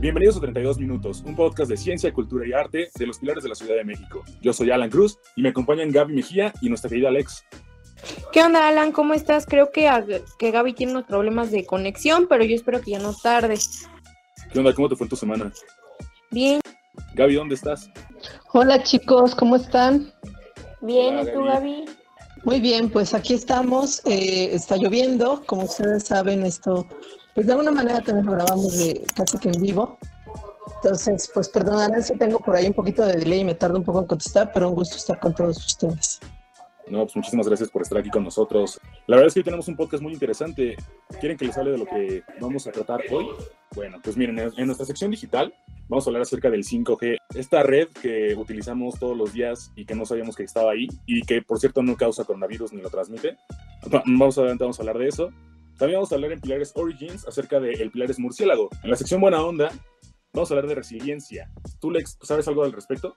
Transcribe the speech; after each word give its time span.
Bienvenidos 0.00 0.38
a 0.38 0.40
32 0.40 0.78
Minutos, 0.78 1.22
un 1.26 1.36
podcast 1.36 1.68
de 1.68 1.76
ciencia, 1.76 2.10
cultura 2.10 2.48
y 2.48 2.54
arte 2.54 2.88
de 2.94 3.06
los 3.06 3.18
pilares 3.18 3.42
de 3.42 3.50
la 3.50 3.54
Ciudad 3.54 3.74
de 3.74 3.84
México. 3.84 4.24
Yo 4.40 4.54
soy 4.54 4.70
Alan 4.70 4.88
Cruz 4.88 5.18
y 5.36 5.42
me 5.42 5.50
acompañan 5.50 5.90
Gaby 5.90 6.14
Mejía 6.14 6.54
y 6.62 6.70
nuestra 6.70 6.88
querida 6.88 7.08
Alex. 7.08 7.44
¿Qué 8.32 8.42
onda, 8.42 8.66
Alan? 8.66 8.92
¿Cómo 8.92 9.12
estás? 9.12 9.44
Creo 9.44 9.70
que, 9.72 9.90
que 10.38 10.50
Gaby 10.52 10.72
tiene 10.72 10.92
unos 10.92 11.04
problemas 11.04 11.50
de 11.50 11.66
conexión, 11.66 12.28
pero 12.30 12.44
yo 12.44 12.56
espero 12.56 12.80
que 12.80 12.92
ya 12.92 12.98
no 12.98 13.12
tarde. 13.12 13.58
¿Qué 14.50 14.58
onda? 14.58 14.74
¿Cómo 14.74 14.88
te 14.88 14.96
fue 14.96 15.04
en 15.04 15.10
tu 15.10 15.16
semana? 15.16 15.52
Bien. 16.30 16.62
Gaby, 17.12 17.34
¿dónde 17.34 17.56
estás? 17.56 17.90
Hola 18.54 18.82
chicos, 18.82 19.34
¿cómo 19.34 19.56
están? 19.56 20.10
Bien, 20.80 21.18
¿y 21.18 21.30
tú, 21.30 21.44
Gaby? 21.44 21.84
Muy 22.44 22.58
bien, 22.58 22.88
pues 22.88 23.12
aquí 23.12 23.34
estamos. 23.34 24.00
Eh, 24.06 24.48
está 24.54 24.78
lloviendo, 24.78 25.42
como 25.44 25.64
ustedes 25.64 26.04
saben, 26.04 26.46
esto 26.46 26.86
pues 27.34 27.46
de 27.46 27.52
alguna 27.52 27.70
manera 27.70 28.00
también 28.00 28.26
lo 28.26 28.32
grabamos 28.32 28.76
casi 29.14 29.38
que 29.38 29.50
en 29.50 29.62
vivo. 29.62 29.98
Entonces, 30.76 31.30
pues 31.32 31.48
perdonarán 31.48 32.02
si 32.02 32.16
tengo 32.16 32.38
por 32.38 32.56
ahí 32.56 32.66
un 32.66 32.74
poquito 32.74 33.04
de 33.04 33.14
delay 33.14 33.40
y 33.40 33.44
me 33.44 33.54
tardo 33.54 33.78
un 33.78 33.84
poco 33.84 34.00
en 34.00 34.06
contestar, 34.06 34.50
pero 34.52 34.68
un 34.68 34.74
gusto 34.74 34.96
estar 34.96 35.18
con 35.20 35.34
todos 35.34 35.58
ustedes. 35.58 36.20
No, 36.90 37.04
pues 37.04 37.14
muchísimas 37.14 37.46
gracias 37.46 37.70
por 37.70 37.82
estar 37.82 37.98
aquí 37.98 38.10
con 38.10 38.24
nosotros. 38.24 38.80
La 39.06 39.16
verdad 39.16 39.28
es 39.28 39.34
que 39.34 39.40
hoy 39.40 39.44
tenemos 39.44 39.68
un 39.68 39.76
podcast 39.76 40.02
muy 40.02 40.12
interesante. 40.12 40.76
¿Quieren 41.20 41.38
que 41.38 41.44
les 41.44 41.56
hable 41.56 41.70
de 41.70 41.78
lo 41.78 41.86
que 41.86 42.24
vamos 42.40 42.66
a 42.66 42.72
tratar 42.72 43.00
hoy? 43.12 43.26
Bueno, 43.74 44.00
pues 44.02 44.16
miren, 44.16 44.38
en 44.38 44.66
nuestra 44.66 44.84
sección 44.84 45.10
digital 45.12 45.54
vamos 45.88 46.06
a 46.06 46.10
hablar 46.10 46.22
acerca 46.22 46.50
del 46.50 46.64
5G, 46.64 47.18
esta 47.34 47.62
red 47.62 47.88
que 47.88 48.34
utilizamos 48.36 48.98
todos 48.98 49.16
los 49.16 49.32
días 49.32 49.72
y 49.76 49.84
que 49.84 49.94
no 49.94 50.04
sabíamos 50.04 50.34
que 50.34 50.44
estaba 50.44 50.72
ahí 50.72 50.88
y 51.06 51.22
que 51.22 51.42
por 51.42 51.58
cierto 51.58 51.82
no 51.82 51.96
causa 51.96 52.24
coronavirus 52.24 52.72
ni 52.72 52.80
lo 52.80 52.90
transmite. 52.90 53.36
Vamos 53.88 54.38
a, 54.38 54.42
vamos 54.42 54.78
a 54.78 54.82
hablar 54.82 54.98
de 54.98 55.08
eso. 55.08 55.30
También 55.80 55.96
vamos 55.96 56.12
a 56.12 56.16
hablar 56.16 56.32
en 56.32 56.40
Pilares 56.42 56.72
Origins 56.76 57.26
acerca 57.26 57.58
del 57.58 57.90
Pilares 57.90 58.18
Murciélago. 58.18 58.68
En 58.82 58.90
la 58.90 58.96
sección 58.96 59.18
Buena 59.18 59.42
Onda, 59.42 59.70
vamos 60.34 60.50
a 60.50 60.54
hablar 60.54 60.68
de 60.68 60.74
resiliencia. 60.74 61.50
¿Tú, 61.80 61.90
Lex, 61.90 62.18
sabes 62.20 62.46
algo 62.48 62.64
al 62.64 62.72
respecto? 62.74 63.16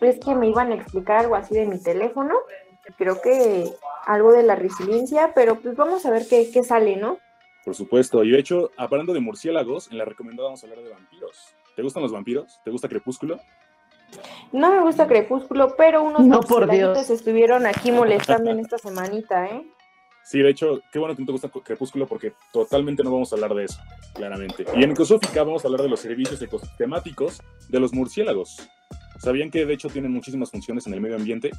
Es 0.00 0.18
que 0.18 0.34
me 0.34 0.48
iban 0.48 0.72
a 0.72 0.76
explicar 0.76 1.18
algo 1.18 1.36
así 1.36 1.54
de 1.54 1.66
mi 1.66 1.78
teléfono. 1.82 2.34
Creo 2.96 3.20
que 3.20 3.70
algo 4.06 4.32
de 4.32 4.42
la 4.42 4.56
resiliencia, 4.56 5.32
pero 5.34 5.60
pues 5.60 5.76
vamos 5.76 6.06
a 6.06 6.10
ver 6.10 6.26
qué, 6.26 6.50
qué 6.50 6.64
sale, 6.64 6.96
¿no? 6.96 7.18
Por 7.62 7.74
supuesto. 7.74 8.24
Y 8.24 8.30
de 8.30 8.38
hecho, 8.38 8.70
hablando 8.78 9.12
de 9.12 9.20
murciélagos, 9.20 9.92
en 9.92 9.98
la 9.98 10.06
recomendada 10.06 10.48
vamos 10.48 10.64
a 10.64 10.66
hablar 10.66 10.82
de 10.82 10.88
vampiros. 10.88 11.36
¿Te 11.76 11.82
gustan 11.82 12.02
los 12.02 12.12
vampiros? 12.12 12.58
¿Te 12.64 12.70
gusta 12.70 12.88
Crepúsculo? 12.88 13.38
No 14.52 14.70
me 14.70 14.80
gusta 14.80 15.06
Crepúsculo, 15.06 15.74
pero 15.76 16.02
unos 16.02 16.22
no, 16.22 16.40
por 16.40 16.70
Dios. 16.70 17.10
estuvieron 17.10 17.66
aquí 17.66 17.92
molestando 17.92 18.50
en 18.50 18.60
esta 18.60 18.78
semanita, 18.78 19.44
¿eh? 19.44 19.66
Sí, 20.28 20.40
de 20.40 20.50
hecho, 20.50 20.82
qué 20.92 20.98
bueno 20.98 21.16
que 21.16 21.22
no 21.22 21.26
te 21.26 21.32
gusta 21.32 21.48
Crepúsculo 21.48 22.06
porque 22.06 22.34
totalmente 22.52 23.02
no 23.02 23.10
vamos 23.10 23.32
a 23.32 23.36
hablar 23.36 23.54
de 23.54 23.64
eso, 23.64 23.80
claramente. 24.14 24.66
Y 24.76 24.84
en 24.84 24.90
Ecosófica 24.90 25.42
vamos 25.42 25.64
a 25.64 25.68
hablar 25.68 25.80
de 25.80 25.88
los 25.88 26.00
servicios 26.00 26.42
ecosistemáticos 26.42 27.40
de 27.70 27.80
los 27.80 27.94
murciélagos. 27.94 28.58
¿Sabían 29.18 29.50
que 29.50 29.64
de 29.64 29.72
hecho 29.72 29.88
tienen 29.88 30.12
muchísimas 30.12 30.50
funciones 30.50 30.86
en 30.86 30.92
el 30.92 31.00
medio 31.00 31.16
ambiente? 31.16 31.50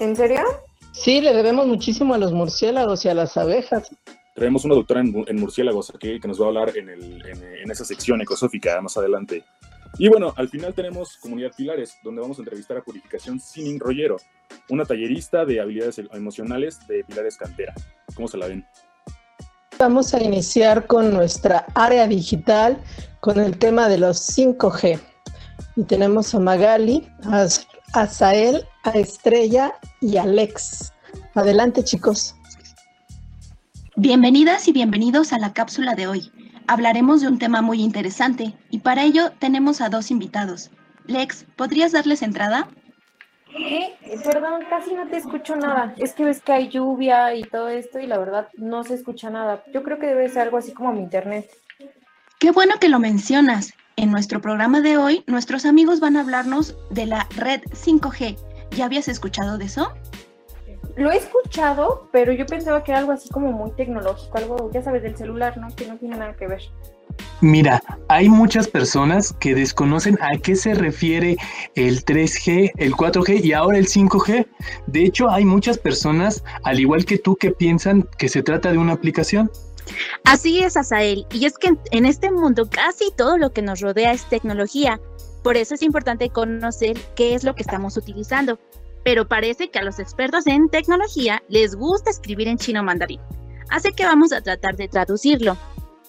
¿En 0.00 0.16
serio? 0.16 0.42
Sí, 0.90 1.20
le 1.20 1.32
debemos 1.34 1.68
muchísimo 1.68 2.14
a 2.14 2.18
los 2.18 2.32
murciélagos 2.32 3.04
y 3.04 3.10
a 3.10 3.14
las 3.14 3.36
abejas. 3.36 3.88
Traemos 4.34 4.64
una 4.64 4.74
doctora 4.74 5.00
en, 5.00 5.36
murciélagos 5.36 5.94
aquí 5.94 6.18
que 6.18 6.26
nos 6.26 6.40
va 6.40 6.46
a 6.46 6.48
hablar 6.48 6.76
en, 6.76 6.88
en 6.88 7.70
esa 7.70 7.84
sección 7.84 8.20
ecosófica 8.20 8.80
más 8.80 8.96
adelante. 8.96 9.44
Y 9.96 10.08
bueno, 10.08 10.34
al 10.36 10.48
final 10.48 10.74
tenemos 10.74 11.16
Comunidad 11.18 11.52
Pilares, 11.56 11.96
donde 12.02 12.20
vamos 12.20 12.38
a 12.38 12.42
entrevistar 12.42 12.76
a 12.76 12.82
Purificación 12.82 13.38
Sining 13.38 13.78
Rollero, 13.78 14.16
una 14.68 14.84
tallerista 14.84 15.44
de 15.44 15.60
habilidades 15.60 16.00
emocionales 16.12 16.84
de 16.88 17.04
Pilares 17.04 17.36
Cantera. 17.36 17.74
¿Cómo 18.14 18.26
se 18.26 18.36
la 18.36 18.48
ven? 18.48 18.66
Vamos 19.78 20.12
a 20.12 20.22
iniciar 20.22 20.86
con 20.86 21.12
nuestra 21.12 21.66
área 21.74 22.08
digital 22.08 22.82
con 23.20 23.38
el 23.38 23.56
tema 23.56 23.88
de 23.88 23.98
los 23.98 24.36
5G. 24.36 24.98
Y 25.76 25.84
tenemos 25.84 26.34
a 26.34 26.40
Magali, 26.40 27.08
a 27.24 27.46
Azael, 27.92 28.66
a 28.82 28.90
Estrella 28.90 29.74
y 30.00 30.16
a 30.16 30.22
Alex. 30.22 30.92
Adelante, 31.34 31.84
chicos. 31.84 32.34
Bienvenidas 33.94 34.66
y 34.66 34.72
bienvenidos 34.72 35.32
a 35.32 35.38
la 35.38 35.52
cápsula 35.52 35.94
de 35.94 36.08
hoy 36.08 36.32
hablaremos 36.66 37.20
de 37.20 37.28
un 37.28 37.38
tema 37.38 37.62
muy 37.62 37.82
interesante 37.82 38.54
y 38.70 38.78
para 38.80 39.02
ello 39.04 39.30
tenemos 39.38 39.80
a 39.80 39.88
dos 39.88 40.10
invitados. 40.10 40.70
Lex, 41.06 41.44
¿podrías 41.56 41.92
darles 41.92 42.22
entrada? 42.22 42.68
¿Qué? 43.56 43.94
Perdón, 44.24 44.62
casi 44.68 44.94
no 44.94 45.06
te 45.06 45.16
escucho 45.16 45.54
nada. 45.56 45.94
Es 45.96 46.12
que 46.12 46.24
ves 46.24 46.40
que 46.40 46.52
hay 46.52 46.68
lluvia 46.68 47.34
y 47.34 47.42
todo 47.42 47.68
esto 47.68 47.98
y 47.98 48.06
la 48.06 48.18
verdad 48.18 48.48
no 48.54 48.82
se 48.84 48.94
escucha 48.94 49.30
nada. 49.30 49.62
Yo 49.72 49.82
creo 49.82 49.98
que 49.98 50.06
debe 50.06 50.28
ser 50.28 50.42
algo 50.42 50.58
así 50.58 50.72
como 50.72 50.92
mi 50.92 51.00
internet. 51.00 51.48
Qué 52.38 52.50
bueno 52.50 52.74
que 52.80 52.88
lo 52.88 52.98
mencionas. 52.98 53.72
En 53.96 54.10
nuestro 54.10 54.40
programa 54.40 54.80
de 54.80 54.96
hoy, 54.96 55.22
nuestros 55.28 55.64
amigos 55.64 56.00
van 56.00 56.16
a 56.16 56.20
hablarnos 56.20 56.74
de 56.90 57.06
la 57.06 57.28
red 57.36 57.60
5G. 57.70 58.36
¿Ya 58.72 58.86
habías 58.86 59.06
escuchado 59.06 59.56
de 59.56 59.66
eso? 59.66 59.92
Lo 60.96 61.10
he 61.10 61.16
escuchado, 61.16 62.08
pero 62.12 62.32
yo 62.32 62.46
pensaba 62.46 62.84
que 62.84 62.92
era 62.92 63.00
algo 63.00 63.12
así 63.12 63.28
como 63.28 63.50
muy 63.50 63.72
tecnológico, 63.72 64.38
algo, 64.38 64.70
ya 64.72 64.82
sabes, 64.82 65.02
del 65.02 65.16
celular, 65.16 65.58
¿no? 65.58 65.74
Que 65.74 65.86
no 65.86 65.96
tiene 65.96 66.16
nada 66.16 66.34
que 66.36 66.46
ver. 66.46 66.62
Mira, 67.40 67.82
hay 68.08 68.28
muchas 68.28 68.68
personas 68.68 69.32
que 69.32 69.54
desconocen 69.54 70.18
a 70.22 70.38
qué 70.38 70.56
se 70.56 70.74
refiere 70.74 71.36
el 71.74 72.04
3G, 72.04 72.72
el 72.76 72.94
4G 72.94 73.44
y 73.44 73.52
ahora 73.52 73.78
el 73.78 73.86
5G. 73.86 74.46
De 74.86 75.04
hecho, 75.04 75.28
hay 75.28 75.44
muchas 75.44 75.78
personas, 75.78 76.42
al 76.62 76.80
igual 76.80 77.04
que 77.04 77.18
tú, 77.18 77.36
que 77.36 77.50
piensan 77.50 78.08
que 78.16 78.28
se 78.28 78.42
trata 78.42 78.72
de 78.72 78.78
una 78.78 78.92
aplicación. 78.92 79.50
Así 80.24 80.62
es, 80.62 80.76
Asael. 80.76 81.26
Y 81.32 81.44
es 81.44 81.58
que 81.58 81.76
en 81.90 82.06
este 82.06 82.30
mundo 82.30 82.68
casi 82.70 83.12
todo 83.16 83.36
lo 83.36 83.52
que 83.52 83.62
nos 83.62 83.80
rodea 83.80 84.12
es 84.12 84.28
tecnología. 84.28 85.00
Por 85.42 85.56
eso 85.56 85.74
es 85.74 85.82
importante 85.82 86.30
conocer 86.30 86.96
qué 87.16 87.34
es 87.34 87.44
lo 87.44 87.54
que 87.54 87.62
estamos 87.62 87.96
utilizando 87.98 88.58
pero 89.04 89.28
parece 89.28 89.70
que 89.70 89.78
a 89.78 89.84
los 89.84 89.98
expertos 89.98 90.46
en 90.46 90.68
tecnología 90.68 91.42
les 91.48 91.76
gusta 91.76 92.10
escribir 92.10 92.48
en 92.48 92.58
chino 92.58 92.82
mandarín. 92.82 93.20
Así 93.68 93.92
que 93.92 94.04
vamos 94.04 94.32
a 94.32 94.40
tratar 94.40 94.76
de 94.76 94.88
traducirlo. 94.88 95.56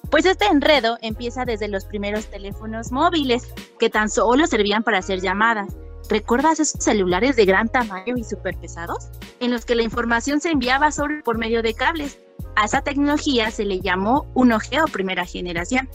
Pues 0.09 0.25
este 0.25 0.45
enredo 0.45 0.97
empieza 1.01 1.45
desde 1.45 1.67
los 1.67 1.85
primeros 1.85 2.27
teléfonos 2.27 2.91
móviles, 2.91 3.53
que 3.79 3.89
tan 3.89 4.09
solo 4.09 4.47
servían 4.47 4.83
para 4.83 4.99
hacer 4.99 5.19
llamadas. 5.19 5.75
¿Recuerdas 6.09 6.59
esos 6.59 6.83
celulares 6.83 7.35
de 7.35 7.45
gran 7.45 7.67
tamaño 7.67 8.15
y 8.15 8.23
súper 8.23 8.55
pesados? 8.57 9.09
En 9.39 9.51
los 9.51 9.65
que 9.65 9.75
la 9.75 9.81
información 9.81 10.39
se 10.39 10.51
enviaba 10.51 10.91
solo 10.91 11.23
por 11.23 11.37
medio 11.37 11.63
de 11.63 11.73
cables. 11.73 12.19
A 12.55 12.65
esa 12.65 12.81
tecnología 12.81 13.51
se 13.51 13.65
le 13.65 13.81
llamó 13.81 14.31
1G 14.35 14.83
o 14.83 14.87
primera 14.87 15.25
generación 15.25 15.89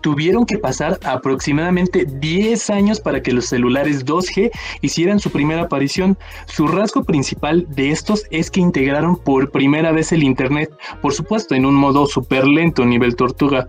tuvieron 0.00 0.46
que 0.46 0.58
pasar 0.58 0.98
aproximadamente 1.04 2.06
10 2.06 2.70
años 2.70 3.00
para 3.00 3.22
que 3.22 3.32
los 3.32 3.46
celulares 3.46 4.04
2G 4.04 4.50
hicieran 4.80 5.20
su 5.20 5.30
primera 5.30 5.62
aparición. 5.62 6.18
Su 6.46 6.68
rasgo 6.68 7.04
principal 7.04 7.66
de 7.70 7.90
estos 7.90 8.24
es 8.30 8.50
que 8.50 8.60
integraron 8.60 9.16
por 9.16 9.50
primera 9.50 9.92
vez 9.92 10.12
el 10.12 10.22
Internet, 10.22 10.70
por 11.02 11.12
supuesto 11.12 11.54
en 11.54 11.66
un 11.66 11.74
modo 11.74 12.06
súper 12.06 12.46
lento, 12.46 12.84
nivel 12.84 13.16
tortuga. 13.16 13.68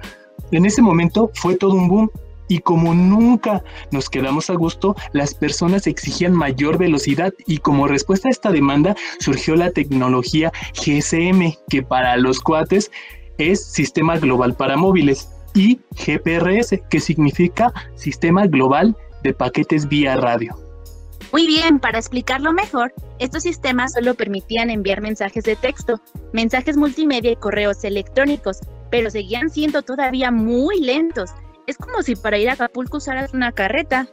En 0.51 0.65
ese 0.65 0.81
momento 0.81 1.31
fue 1.33 1.55
todo 1.55 1.73
un 1.73 1.87
boom. 1.87 2.11
Y 2.51 2.59
como 2.59 2.95
nunca 2.95 3.63
nos 3.91 4.09
quedamos 4.09 4.49
a 4.49 4.55
gusto, 4.55 4.95
las 5.13 5.35
personas 5.35 5.85
exigían 5.85 6.33
mayor 6.33 6.79
velocidad 6.79 7.31
y 7.45 7.59
como 7.59 7.87
respuesta 7.87 8.27
a 8.27 8.31
esta 8.31 8.51
demanda 8.51 8.95
surgió 9.19 9.55
la 9.55 9.69
tecnología 9.69 10.51
GSM, 10.73 11.53
que 11.69 11.83
para 11.83 12.17
los 12.17 12.39
cuates 12.39 12.89
es 13.37 13.63
Sistema 13.63 14.17
Global 14.17 14.55
para 14.55 14.77
Móviles 14.77 15.29
y 15.59 15.81
GPRS, 15.91 16.79
que 16.89 17.01
significa 17.01 17.73
Sistema 17.95 18.47
Global 18.47 18.95
de 19.23 19.33
Paquetes 19.33 19.89
Vía 19.89 20.15
Radio. 20.15 20.55
Muy 21.33 21.47
bien, 21.47 21.79
para 21.79 21.99
explicarlo 21.99 22.53
mejor, 22.53 22.93
estos 23.19 23.43
sistemas 23.43 23.91
solo 23.91 24.15
permitían 24.15 24.69
enviar 24.69 25.01
mensajes 25.01 25.43
de 25.43 25.57
texto, 25.57 25.99
mensajes 26.31 26.77
multimedia 26.77 27.31
y 27.31 27.35
correos 27.35 27.83
electrónicos, 27.83 28.59
pero 28.89 29.09
seguían 29.09 29.49
siendo 29.49 29.81
todavía 29.81 30.31
muy 30.31 30.79
lentos. 30.79 31.31
Es 31.67 31.77
como 31.77 32.01
si 32.03 32.15
para 32.15 32.37
ir 32.37 32.49
a 32.49 32.53
Acapulco 32.53 32.97
usaras 32.97 33.33
una 33.33 33.51
carreta. 33.51 34.07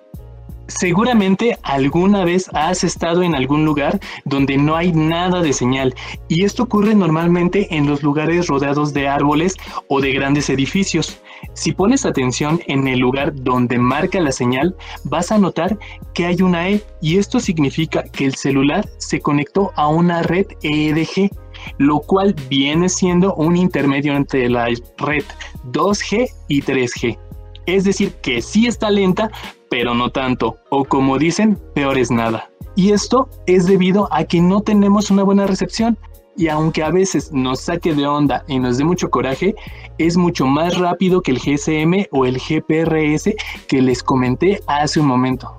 Seguramente 0.67 1.57
alguna 1.63 2.25
vez 2.25 2.51
has 2.53 2.83
estado 2.83 3.23
en 3.23 3.37
algún 3.37 3.65
lugar 3.65 4.01
donde 4.25 4.59
no 4.59 4.75
hay 4.75 4.93
nada 4.93 5.41
de 5.41 5.53
señal 5.53 5.95
y 6.27 6.45
esto 6.45 6.65
ocurre 6.65 6.97
normalmente 6.97 7.77
en 7.77 7.87
los 7.87 8.03
lugares 8.03 8.49
rodeados 8.49 8.93
de 8.93 9.07
árboles 9.07 9.55
o 9.89 10.01
de 10.01 10.13
grandes 10.13 10.51
edificios. 10.51 11.21
Si 11.55 11.73
pones 11.73 12.05
atención 12.05 12.61
en 12.67 12.87
el 12.89 12.99
lugar 12.99 13.35
donde 13.35 13.79
marca 13.79 14.21
la 14.21 14.33
señal, 14.33 14.77
vas 15.05 15.33
a 15.33 15.39
notar 15.39 15.79
que 16.15 16.27
hay 16.27 16.43
una 16.43 16.69
E 16.69 16.83
y 17.01 17.19
esto 17.19 17.41
significa 17.41 18.03
que 18.03 18.27
el 18.27 18.35
celular 18.35 18.89
se 18.99 19.21
conectó 19.21 19.73
a 19.77 19.89
una 19.89 20.23
red 20.23 20.47
EDG, 20.63 21.31
lo 21.79 22.01
cual 22.01 22.35
viene 22.49 22.89
siendo 22.89 23.35
un 23.35 23.57
intermedio 23.57 24.15
entre 24.15 24.49
la 24.49 24.67
red 24.99 25.25
2G 25.73 26.29
y 26.49 26.63
3G. 26.63 27.19
Es 27.67 27.85
decir, 27.85 28.13
que 28.23 28.41
sí 28.41 28.67
está 28.67 28.91
lenta, 28.91 29.31
pero 29.69 29.95
no 29.95 30.11
tanto, 30.11 30.57
o 30.71 30.85
como 30.85 31.19
dicen, 31.19 31.59
peor 31.75 31.99
es 31.99 32.11
nada. 32.11 32.49
Y 32.77 32.93
esto 32.93 33.29
es 33.47 33.67
debido 33.67 34.09
a 34.13 34.25
que 34.25 34.41
no 34.41 34.61
tenemos 34.61 35.11
una 35.11 35.23
buena 35.23 35.47
recepción. 35.47 35.99
Y 36.37 36.49
aunque 36.49 36.83
a 36.83 36.91
veces 36.91 37.33
nos 37.33 37.61
saque 37.61 37.95
de 37.95 38.07
onda 38.07 38.45
y 38.47 38.59
nos 38.59 38.79
dé 38.79 38.85
mucho 38.85 39.11
coraje, 39.11 39.55
es 39.99 40.17
mucho 40.17 40.47
más 40.47 40.79
rápido 40.79 41.23
que 41.23 41.33
el 41.33 41.39
GSM 41.39 42.07
o 42.11 42.27
el 42.27 42.39
GPRS 42.39 43.35
que 43.67 43.83
les 43.83 44.03
comenté 44.03 44.61
hace 44.67 45.01
un 45.01 45.07
momento. 45.07 45.53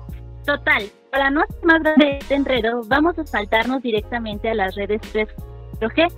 Total, 0.44 0.84
para 1.10 1.30
no 1.30 1.42
hacer 1.42 1.64
más 1.64 1.82
grande 1.82 2.18
este 2.20 2.34
enredo, 2.34 2.82
vamos 2.86 3.18
a 3.18 3.26
saltarnos 3.26 3.82
directamente 3.82 4.48
a 4.48 4.54
las 4.54 4.74
redes 4.76 5.00
3G. 5.12 6.10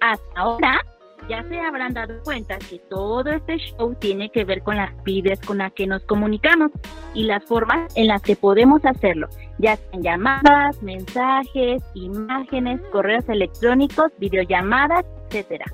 Hasta 0.00 0.40
ahora, 0.40 0.84
ya 1.28 1.42
se 1.44 1.58
habrán 1.60 1.94
dado 1.94 2.14
cuenta 2.24 2.58
que 2.58 2.78
todo 2.90 3.30
este 3.30 3.56
show 3.58 3.94
tiene 3.94 4.30
que 4.30 4.44
ver 4.44 4.62
con 4.62 4.76
las 4.76 4.90
rapidez 4.90 5.40
con 5.40 5.58
las 5.58 5.72
que 5.72 5.86
nos 5.86 6.02
comunicamos 6.02 6.70
y 7.14 7.24
las 7.24 7.44
formas 7.44 7.92
en 7.96 8.08
las 8.08 8.22
que 8.22 8.36
podemos 8.36 8.84
hacerlo, 8.84 9.28
ya 9.58 9.76
sean 9.76 10.02
llamadas, 10.02 10.82
mensajes, 10.82 11.82
imágenes, 11.94 12.80
correos 12.92 13.24
electrónicos, 13.28 14.10
videollamadas, 14.18 15.04
etcétera. 15.28 15.66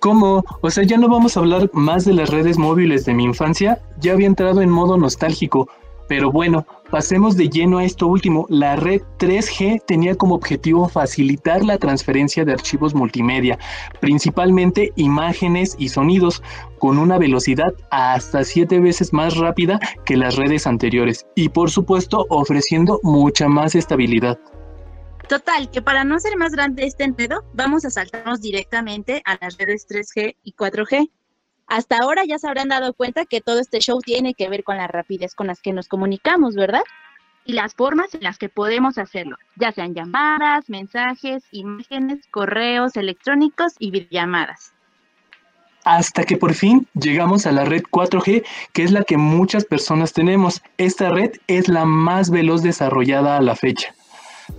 ¿Cómo? 0.00 0.44
O 0.62 0.70
sea, 0.70 0.84
ya 0.84 0.96
no 0.96 1.08
vamos 1.08 1.36
a 1.36 1.40
hablar 1.40 1.68
más 1.74 2.06
de 2.06 2.14
las 2.14 2.30
redes 2.30 2.56
móviles 2.56 3.04
de 3.04 3.12
mi 3.12 3.24
infancia. 3.24 3.80
Ya 3.98 4.12
había 4.12 4.26
entrado 4.26 4.62
en 4.62 4.70
modo 4.70 4.96
nostálgico. 4.96 5.68
Pero 6.10 6.32
bueno, 6.32 6.66
pasemos 6.90 7.36
de 7.36 7.48
lleno 7.48 7.78
a 7.78 7.84
esto 7.84 8.08
último. 8.08 8.44
La 8.48 8.74
red 8.74 9.00
3G 9.20 9.80
tenía 9.86 10.16
como 10.16 10.34
objetivo 10.34 10.88
facilitar 10.88 11.64
la 11.64 11.78
transferencia 11.78 12.44
de 12.44 12.52
archivos 12.52 12.96
multimedia, 12.96 13.60
principalmente 14.00 14.92
imágenes 14.96 15.76
y 15.78 15.88
sonidos, 15.88 16.42
con 16.80 16.98
una 16.98 17.16
velocidad 17.16 17.72
hasta 17.92 18.42
siete 18.42 18.80
veces 18.80 19.12
más 19.12 19.36
rápida 19.36 19.78
que 20.04 20.16
las 20.16 20.34
redes 20.34 20.66
anteriores 20.66 21.28
y 21.36 21.50
por 21.50 21.70
supuesto 21.70 22.26
ofreciendo 22.28 22.98
mucha 23.04 23.46
más 23.46 23.76
estabilidad. 23.76 24.36
Total, 25.28 25.70
que 25.70 25.80
para 25.80 26.02
no 26.02 26.18
ser 26.18 26.36
más 26.36 26.50
grande 26.50 26.86
este 26.86 27.04
enredo, 27.04 27.44
vamos 27.54 27.84
a 27.84 27.90
saltarnos 27.90 28.40
directamente 28.40 29.22
a 29.26 29.38
las 29.40 29.56
redes 29.58 29.86
3G 29.88 30.34
y 30.42 30.54
4G. 30.54 31.08
Hasta 31.70 31.98
ahora 32.02 32.24
ya 32.24 32.36
se 32.36 32.48
habrán 32.48 32.68
dado 32.68 32.92
cuenta 32.94 33.24
que 33.26 33.40
todo 33.40 33.60
este 33.60 33.78
show 33.78 34.00
tiene 34.00 34.34
que 34.34 34.48
ver 34.48 34.64
con 34.64 34.76
la 34.76 34.88
rapidez 34.88 35.36
con 35.36 35.46
las 35.46 35.60
que 35.62 35.72
nos 35.72 35.86
comunicamos, 35.86 36.56
¿verdad? 36.56 36.82
Y 37.44 37.52
las 37.52 37.74
formas 37.74 38.12
en 38.12 38.24
las 38.24 38.38
que 38.38 38.48
podemos 38.48 38.98
hacerlo, 38.98 39.36
ya 39.54 39.70
sean 39.70 39.94
llamadas, 39.94 40.68
mensajes, 40.68 41.44
imágenes, 41.52 42.26
correos 42.32 42.96
electrónicos 42.96 43.74
y 43.78 43.92
videollamadas. 43.92 44.72
Hasta 45.84 46.24
que 46.24 46.36
por 46.36 46.54
fin 46.54 46.88
llegamos 46.94 47.46
a 47.46 47.52
la 47.52 47.64
red 47.64 47.84
4G, 47.88 48.44
que 48.72 48.82
es 48.82 48.90
la 48.90 49.04
que 49.04 49.16
muchas 49.16 49.64
personas 49.64 50.12
tenemos. 50.12 50.60
Esta 50.76 51.10
red 51.10 51.30
es 51.46 51.68
la 51.68 51.84
más 51.84 52.30
veloz 52.30 52.64
desarrollada 52.64 53.36
a 53.36 53.42
la 53.42 53.54
fecha 53.54 53.94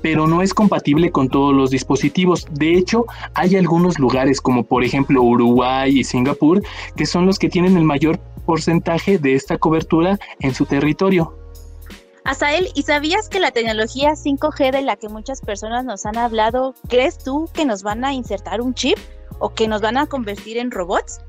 pero 0.02 0.28
no 0.28 0.42
es 0.42 0.54
compatible 0.54 1.12
con 1.12 1.30
todos 1.30 1.54
los 1.54 1.70
dispositivos. 1.70 2.48
De 2.52 2.74
hecho, 2.74 3.06
hay 3.34 3.56
algunos 3.56 4.00
lugares 4.00 4.42
como 4.42 4.64
por 4.64 4.84
ejemplo 4.84 5.22
Uruguay 5.22 6.00
y 6.00 6.04
Singapur 6.04 6.62
que 6.96 7.06
son 7.06 7.26
los 7.26 7.40
que 7.40 7.50
tienen 7.50 7.78
el 7.78 7.84
mayor 7.84 8.20
porcentaje 8.46 9.18
de 9.18 9.36
esta 9.36 9.58
cobertura 9.58 10.20
en 10.40 10.54
su 10.54 10.66
territorio. 10.66 11.36
Asael, 12.24 12.70
¿y 12.76 12.84
sabías 12.84 13.30
que 13.30 13.40
la 13.40 13.52
tecnología 13.52 14.12
5G 14.12 14.72
de 14.72 14.82
la 14.84 14.96
que 14.96 15.10
muchas 15.10 15.42
personas 15.42 15.86
nos 15.86 16.06
han 16.06 16.18
hablado, 16.18 16.76
crees 16.88 17.18
tú 17.18 17.50
que 17.54 17.66
nos 17.66 17.82
van 17.82 18.06
a 18.06 18.14
insertar 18.14 18.62
un 18.62 18.76
chip 18.76 18.98
o 19.40 19.54
que 19.54 19.68
nos 19.68 19.82
van 19.82 19.98
a 19.98 20.06
convertir 20.06 20.58
en 20.58 20.70
robots? 20.70 21.20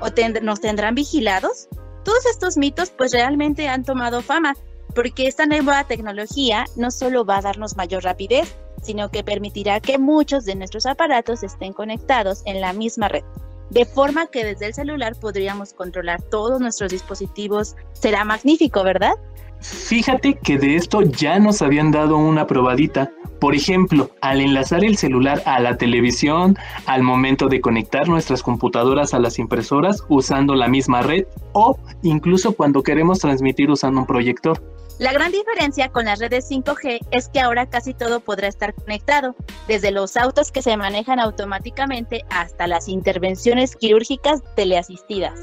¿O 0.00 0.06
nos 0.42 0.60
tendrán 0.60 0.94
vigilados? 0.94 1.68
Todos 2.04 2.24
estos 2.26 2.56
mitos 2.56 2.90
pues 2.90 3.12
realmente 3.12 3.68
han 3.68 3.84
tomado 3.84 4.22
fama 4.22 4.54
porque 4.94 5.26
esta 5.26 5.46
nueva 5.46 5.84
tecnología 5.84 6.66
no 6.76 6.90
solo 6.90 7.24
va 7.24 7.38
a 7.38 7.42
darnos 7.42 7.76
mayor 7.76 8.04
rapidez, 8.04 8.56
sino 8.82 9.10
que 9.10 9.24
permitirá 9.24 9.80
que 9.80 9.98
muchos 9.98 10.44
de 10.44 10.54
nuestros 10.54 10.86
aparatos 10.86 11.42
estén 11.42 11.72
conectados 11.72 12.42
en 12.46 12.60
la 12.60 12.72
misma 12.72 13.08
red, 13.08 13.24
de 13.70 13.84
forma 13.84 14.26
que 14.26 14.44
desde 14.44 14.66
el 14.66 14.74
celular 14.74 15.14
podríamos 15.16 15.72
controlar 15.72 16.22
todos 16.22 16.60
nuestros 16.60 16.90
dispositivos. 16.90 17.76
Será 17.92 18.24
magnífico, 18.24 18.82
¿verdad? 18.82 19.14
Fíjate 19.60 20.34
que 20.34 20.56
de 20.56 20.76
esto 20.76 21.02
ya 21.02 21.38
nos 21.38 21.62
habían 21.62 21.90
dado 21.90 22.16
una 22.16 22.46
probadita. 22.46 23.10
Por 23.40 23.54
ejemplo, 23.54 24.10
al 24.20 24.40
enlazar 24.40 24.84
el 24.84 24.96
celular 24.96 25.42
a 25.46 25.60
la 25.60 25.76
televisión, 25.76 26.56
al 26.86 27.02
momento 27.02 27.48
de 27.48 27.60
conectar 27.60 28.08
nuestras 28.08 28.42
computadoras 28.42 29.14
a 29.14 29.18
las 29.18 29.38
impresoras 29.38 30.04
usando 30.08 30.54
la 30.54 30.68
misma 30.68 31.02
red 31.02 31.26
o 31.52 31.78
incluso 32.02 32.52
cuando 32.52 32.82
queremos 32.82 33.18
transmitir 33.20 33.70
usando 33.70 34.00
un 34.00 34.06
proyector. 34.06 34.60
La 34.98 35.12
gran 35.12 35.30
diferencia 35.30 35.90
con 35.90 36.06
las 36.06 36.18
redes 36.18 36.50
5G 36.50 36.98
es 37.12 37.28
que 37.28 37.38
ahora 37.38 37.66
casi 37.66 37.94
todo 37.94 38.18
podrá 38.18 38.48
estar 38.48 38.74
conectado, 38.74 39.36
desde 39.68 39.92
los 39.92 40.16
autos 40.16 40.50
que 40.50 40.60
se 40.60 40.76
manejan 40.76 41.20
automáticamente 41.20 42.24
hasta 42.30 42.66
las 42.66 42.88
intervenciones 42.88 43.76
quirúrgicas 43.76 44.42
teleasistidas. 44.56 45.38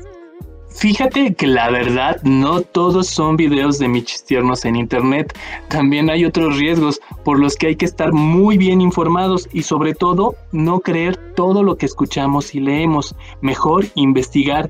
Fíjate 0.71 1.35
que 1.35 1.47
la 1.47 1.69
verdad 1.69 2.21
no 2.23 2.59
todos 2.59 3.07
son 3.07 3.37
videos 3.37 3.79
de 3.79 3.87
michis 3.87 4.25
tiernos 4.25 4.65
en 4.65 4.75
internet, 4.75 5.33
también 5.69 6.09
hay 6.09 6.25
otros 6.25 6.57
riesgos 6.57 6.99
por 7.23 7.39
los 7.39 7.55
que 7.55 7.67
hay 7.67 7.75
que 7.77 7.85
estar 7.85 8.11
muy 8.11 8.57
bien 8.57 8.81
informados 8.81 9.47
y 9.53 9.63
sobre 9.63 9.93
todo 9.93 10.35
no 10.51 10.81
creer 10.81 11.15
todo 11.33 11.63
lo 11.63 11.77
que 11.77 11.85
escuchamos 11.85 12.53
y 12.55 12.59
leemos, 12.59 13.15
mejor 13.39 13.85
investigar 13.95 14.69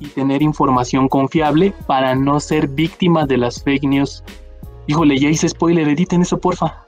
y 0.00 0.08
tener 0.08 0.42
información 0.42 1.08
confiable 1.08 1.72
para 1.86 2.14
no 2.14 2.40
ser 2.40 2.68
víctima 2.68 3.26
de 3.26 3.38
las 3.38 3.62
fake 3.62 3.84
news. 3.84 4.22
Híjole, 4.86 5.18
ya 5.18 5.28
hice 5.28 5.48
spoiler, 5.48 5.88
editen 5.88 6.22
eso, 6.22 6.38
porfa. 6.38 6.86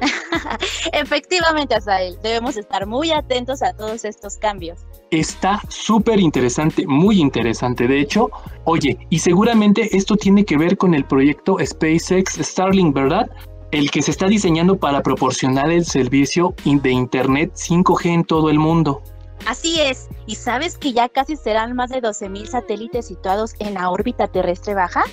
Efectivamente, 0.92 1.74
Asael, 1.74 2.18
debemos 2.22 2.56
estar 2.56 2.86
muy 2.86 3.10
atentos 3.10 3.62
a 3.62 3.72
todos 3.72 4.04
estos 4.04 4.36
cambios. 4.36 4.80
Está 5.10 5.60
súper 5.68 6.20
interesante, 6.20 6.86
muy 6.86 7.20
interesante. 7.20 7.88
De 7.88 8.00
hecho, 8.00 8.30
oye, 8.64 8.98
y 9.10 9.18
seguramente 9.18 9.96
esto 9.96 10.16
tiene 10.16 10.44
que 10.44 10.56
ver 10.56 10.76
con 10.76 10.94
el 10.94 11.04
proyecto 11.04 11.56
SpaceX 11.64 12.34
Starlink, 12.34 12.94
¿verdad? 12.94 13.28
El 13.72 13.90
que 13.90 14.02
se 14.02 14.10
está 14.10 14.26
diseñando 14.26 14.78
para 14.78 15.02
proporcionar 15.02 15.70
el 15.70 15.84
servicio 15.84 16.54
de 16.64 16.90
Internet 16.90 17.52
5G 17.54 18.06
en 18.06 18.24
todo 18.24 18.50
el 18.50 18.58
mundo. 18.58 19.02
Así 19.46 19.80
es, 19.80 20.08
¿y 20.26 20.34
sabes 20.34 20.76
que 20.76 20.92
ya 20.92 21.08
casi 21.08 21.36
serán 21.36 21.74
más 21.74 21.90
de 21.90 22.02
12.000 22.02 22.46
satélites 22.46 23.06
situados 23.06 23.54
en 23.58 23.74
la 23.74 23.90
órbita 23.90 24.28
terrestre 24.28 24.74
baja? 24.74 25.04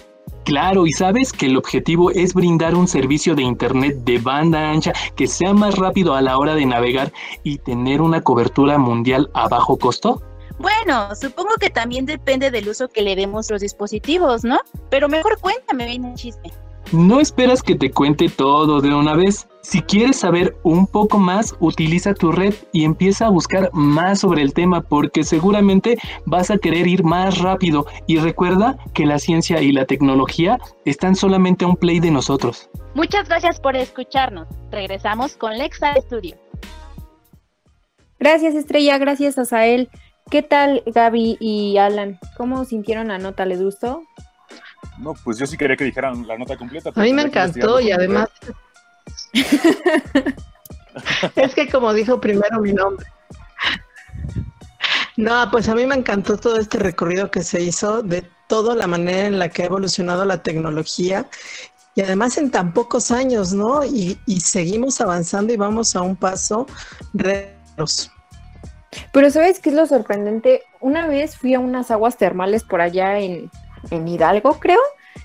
Claro, 0.44 0.88
y 0.88 0.94
sabes 0.94 1.34
que 1.34 1.48
el 1.48 1.58
objetivo 1.58 2.12
es 2.12 2.34
brindar 2.34 2.76
un 2.76 2.88
servicio 2.88 3.36
de 3.36 3.44
Internet 3.44 3.98
de 4.06 4.18
banda 4.18 4.70
ancha 4.70 4.94
que 5.16 5.28
sea 5.28 5.54
más 5.54 5.76
rápido 5.76 6.14
a 6.14 6.22
la 6.22 6.38
hora 6.38 6.56
de 6.56 6.66
navegar 6.66 7.12
y 7.44 7.58
tener 7.58 8.02
una 8.02 8.22
cobertura 8.22 8.78
mundial 8.78 9.30
a 9.34 9.48
bajo 9.48 9.78
costo. 9.78 10.22
Bueno, 10.60 11.14
supongo 11.16 11.56
que 11.60 11.70
también 11.70 12.06
depende 12.06 12.50
del 12.50 12.70
uso 12.70 12.88
que 12.88 13.02
le 13.02 13.16
demos 13.16 13.50
los 13.52 13.62
dispositivos, 13.62 14.44
¿no? 14.44 14.60
Pero 14.90 15.10
mejor 15.10 15.38
cuéntame 15.40 15.86
bien 15.86 16.06
el 16.06 16.16
chisme. 16.16 16.52
No 16.94 17.20
esperas 17.20 17.64
que 17.64 17.76
te 17.76 17.92
cuente 17.92 18.30
todo 18.30 18.80
de 18.80 18.96
una 18.96 19.14
vez. 19.14 19.50
Si 19.62 19.82
quieres 19.82 20.18
saber 20.18 20.56
un 20.64 20.88
poco 20.88 21.18
más, 21.20 21.54
utiliza 21.60 22.14
tu 22.14 22.32
red 22.32 22.54
y 22.72 22.86
empieza 22.86 23.26
a 23.26 23.30
buscar 23.30 23.70
más 23.74 24.22
sobre 24.22 24.42
el 24.42 24.54
tema 24.54 24.80
porque 24.80 25.26
seguramente 25.26 25.98
vas 26.26 26.50
a 26.50 26.58
querer 26.58 26.88
ir 26.88 27.04
más 27.04 27.40
rápido 27.40 27.88
y 28.08 28.20
recuerda 28.20 28.78
que 28.94 29.06
la 29.06 29.20
ciencia 29.20 29.62
y 29.62 29.74
la 29.74 29.84
tecnología 29.84 30.60
están 30.86 31.18
solamente 31.18 31.66
a 31.66 31.68
un 31.68 31.76
play 31.76 32.00
de 32.00 32.10
nosotros. 32.10 32.70
Muchas 32.94 33.28
gracias 33.28 33.60
por 33.60 33.76
escucharnos. 33.76 34.48
Regresamos 34.72 35.36
con 35.36 35.58
Lexa 35.58 35.94
Studio. 36.00 36.38
Gracias 38.18 38.56
Estrella, 38.56 38.98
gracias 38.98 39.38
Asael. 39.38 39.90
¿Qué 40.30 40.42
tal 40.42 40.84
Gaby 40.86 41.36
y 41.42 41.78
Alan? 41.78 42.18
¿Cómo 42.38 42.64
sintieron 42.64 43.10
la 43.10 43.18
nota? 43.18 43.46
¿Les 43.46 43.62
gustó? 43.62 44.04
No, 44.98 45.14
pues 45.24 45.38
yo 45.38 45.46
sí 45.46 45.58
quería 45.58 45.76
que 45.76 45.84
dijeran 45.84 46.26
la 46.28 46.38
nota 46.38 46.58
completa. 46.58 46.92
A 46.96 47.02
mí 47.02 47.14
me 47.14 47.24
encantó 47.24 47.80
y 47.80 47.92
además... 47.92 48.30
es 51.36 51.54
que 51.54 51.70
como 51.70 51.94
dijo 51.94 52.20
primero 52.20 52.60
mi 52.60 52.74
nombre. 52.74 53.06
No, 55.18 55.50
pues 55.52 55.68
a 55.68 55.76
mí 55.76 55.86
me 55.86 55.96
encantó 55.96 56.38
todo 56.38 56.58
este 56.58 56.78
recorrido 56.78 57.32
que 57.32 57.44
se 57.44 57.62
hizo 57.62 58.04
de 58.04 58.30
toda 58.48 58.76
la 58.76 58.88
manera 58.88 59.28
en 59.28 59.40
la 59.40 59.50
que 59.50 59.64
ha 59.64 59.66
evolucionado 59.66 60.26
la 60.26 60.44
tecnología 60.44 61.28
y 61.96 62.02
además 62.02 62.38
en 62.38 62.52
tan 62.52 62.74
pocos 62.74 63.10
años, 63.10 63.54
¿no? 63.54 63.84
Y, 63.84 64.20
seguimos 64.40 65.02
avanzando 65.02 65.52
y 65.52 65.58
vamos 65.58 65.96
a 65.96 66.02
un 66.04 66.16
paso 66.16 66.68
retos. 67.16 68.12
Pero 69.12 69.32
¿sabes 69.32 69.60
qué 69.60 69.70
es 69.70 69.76
lo 69.76 69.88
sorprendente? 69.88 70.62
Una 70.80 71.08
vez 71.08 71.36
fui 71.36 71.56
a 71.56 71.60
unas 71.60 71.90
aguas 71.90 72.16
termales 72.18 72.64
por 72.64 72.82
allá 72.82 73.18
en, 73.18 73.50
en 73.92 74.08
Hidalgo, 74.08 74.60
creo, 74.60 74.80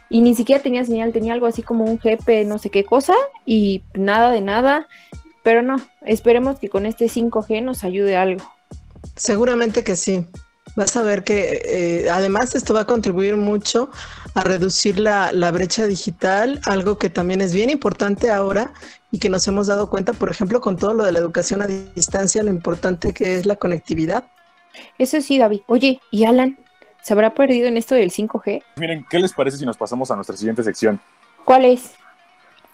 y 0.08 0.20
ni 0.20 0.34
siquiera 0.34 0.62
tenía 0.62 0.84
señal, 0.84 1.12
tenía 1.12 1.34
algo 1.34 1.46
así 1.46 1.62
como 1.62 1.84
un 1.84 1.98
GP, 1.98 2.46
no 2.46 2.58
sé 2.58 2.70
qué 2.70 2.84
cosa, 2.84 3.14
y 3.46 3.82
nada 3.94 4.30
de 4.30 4.40
nada, 4.40 4.88
pero 5.42 5.62
no, 5.62 5.76
esperemos 6.02 6.58
que 6.58 6.68
con 6.68 6.86
este 6.86 7.06
5G 7.06 7.62
nos 7.62 7.84
ayude 7.84 8.16
algo. 8.16 8.44
Seguramente 9.16 9.84
que 9.84 9.96
sí. 9.96 10.26
Vas 10.74 10.96
a 10.96 11.02
ver 11.02 11.22
que 11.22 11.60
eh, 11.64 12.10
además 12.10 12.54
esto 12.54 12.72
va 12.72 12.82
a 12.82 12.86
contribuir 12.86 13.36
mucho 13.36 13.90
a 14.34 14.42
reducir 14.42 14.98
la, 14.98 15.30
la 15.32 15.50
brecha 15.50 15.86
digital, 15.86 16.60
algo 16.64 16.96
que 16.96 17.10
también 17.10 17.42
es 17.42 17.52
bien 17.52 17.68
importante 17.68 18.30
ahora 18.30 18.72
y 19.10 19.18
que 19.18 19.28
nos 19.28 19.46
hemos 19.48 19.66
dado 19.66 19.90
cuenta, 19.90 20.14
por 20.14 20.30
ejemplo, 20.30 20.62
con 20.62 20.78
todo 20.78 20.94
lo 20.94 21.04
de 21.04 21.12
la 21.12 21.18
educación 21.18 21.60
a 21.60 21.66
distancia, 21.66 22.42
lo 22.42 22.50
importante 22.50 23.12
que 23.12 23.36
es 23.36 23.44
la 23.44 23.56
conectividad. 23.56 24.24
Eso 24.98 25.20
sí, 25.20 25.38
David. 25.38 25.60
Oye, 25.66 26.00
¿y 26.10 26.24
Alan? 26.24 26.58
¿Se 27.02 27.12
habrá 27.12 27.34
perdido 27.34 27.66
en 27.68 27.76
esto 27.76 27.94
del 27.94 28.10
5G? 28.10 28.62
Miren, 28.76 29.04
¿qué 29.10 29.18
les 29.18 29.32
parece 29.32 29.56
si 29.58 29.66
nos 29.66 29.76
pasamos 29.76 30.10
a 30.10 30.14
nuestra 30.14 30.36
siguiente 30.36 30.62
sección? 30.62 31.00
¿Cuál 31.44 31.64
es? 31.64 31.94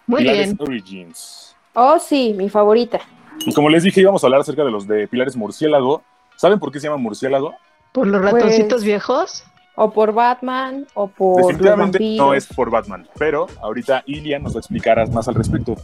Muy 0.05 0.21
Pilares 0.21 0.45
bien. 0.55 0.57
Origins. 0.61 1.55
Oh, 1.73 1.97
sí, 1.99 2.33
mi 2.37 2.49
favorita. 2.49 2.99
Y 3.45 3.53
como 3.53 3.69
les 3.69 3.83
dije, 3.83 4.01
íbamos 4.01 4.23
a 4.23 4.27
hablar 4.27 4.41
acerca 4.41 4.63
de 4.63 4.71
los 4.71 4.87
de 4.87 5.07
pilares 5.07 5.35
murciélago. 5.35 6.03
¿Saben 6.35 6.59
por 6.59 6.71
qué 6.71 6.79
se 6.79 6.87
llama 6.87 6.97
murciélago? 6.97 7.55
Por 7.91 8.07
los 8.07 8.21
Pues- 8.21 8.33
ratoncitos 8.33 8.83
viejos. 8.83 9.43
O 9.81 9.91
por 9.91 10.11
Batman, 10.11 10.85
o 10.93 11.07
por 11.07 11.37
los 11.39 11.47
Definitivamente 11.47 11.99
vampiros. 11.99 12.27
no 12.27 12.33
es 12.33 12.47
por 12.47 12.69
Batman, 12.69 13.07
pero 13.17 13.47
ahorita 13.61 14.03
Ilia 14.07 14.37
nos 14.37 14.53
va 14.53 14.57
a 14.57 14.59
explicar 14.59 15.09
más 15.11 15.29
al 15.29 15.35
respecto. 15.35 15.75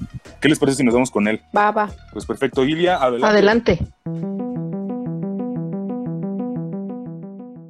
¿Qué 0.41 0.49
les 0.49 0.59
parece 0.59 0.79
si 0.79 0.83
nos 0.83 0.93
vamos 0.93 1.09
con 1.11 1.29
él? 1.29 1.41
Va, 1.55 1.71
va. 1.71 1.89
Pues 2.11 2.25
perfecto, 2.25 2.65
Ilia, 2.65 2.97
adelante. 2.97 3.25
Adelante. 3.27 4.64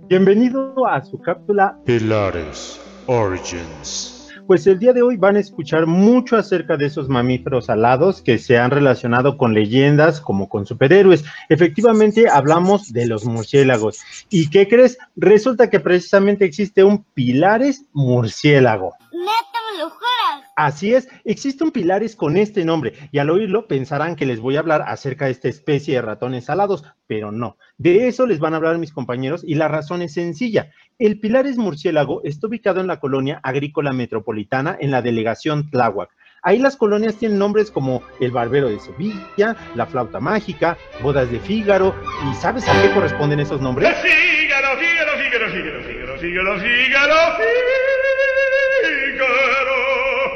Bienvenido 0.07 0.85
a 0.87 1.03
su 1.03 1.19
cápsula. 1.19 1.79
Pilares 1.83 2.79
Origins. 3.07 4.31
Pues 4.45 4.67
el 4.67 4.77
día 4.77 4.93
de 4.93 5.01
hoy 5.01 5.17
van 5.17 5.35
a 5.35 5.39
escuchar 5.39 5.87
mucho 5.87 6.37
acerca 6.37 6.77
de 6.77 6.85
esos 6.85 7.09
mamíferos 7.09 7.71
alados 7.71 8.21
que 8.21 8.37
se 8.37 8.59
han 8.59 8.69
relacionado 8.69 9.35
con 9.35 9.55
leyendas 9.55 10.21
como 10.21 10.47
con 10.47 10.67
superhéroes. 10.67 11.25
Efectivamente 11.49 12.29
hablamos 12.29 12.93
de 12.93 13.07
los 13.07 13.25
murciélagos. 13.25 14.01
¿Y 14.29 14.51
qué 14.51 14.67
crees? 14.67 14.99
Resulta 15.15 15.71
que 15.71 15.79
precisamente 15.79 16.45
existe 16.45 16.83
un 16.83 17.03
Pilares 17.15 17.85
murciélago. 17.91 18.93
Neta, 19.11 19.54
Así 20.55 20.93
es, 20.93 21.09
existe 21.25 21.63
un 21.63 21.71
pilares 21.71 22.15
con 22.15 22.37
este 22.37 22.63
nombre 22.63 22.93
y 23.11 23.19
al 23.19 23.29
oírlo 23.29 23.67
pensarán 23.67 24.15
que 24.15 24.25
les 24.25 24.39
voy 24.39 24.55
a 24.55 24.59
hablar 24.59 24.83
acerca 24.87 25.25
de 25.25 25.31
esta 25.31 25.49
especie 25.49 25.95
de 25.95 26.01
ratones 26.01 26.49
alados, 26.49 26.83
pero 27.07 27.31
no. 27.31 27.57
De 27.77 28.07
eso 28.07 28.25
les 28.25 28.39
van 28.39 28.53
a 28.53 28.57
hablar 28.57 28.77
mis 28.77 28.93
compañeros 28.93 29.43
y 29.45 29.55
la 29.55 29.67
razón 29.67 30.01
es 30.01 30.13
sencilla. 30.13 30.71
El 30.97 31.19
pilares 31.19 31.57
murciélago 31.57 32.21
está 32.23 32.47
ubicado 32.47 32.79
en 32.79 32.87
la 32.87 32.99
colonia 32.99 33.39
agrícola 33.43 33.91
metropolitana 33.91 34.77
en 34.79 34.91
la 34.91 35.01
delegación 35.01 35.69
Tláhuac. 35.69 36.09
Ahí 36.41 36.59
las 36.59 36.77
colonias 36.77 37.15
tienen 37.15 37.39
nombres 37.39 37.71
como 37.71 38.03
el 38.19 38.29
Barbero 38.29 38.69
de 38.69 38.79
Sevilla, 38.79 39.55
la 39.73 39.87
Flauta 39.87 40.19
Mágica, 40.19 40.77
Bodas 41.01 41.31
de 41.31 41.39
Fígaro, 41.39 41.95
¿y 42.31 42.35
sabes 42.35 42.67
a 42.69 42.81
qué 42.83 42.93
corresponden 42.93 43.39
esos 43.39 43.61
nombres? 43.61 43.89
Fígaro, 43.97 44.77
Fígaro, 44.77 45.17
Fígaro, 45.17 45.49
Fígaro, 45.49 45.83
Fígaro, 45.83 46.19
Fígaro, 46.19 46.59
Fígaro, 46.59 47.37
Fígaro. 47.37 48.64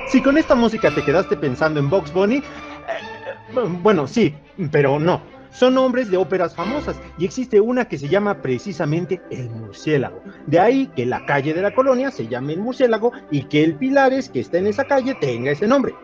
Si 0.07 0.21
con 0.21 0.37
esta 0.37 0.55
música 0.55 0.93
te 0.93 1.03
quedaste 1.03 1.37
pensando 1.37 1.79
en 1.79 1.89
Box 1.89 2.11
Bunny, 2.11 2.37
eh, 2.37 2.41
eh, 2.41 3.67
bueno, 3.81 4.07
sí, 4.07 4.35
pero 4.71 4.99
no. 4.99 5.21
Son 5.51 5.73
nombres 5.73 6.11
de 6.11 6.17
óperas 6.17 6.55
famosas 6.55 6.99
y 7.17 7.25
existe 7.25 7.59
una 7.59 7.85
que 7.85 7.97
se 7.97 8.07
llama 8.07 8.41
precisamente 8.41 9.21
El 9.31 9.49
Murciélago. 9.49 10.21
De 10.45 10.59
ahí 10.59 10.87
que 10.95 11.05
la 11.05 11.25
calle 11.25 11.53
de 11.53 11.61
la 11.61 11.73
colonia 11.73 12.11
se 12.11 12.27
llame 12.27 12.53
El 12.53 12.61
Murciélago 12.61 13.11
y 13.31 13.43
que 13.43 13.63
el 13.63 13.75
Pilares 13.75 14.29
que 14.29 14.39
está 14.39 14.59
en 14.59 14.67
esa 14.67 14.85
calle 14.85 15.15
tenga 15.15 15.51
ese 15.51 15.67
nombre. 15.67 15.95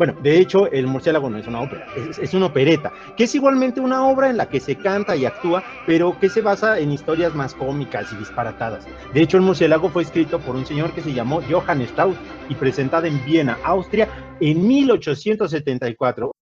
Bueno, 0.00 0.14
de 0.22 0.38
hecho, 0.38 0.66
El 0.72 0.86
Murciélago 0.86 1.28
no 1.28 1.36
es 1.36 1.46
una 1.46 1.60
ópera, 1.60 1.86
es, 1.94 2.32
una 2.32 2.46
opereta, 2.46 2.90
que 3.18 3.24
es 3.24 3.34
igualmente 3.34 3.82
una 3.82 4.06
obra 4.06 4.30
en 4.30 4.38
la 4.38 4.48
que 4.48 4.58
se 4.58 4.74
canta 4.74 5.14
y 5.14 5.26
actúa, 5.26 5.62
pero 5.86 6.18
que 6.18 6.30
se 6.30 6.40
basa 6.40 6.78
en 6.78 6.90
historias 6.90 7.34
más 7.34 7.52
cómicas 7.52 8.10
y 8.10 8.16
disparatadas. 8.16 8.86
De 9.12 9.20
hecho, 9.20 9.36
El 9.36 9.42
Murciélago 9.42 9.90
fue 9.90 10.04
escrito 10.04 10.38
por 10.38 10.56
un 10.56 10.64
señor 10.64 10.92
que 10.92 11.02
se 11.02 11.12
llamó 11.12 11.42
Johann 11.42 11.82
Strauss 11.82 12.16
y 12.48 12.54
presentada 12.54 13.08
en 13.08 13.22
Viena, 13.26 13.58
Austria, 13.62 14.08
en 14.40 14.66
1874. 14.66 16.32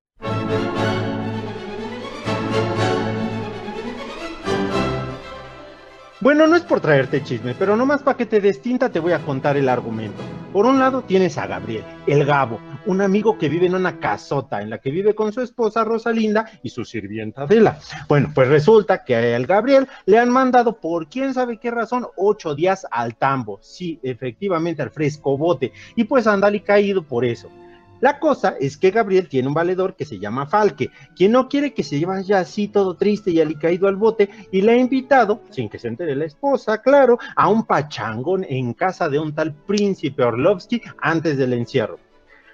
Bueno, 6.21 6.49
no 6.49 6.57
es 6.57 6.63
por 6.63 6.81
traerte 6.81 7.23
chisme, 7.23 7.55
pero 7.57 7.77
nomás 7.77 8.03
para 8.03 8.17
que 8.17 8.27
te 8.27 8.41
des 8.41 8.61
tinta 8.61 8.91
te 8.91 8.99
voy 8.99 9.13
a 9.13 9.21
contar 9.21 9.57
el 9.57 9.69
argumento. 9.69 10.21
Por 10.53 10.67
un 10.67 10.81
lado 10.81 11.03
tienes 11.03 11.39
a 11.39 11.47
Gabriel, 11.47 11.85
el 12.09 12.25
Gabo, 12.25 12.59
un 12.87 13.01
amigo 13.01 13.39
que 13.39 13.49
vive 13.49 13.67
en 13.67 13.77
una 13.77 14.01
casota 14.01 14.61
en 14.61 14.69
la 14.69 14.79
que 14.79 14.91
vive 14.91 15.15
con 15.15 15.33
su 15.33 15.43
esposa 15.43 15.85
Rosalinda 15.85 16.51
y 16.65 16.71
su 16.71 16.85
sirvienta 16.85 17.43
Adela. 17.43 17.79
Bueno, 18.09 18.33
pues 18.35 18.49
resulta 18.49 19.05
que 19.05 19.15
al 19.33 19.47
Gabriel 19.47 19.87
le 20.07 20.19
han 20.19 20.31
mandado 20.31 20.81
por 20.81 21.09
quién 21.09 21.35
sabe 21.35 21.59
qué 21.59 21.71
razón 21.71 22.09
ocho 22.17 22.57
días 22.57 22.85
al 22.91 23.15
tambo. 23.15 23.61
Sí, 23.63 24.01
efectivamente 24.03 24.83
al 24.83 24.91
fresco 24.91 25.39
bote. 25.39 25.73
Y 25.95 26.03
pues 26.03 26.27
anda 26.27 26.51
caído 26.65 27.05
por 27.05 27.25
eso. 27.25 27.49
La 28.01 28.19
cosa 28.21 28.55
es 28.61 28.77
que 28.77 28.91
Gabriel 28.91 29.29
tiene 29.29 29.49
un 29.49 29.55
valedor 29.55 29.97
que 29.97 30.05
se 30.05 30.19
llama 30.19 30.47
Falque, 30.47 30.91
quien 31.17 31.33
no 31.33 31.49
quiere 31.49 31.75
que 31.75 31.83
se 31.83 32.05
vaya 32.07 32.39
así 32.39 32.69
todo 32.69 32.97
triste 32.97 33.31
y 33.31 33.41
alicaído 33.41 33.89
al 33.89 33.97
bote, 33.97 34.31
y 34.53 34.63
le 34.63 34.73
ha 34.73 34.77
invitado, 34.77 35.43
sin 35.51 35.69
que 35.69 35.79
se 35.79 35.89
entere 35.89 36.15
la 36.15 36.27
esposa, 36.27 36.81
claro, 36.81 37.19
a 37.35 37.49
un 37.49 37.65
pachangón 37.65 38.45
en 38.49 38.73
casa 38.75 39.09
de 39.09 39.19
un 39.19 39.35
tal 39.35 39.53
príncipe 39.53 40.23
Orlovsky 40.23 40.81
antes 41.01 41.37
del 41.37 41.55
encierro. 41.55 41.99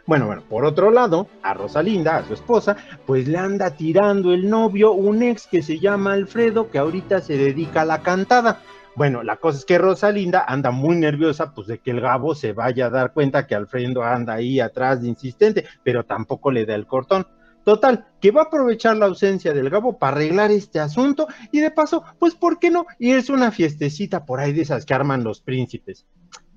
Bueno, 0.06 0.26
bueno, 0.26 0.42
por 0.48 0.66
otro 0.66 0.90
lado, 0.90 1.28
a 1.42 1.54
Rosalinda, 1.54 2.16
a 2.16 2.26
su 2.26 2.34
esposa, 2.34 2.76
pues 3.06 3.26
le 3.26 3.38
anda 3.38 3.70
tirando 3.70 4.34
el 4.34 4.50
novio, 4.50 4.92
un 4.92 5.22
ex 5.22 5.46
que 5.46 5.62
se 5.62 5.78
llama 5.78 6.12
Alfredo, 6.12 6.70
que 6.70 6.78
ahorita 6.78 7.22
se 7.22 7.38
dedica 7.38 7.82
a 7.82 7.86
la 7.86 8.02
cantada. 8.02 8.60
Bueno, 8.96 9.24
la 9.24 9.36
cosa 9.36 9.58
es 9.58 9.64
que 9.64 9.76
Rosalinda 9.76 10.44
anda 10.46 10.70
muy 10.70 10.94
nerviosa, 10.94 11.52
pues 11.52 11.66
de 11.66 11.78
que 11.78 11.90
el 11.90 12.00
Gabo 12.00 12.36
se 12.36 12.52
vaya 12.52 12.86
a 12.86 12.90
dar 12.90 13.12
cuenta 13.12 13.46
que 13.46 13.56
Alfredo 13.56 14.04
anda 14.04 14.34
ahí 14.34 14.60
atrás 14.60 15.02
de 15.02 15.08
insistente, 15.08 15.64
pero 15.82 16.04
tampoco 16.04 16.52
le 16.52 16.64
da 16.64 16.76
el 16.76 16.86
cortón. 16.86 17.26
Total, 17.64 18.06
que 18.20 18.30
va 18.30 18.42
a 18.42 18.44
aprovechar 18.44 18.96
la 18.96 19.06
ausencia 19.06 19.52
del 19.52 19.68
Gabo 19.68 19.98
para 19.98 20.16
arreglar 20.16 20.52
este 20.52 20.78
asunto 20.78 21.26
y 21.50 21.58
de 21.58 21.72
paso, 21.72 22.04
pues, 22.20 22.36
¿por 22.36 22.60
qué 22.60 22.70
no? 22.70 22.86
irse 23.00 23.32
a 23.32 23.34
una 23.34 23.50
fiestecita 23.50 24.24
por 24.24 24.38
ahí 24.38 24.52
de 24.52 24.62
esas 24.62 24.86
que 24.86 24.94
arman 24.94 25.24
los 25.24 25.40
príncipes. 25.40 26.06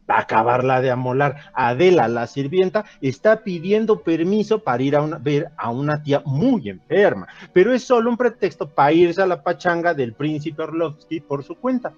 Para 0.05 0.21
acabarla 0.21 0.79
de 0.79 0.91
amolar, 0.91 1.51
Adela, 1.53 2.07
la 2.07 2.27
sirvienta, 2.27 2.85
está 3.01 3.43
pidiendo 3.43 4.03
permiso 4.03 4.63
para 4.63 4.83
ir 4.83 4.95
a 4.95 5.01
ver 5.01 5.51
a 5.57 5.71
una 5.71 6.03
tía 6.03 6.21
muy 6.23 6.69
enferma, 6.69 7.27
pero 7.51 7.73
es 7.73 7.83
solo 7.83 8.09
un 8.09 8.15
pretexto 8.15 8.69
para 8.69 8.93
irse 8.93 9.21
a 9.21 9.25
la 9.25 9.41
pachanga 9.41 9.93
del 9.93 10.13
príncipe 10.13 10.61
Orlovsky 10.61 11.19
por 11.19 11.43
su 11.43 11.55
cuenta. 11.55 11.93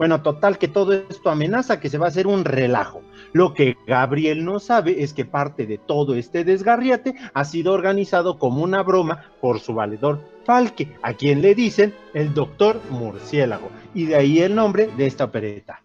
Bueno, 0.00 0.22
total 0.22 0.56
que 0.56 0.66
todo 0.66 0.94
esto 0.94 1.28
amenaza 1.28 1.78
que 1.78 1.90
se 1.90 1.98
va 1.98 2.06
a 2.06 2.08
hacer 2.08 2.26
un 2.26 2.46
relajo. 2.46 3.02
Lo 3.34 3.52
que 3.52 3.76
Gabriel 3.86 4.46
no 4.46 4.58
sabe 4.58 5.02
es 5.02 5.12
que 5.12 5.26
parte 5.26 5.66
de 5.66 5.76
todo 5.76 6.14
este 6.14 6.42
desgarriate 6.42 7.16
ha 7.34 7.44
sido 7.44 7.74
organizado 7.74 8.38
como 8.38 8.62
una 8.62 8.82
broma 8.82 9.26
por 9.42 9.60
su 9.60 9.74
valedor 9.74 10.22
Falque, 10.46 10.96
a 11.02 11.12
quien 11.12 11.42
le 11.42 11.54
dicen 11.54 11.94
el 12.14 12.32
doctor 12.32 12.80
murciélago, 12.88 13.68
y 13.92 14.06
de 14.06 14.16
ahí 14.16 14.38
el 14.38 14.54
nombre 14.54 14.88
de 14.96 15.06
esta 15.06 15.24
opereta. 15.24 15.82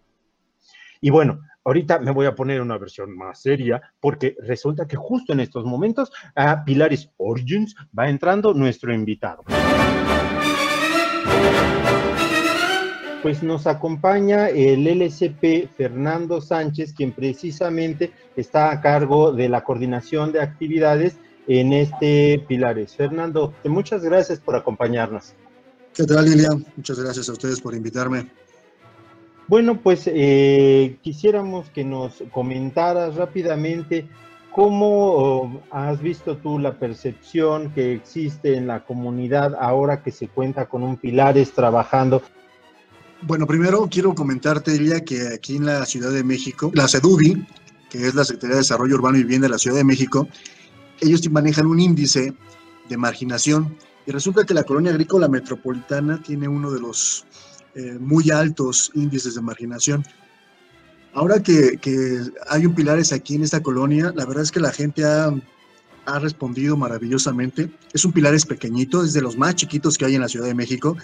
Y 1.01 1.09
bueno, 1.09 1.41
ahorita 1.65 1.99
me 1.99 2.11
voy 2.11 2.25
a 2.25 2.35
poner 2.35 2.61
una 2.61 2.77
versión 2.77 3.13
más 3.17 3.41
seria, 3.41 3.81
porque 3.99 4.37
resulta 4.39 4.87
que 4.87 4.95
justo 4.95 5.33
en 5.33 5.41
estos 5.41 5.65
momentos 5.65 6.09
a 6.35 6.63
Pilares 6.63 7.11
Origins 7.17 7.75
va 7.99 8.07
entrando 8.07 8.53
nuestro 8.53 8.93
invitado. 8.93 9.43
Pues 13.25 13.41
nos 13.41 13.65
acompaña 13.65 14.49
el 14.49 14.85
LCP 14.85 15.75
Fernando 15.75 16.41
Sánchez, 16.41 16.93
quien 16.93 17.11
precisamente 17.11 18.11
está 18.35 18.71
a 18.71 18.81
cargo 18.81 19.31
de 19.31 19.49
la 19.49 19.63
coordinación 19.63 20.31
de 20.31 20.41
actividades 20.41 21.15
en 21.47 21.73
este 21.73 22.45
Pilares. 22.47 22.95
Fernando, 22.95 23.51
muchas 23.63 24.03
gracias 24.03 24.39
por 24.39 24.55
acompañarnos. 24.55 25.33
¿Qué 25.95 26.03
tal, 26.03 26.25
Lilian? 26.25 26.63
Muchas 26.77 26.99
gracias 26.99 27.27
a 27.27 27.31
ustedes 27.31 27.59
por 27.59 27.73
invitarme. 27.73 28.29
Bueno, 29.47 29.81
pues 29.81 30.03
eh, 30.05 30.99
quisiéramos 31.01 31.71
que 31.71 31.83
nos 31.83 32.23
comentaras 32.31 33.15
rápidamente 33.15 34.07
cómo 34.51 34.87
oh, 34.87 35.63
has 35.71 35.99
visto 35.99 36.37
tú 36.37 36.59
la 36.59 36.77
percepción 36.77 37.71
que 37.73 37.91
existe 37.91 38.55
en 38.55 38.67
la 38.67 38.85
comunidad 38.85 39.55
ahora 39.59 40.03
que 40.03 40.11
se 40.11 40.27
cuenta 40.27 40.67
con 40.67 40.83
un 40.83 40.97
Pilares 40.97 41.53
trabajando. 41.53 42.21
Bueno, 43.21 43.47
primero 43.47 43.87
quiero 43.89 44.13
comentarte, 44.13 44.77
Lilia, 44.77 45.03
que 45.03 45.27
aquí 45.29 45.55
en 45.55 45.65
la 45.65 45.85
Ciudad 45.85 46.11
de 46.11 46.23
México, 46.23 46.71
la 46.73 46.87
CEDUBI, 46.87 47.47
que 47.89 48.07
es 48.07 48.13
la 48.13 48.25
Secretaría 48.25 48.55
de 48.55 48.61
Desarrollo 48.61 48.95
Urbano 48.95 49.17
y 49.17 49.23
Vivienda 49.23 49.47
de 49.47 49.51
la 49.51 49.57
Ciudad 49.57 49.77
de 49.77 49.83
México, 49.83 50.27
ellos 50.99 51.27
manejan 51.31 51.65
un 51.65 51.79
índice 51.79 52.33
de 52.89 52.97
marginación 52.97 53.77
y 54.05 54.11
resulta 54.11 54.45
que 54.45 54.53
la 54.53 54.63
colonia 54.63 54.91
agrícola 54.91 55.27
metropolitana 55.27 56.21
tiene 56.21 56.47
uno 56.47 56.71
de 56.71 56.79
los 56.79 57.25
eh, 57.73 57.97
muy 57.99 58.29
altos 58.29 58.91
índices 58.93 59.35
de 59.35 59.41
marginación. 59.41 60.05
Ahora 61.13 61.41
que, 61.41 61.77
que, 61.77 62.19
hay 62.49 62.65
un 62.65 62.75
Pilares 62.75 63.13
aquí 63.13 63.35
en 63.35 63.43
esta 63.43 63.63
colonia, 63.63 64.11
la 64.15 64.25
verdad 64.25 64.43
es 64.43 64.51
que 64.51 64.59
la 64.59 64.71
gente 64.71 65.05
ha, 65.05 65.33
ha 66.05 66.19
respondido 66.19 66.77
maravillosamente. 66.77 67.71
Es 67.93 68.05
un 68.05 68.11
Pilares 68.11 68.45
pequeñito, 68.45 69.03
es 69.03 69.13
de 69.13 69.21
los 69.21 69.37
más 69.37 69.55
chiquitos 69.55 69.97
que 69.97 70.05
hay 70.05 70.15
en 70.15 70.21
la 70.21 70.27
Ciudad 70.27 70.47
de 70.47 70.53
México. 70.53 70.97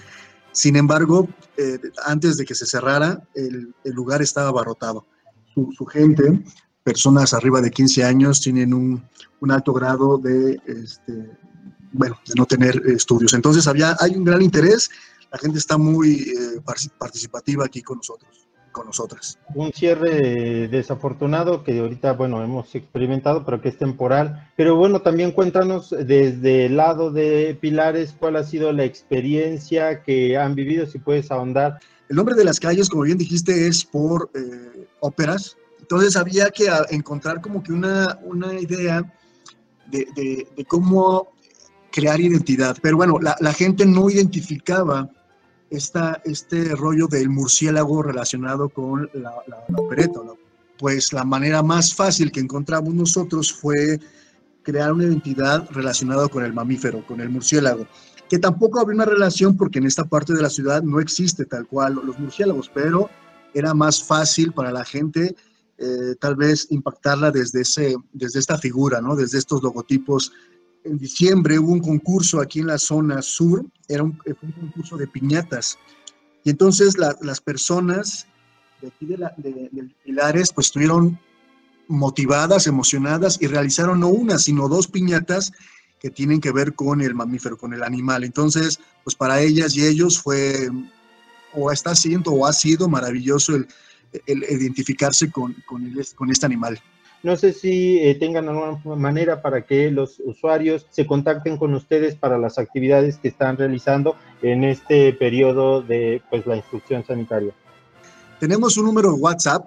Sin 0.51 0.75
embargo, 0.75 1.27
eh, 1.58 1.79
antes 2.05 2.38
de 2.38 2.46
que 2.46 2.55
se 2.55 2.65
cerrara, 2.65 3.22
el, 3.36 3.74
lugar 3.86 4.22
estaba 4.22 4.50
abarrotado. 4.50 5.05
Su, 5.53 5.72
su 5.77 5.86
gente 5.86 6.43
personas 6.84 7.34
arriba 7.34 7.62
de 7.62 7.72
15 7.72 8.03
años 8.03 8.41
tienen 8.41 8.74
un, 8.74 9.03
un 9.39 9.51
alto 9.51 9.74
grado 9.74 10.17
de, 10.17 10.60
este, 10.65 11.31
bueno, 11.91 12.17
de 12.25 12.34
no 12.36 12.46
tener 12.46 12.81
estudios. 12.88 13.34
Entonces 13.34 13.67
había, 13.67 13.96
hay 14.00 14.15
un 14.15 14.24
gran 14.24 14.41
interés, 14.41 14.89
la 15.31 15.38
gente 15.38 15.60
está 15.60 15.77
muy 15.77 16.22
eh, 16.22 16.62
participativa 16.98 17.65
aquí 17.65 17.81
con 17.81 17.98
nosotros, 17.98 18.40
con 18.72 18.88
nosotras. 18.88 19.38
Un 19.54 19.72
cierre 19.72 20.68
desafortunado 20.68 21.63
que 21.63 21.80
ahorita, 21.80 22.13
bueno, 22.13 22.44
hemos 22.44 22.74
experimentado, 22.75 23.46
pero 23.46 23.62
que 23.62 23.70
es 23.70 23.78
temporal. 23.78 24.50
Pero 24.56 24.75
bueno, 24.75 25.01
también 25.01 25.32
cuéntanos 25.32 25.90
desde 25.90 26.66
el 26.66 26.78
lado 26.78 27.12
de 27.12 27.58
Pilares, 27.60 28.16
cuál 28.18 28.36
ha 28.36 28.44
sido 28.44 28.72
la 28.72 28.86
experiencia 28.86 30.04
que 30.04 30.38
han 30.38 30.56
vivido, 30.56 30.86
si 30.86 31.00
puedes 31.00 31.32
ahondar. 31.32 31.80
El 32.10 32.16
nombre 32.16 32.36
de 32.36 32.44
las 32.44 32.60
calles, 32.60 32.90
como 32.90 33.04
bien 33.04 33.18
dijiste, 33.18 33.68
es 33.68 33.86
por 33.86 34.30
eh, 34.34 34.88
óperas. 35.00 35.58
Entonces 35.80 36.16
había 36.16 36.50
que 36.50 36.68
encontrar 36.90 37.42
como 37.42 37.62
que 37.62 37.74
una, 37.74 38.18
una 38.24 38.60
idea 38.60 39.04
de, 39.88 40.08
de, 40.16 40.48
de 40.56 40.66
cómo 40.66 41.32
crear 41.92 42.20
identidad. 42.20 42.78
Pero 42.82 42.98
bueno, 42.98 43.20
la, 43.22 43.36
la 43.40 43.54
gente 43.54 43.86
no 43.86 44.10
identificaba 44.10 45.10
esta, 45.72 46.22
este 46.25 46.75
rollo 46.75 47.08
del 47.08 47.30
murciélago 47.30 48.04
relacionado 48.04 48.70
con 48.70 49.10
la, 49.13 49.34
la, 49.48 49.63
la 49.68 49.78
opereta. 49.78 50.20
Pues 50.78 51.13
la 51.13 51.24
manera 51.24 51.63
más 51.63 51.96
fácil 51.96 52.32
que 52.32 52.40
encontramos 52.40 52.94
nosotros 52.94 53.51
fue 53.54 54.00
crear 54.63 54.94
una 54.94 55.06
identidad 55.06 55.68
relacionada 55.72 56.28
con 56.28 56.44
el 56.44 56.54
mamífero, 56.54 57.06
con 57.08 57.22
el 57.22 57.30
murciélago, 57.30 57.88
que 58.30 58.40
tampoco 58.40 58.80
había 58.80 58.96
una 58.96 59.06
relación 59.06 59.58
porque 59.58 59.80
en 59.80 59.86
esta 59.86 60.06
parte 60.06 60.34
de 60.34 60.42
la 60.42 60.50
ciudad 60.50 60.84
no 60.84 61.00
existe 61.00 61.46
tal 61.46 61.68
cual 61.68 61.96
los 62.06 62.20
murciélagos, 62.20 62.70
pero 62.74 63.10
era 63.54 63.74
más 63.74 64.04
fácil 64.04 64.54
para 64.54 64.72
la 64.72 64.86
gente 64.86 65.36
eh, 65.78 66.16
tal 66.20 66.36
vez 66.36 66.68
impactarla 66.70 67.32
desde, 67.32 67.62
ese, 67.62 67.96
desde 68.13 68.40
esta 68.40 68.58
figura, 68.58 69.01
¿no? 69.01 69.16
desde 69.16 69.40
estos 69.40 69.63
logotipos 69.63 70.32
en 70.83 70.97
diciembre 70.97 71.59
hubo 71.59 71.71
un 71.71 71.79
concurso 71.79 72.41
aquí 72.41 72.59
en 72.59 72.67
la 72.67 72.77
zona 72.77 73.21
sur, 73.21 73.65
era 73.88 74.03
un, 74.03 74.13
concurso 74.13 74.97
de 74.97 75.07
piñatas. 75.07 75.77
Y 76.43 76.50
entonces 76.50 76.97
la, 76.97 77.15
las 77.21 77.39
personas 77.39 78.27
de 78.81 78.88
aquí 78.88 79.05
de, 79.05 79.17
la, 79.17 79.33
de, 79.38 79.69
de, 79.71 79.89
Pilares 80.03 80.51
pues 80.53 80.67
estuvieron 80.67 81.19
motivadas, 81.88 82.67
emocionadas 82.67 83.38
y 83.41 83.47
realizaron 83.47 84.00
no 84.00 84.07
una, 84.07 84.38
sino 84.38 84.67
dos 84.67 84.88
piñatas 84.88 85.51
que 86.00 86.09
tienen 86.09 86.41
que 86.41 86.51
ver 86.51 86.73
con 86.73 87.01
el 87.01 87.13
mamífero, 87.13 87.57
con 87.57 87.73
el 87.73 87.83
animal. 87.83 88.23
Entonces, 88.23 88.79
pues 89.03 89.15
para 89.15 89.39
ellas 89.41 89.75
y 89.75 89.85
ellos 89.85 90.19
fue, 90.19 90.69
o 91.53 91.71
está 91.71 91.93
siendo, 91.93 92.31
o 92.31 92.47
ha 92.47 92.53
sido 92.53 92.89
maravilloso 92.89 93.55
el, 93.55 93.67
identificarse 94.25 95.29
con, 95.29 95.55
con 95.67 96.31
este 96.31 96.45
animal. 96.45 96.81
No 97.24 97.36
sé 97.36 97.54
si 97.54 98.00
eh, 98.00 98.16
tengan 98.16 98.50
alguna 98.50 98.96
manera 98.96 99.42
para 99.42 99.62
que 99.62 99.92
los 99.92 100.20
usuarios 100.25 100.88
se 100.90 101.06
contacten 101.06 101.58
con 101.58 101.74
ustedes 101.75 102.16
para 102.16 102.40
las 102.40 102.58
actividades 102.58 103.18
que 103.18 103.28
están 103.28 103.58
realizando 103.58 104.16
en 104.42 104.63
este 104.63 105.13
periodo 105.13 105.84
de 105.84 106.22
pues, 106.32 106.48
la 106.48 106.56
instrucción 106.56 107.06
sanitaria. 107.06 107.54
Tenemos 108.40 108.75
un 108.78 108.86
número 108.86 109.13
de 109.13 109.20
WhatsApp 109.20 109.66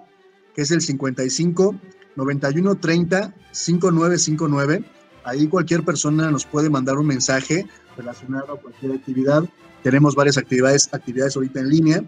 que 0.53 0.63
es 0.63 0.71
el 0.71 0.81
55 0.81 1.75
91 2.15 2.75
30 2.75 3.33
5959. 3.51 4.83
Ahí 5.23 5.47
cualquier 5.47 5.83
persona 5.83 6.29
nos 6.29 6.45
puede 6.45 6.69
mandar 6.69 6.97
un 6.97 7.07
mensaje 7.07 7.65
relacionado 7.97 8.53
a 8.53 8.59
cualquier 8.59 8.93
actividad. 8.93 9.43
Tenemos 9.81 10.15
varias 10.15 10.37
actividades, 10.37 10.93
actividades 10.93 11.35
ahorita 11.35 11.59
en 11.61 11.69
línea. 11.69 12.03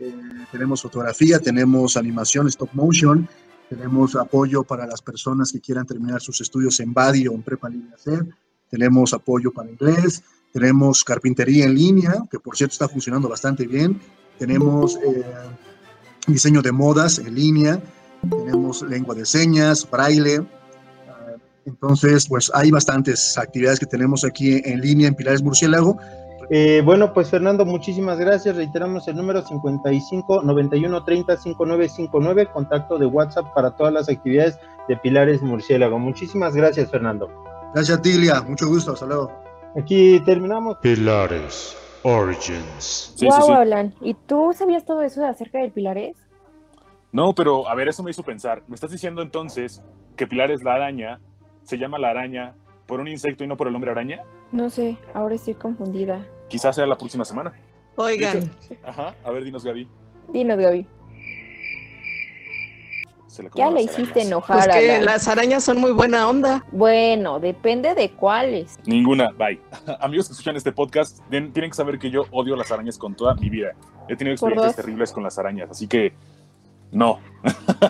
Eh, 0.00 0.12
tenemos 0.50 0.82
fotografía, 0.82 1.38
tenemos 1.38 1.96
animación, 1.96 2.48
stop 2.48 2.70
motion, 2.72 3.28
tenemos 3.74 4.14
apoyo 4.16 4.62
para 4.62 4.86
las 4.86 5.00
personas 5.00 5.50
que 5.50 5.60
quieran 5.60 5.86
terminar 5.86 6.20
sus 6.20 6.40
estudios 6.42 6.78
en 6.80 6.92
BADI 6.92 7.28
o 7.28 7.32
en 7.32 7.42
Prepa 7.42 7.70
Libre 7.70 7.94
Hacer, 7.94 8.26
tenemos 8.68 9.14
apoyo 9.14 9.50
para 9.50 9.70
inglés, 9.70 10.22
tenemos 10.52 11.02
carpintería 11.02 11.64
en 11.64 11.74
línea, 11.74 12.22
que 12.30 12.38
por 12.38 12.54
cierto 12.54 12.72
está 12.72 12.88
funcionando 12.88 13.30
bastante 13.30 13.66
bien, 13.66 13.98
tenemos 14.38 14.96
eh, 14.96 15.24
diseño 16.26 16.60
de 16.60 16.70
modas 16.70 17.18
en 17.18 17.34
línea, 17.34 17.82
tenemos 18.28 18.82
lengua 18.82 19.14
de 19.14 19.24
señas, 19.24 19.88
braille, 19.90 20.44
entonces 21.64 22.26
pues 22.28 22.50
hay 22.52 22.70
bastantes 22.70 23.38
actividades 23.38 23.80
que 23.80 23.86
tenemos 23.86 24.22
aquí 24.22 24.60
en 24.64 24.82
línea 24.82 25.08
en 25.08 25.14
Pilares 25.14 25.42
Murciélago, 25.42 25.98
eh, 26.54 26.82
bueno, 26.84 27.14
pues 27.14 27.30
Fernando, 27.30 27.64
muchísimas 27.64 28.18
gracias. 28.18 28.56
Reiteramos 28.56 29.08
el 29.08 29.16
número 29.16 29.40
55 29.40 30.42
91 30.42 31.02
30 31.02 31.36
5959, 31.38 32.52
contacto 32.52 32.98
de 32.98 33.06
WhatsApp 33.06 33.54
para 33.54 33.70
todas 33.70 33.90
las 33.90 34.10
actividades 34.10 34.58
de 34.86 34.98
Pilares 34.98 35.40
Murciélago. 35.40 35.98
Muchísimas 35.98 36.54
gracias, 36.54 36.90
Fernando. 36.90 37.30
Gracias, 37.72 38.02
Tilia. 38.02 38.42
Mucho 38.42 38.68
gusto. 38.68 38.92
Hasta 38.92 39.06
luego. 39.06 39.32
Aquí 39.80 40.20
terminamos. 40.26 40.76
Pilares 40.82 41.74
Origins. 42.02 43.14
Sí, 43.16 43.24
wow, 43.24 43.34
sí, 43.34 43.42
sí. 43.46 43.52
Alan. 43.52 43.94
¿Y 44.02 44.12
tú 44.12 44.52
sabías 44.54 44.84
todo 44.84 45.00
eso 45.00 45.24
acerca 45.24 45.58
del 45.58 45.72
Pilares? 45.72 46.18
No, 47.12 47.34
pero 47.34 47.66
a 47.66 47.74
ver, 47.74 47.88
eso 47.88 48.02
me 48.02 48.10
hizo 48.10 48.22
pensar. 48.22 48.62
¿Me 48.68 48.74
estás 48.74 48.90
diciendo 48.90 49.22
entonces 49.22 49.82
que 50.16 50.26
Pilares 50.26 50.62
la 50.62 50.74
araña 50.74 51.18
se 51.62 51.78
llama 51.78 51.98
la 51.98 52.10
araña 52.10 52.54
por 52.86 53.00
un 53.00 53.08
insecto 53.08 53.42
y 53.42 53.46
no 53.46 53.56
por 53.56 53.68
el 53.68 53.74
hombre 53.74 53.90
araña? 53.90 54.22
No 54.50 54.68
sé, 54.68 54.98
ahora 55.14 55.34
estoy 55.34 55.54
confundida. 55.54 56.26
Quizás 56.52 56.76
sea 56.76 56.86
la 56.86 56.98
próxima 56.98 57.24
semana. 57.24 57.54
Oigan. 57.96 58.36
Hecho, 58.36 58.76
ajá, 58.84 59.14
a 59.24 59.30
ver, 59.30 59.42
dinos, 59.42 59.64
Gaby. 59.64 59.88
Dinos, 60.28 60.58
Gaby. 60.58 60.86
ya 63.54 63.70
le 63.70 63.80
hiciste 63.80 64.02
arañas. 64.02 64.26
enojar 64.26 64.64
pues 64.64 64.76
que 64.76 64.92
a 64.92 64.98
la... 64.98 65.04
las 65.12 65.28
arañas 65.28 65.64
son 65.64 65.80
muy 65.80 65.92
buena 65.92 66.28
onda. 66.28 66.62
Bueno, 66.70 67.40
depende 67.40 67.94
de 67.94 68.10
cuáles. 68.10 68.78
Ninguna, 68.84 69.30
bye. 69.30 69.58
Amigos 70.00 70.26
que 70.26 70.32
escuchan 70.32 70.54
este 70.56 70.72
podcast, 70.72 71.20
tienen 71.30 71.52
que 71.54 71.72
saber 71.72 71.98
que 71.98 72.10
yo 72.10 72.26
odio 72.32 72.54
las 72.54 72.70
arañas 72.70 72.98
con 72.98 73.14
toda 73.14 73.34
mi 73.34 73.48
vida. 73.48 73.72
He 74.10 74.14
tenido 74.14 74.34
experiencias 74.34 74.76
terribles 74.76 75.10
con 75.10 75.22
las 75.22 75.38
arañas, 75.38 75.70
así 75.70 75.88
que 75.88 76.12
no. 76.90 77.18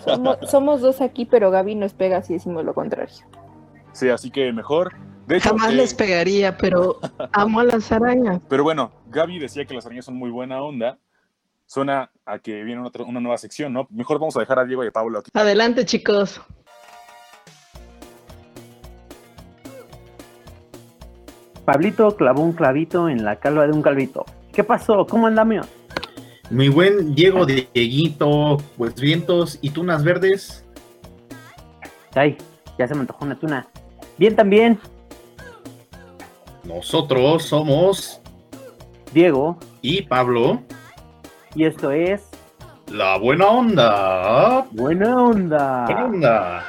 Somos, 0.05 0.39
somos 0.49 0.81
dos 0.81 1.01
aquí, 1.01 1.25
pero 1.25 1.51
Gaby 1.51 1.75
nos 1.75 1.95
pega 1.95 2.23
si 2.23 2.35
decimos 2.35 2.65
lo 2.65 2.75
contrario. 2.75 3.27
Sí, 3.91 4.09
así 4.09 4.31
que 4.31 4.53
mejor 4.53 4.93
de 5.33 5.39
hecho, 5.39 5.49
Jamás 5.49 5.73
eh, 5.73 5.77
les 5.77 5.95
pegaría, 5.95 6.59
pero 6.59 7.01
amo 7.33 7.61
a 7.61 7.65
las 7.65 7.91
arañas. 7.91 8.41
Pero 8.51 8.65
bueno, 8.65 8.93
Gaby 9.09 9.39
decía 9.39 9.65
que 9.65 9.73
las 9.73 9.87
arañas 9.87 10.05
son 10.05 10.17
muy 10.17 10.31
buena 10.31 10.63
onda. 10.63 10.99
Suena 11.65 12.11
a 12.27 12.39
que 12.39 12.63
viene 12.63 12.83
otra, 12.83 13.05
una 13.05 13.19
nueva 13.19 13.39
sección, 13.39 13.73
¿no? 13.73 13.87
Mejor 13.91 14.19
vamos 14.19 14.37
a 14.37 14.41
dejar 14.41 14.59
a 14.59 14.67
Diego 14.67 14.85
y 14.85 14.89
a 14.89 14.91
Pablo 14.91 15.21
aquí. 15.21 15.31
Adelante, 15.33 15.87
chicos. 15.87 16.39
Pablito 21.65 22.15
clavó 22.15 22.43
un 22.43 22.53
clavito 22.53 23.09
en 23.09 23.25
la 23.25 23.37
calva 23.37 23.67
de 23.67 23.73
un 23.73 23.81
calvito. 23.81 24.27
¿Qué 24.53 24.65
pasó? 24.65 25.07
¿Cómo 25.07 25.29
andamos? 25.29 25.67
Mi 26.51 26.69
buen 26.69 27.15
Diego 27.15 27.47
Dieguito, 27.47 28.59
pues 28.77 28.95
vientos 28.97 29.59
y 29.63 29.71
tunas 29.71 30.05
verdes. 30.05 30.67
Ay, 32.15 32.37
ya 32.79 32.87
se 32.87 32.95
me 32.95 33.01
antojó 33.01 33.25
una 33.25 33.39
tuna. 33.39 33.67
Bien 34.19 34.37
también. 34.37 34.79
Nosotros 36.65 37.43
somos 37.45 38.21
Diego 39.13 39.59
y 39.81 40.03
Pablo. 40.03 40.63
Y 41.55 41.65
esto 41.65 41.91
es 41.91 42.23
La 42.87 43.19
Buena 43.19 43.47
Onda. 43.47 44.67
Buena 44.71 45.17
Onda. 45.17 45.85
Buena 45.87 46.05
Onda. 46.05 46.65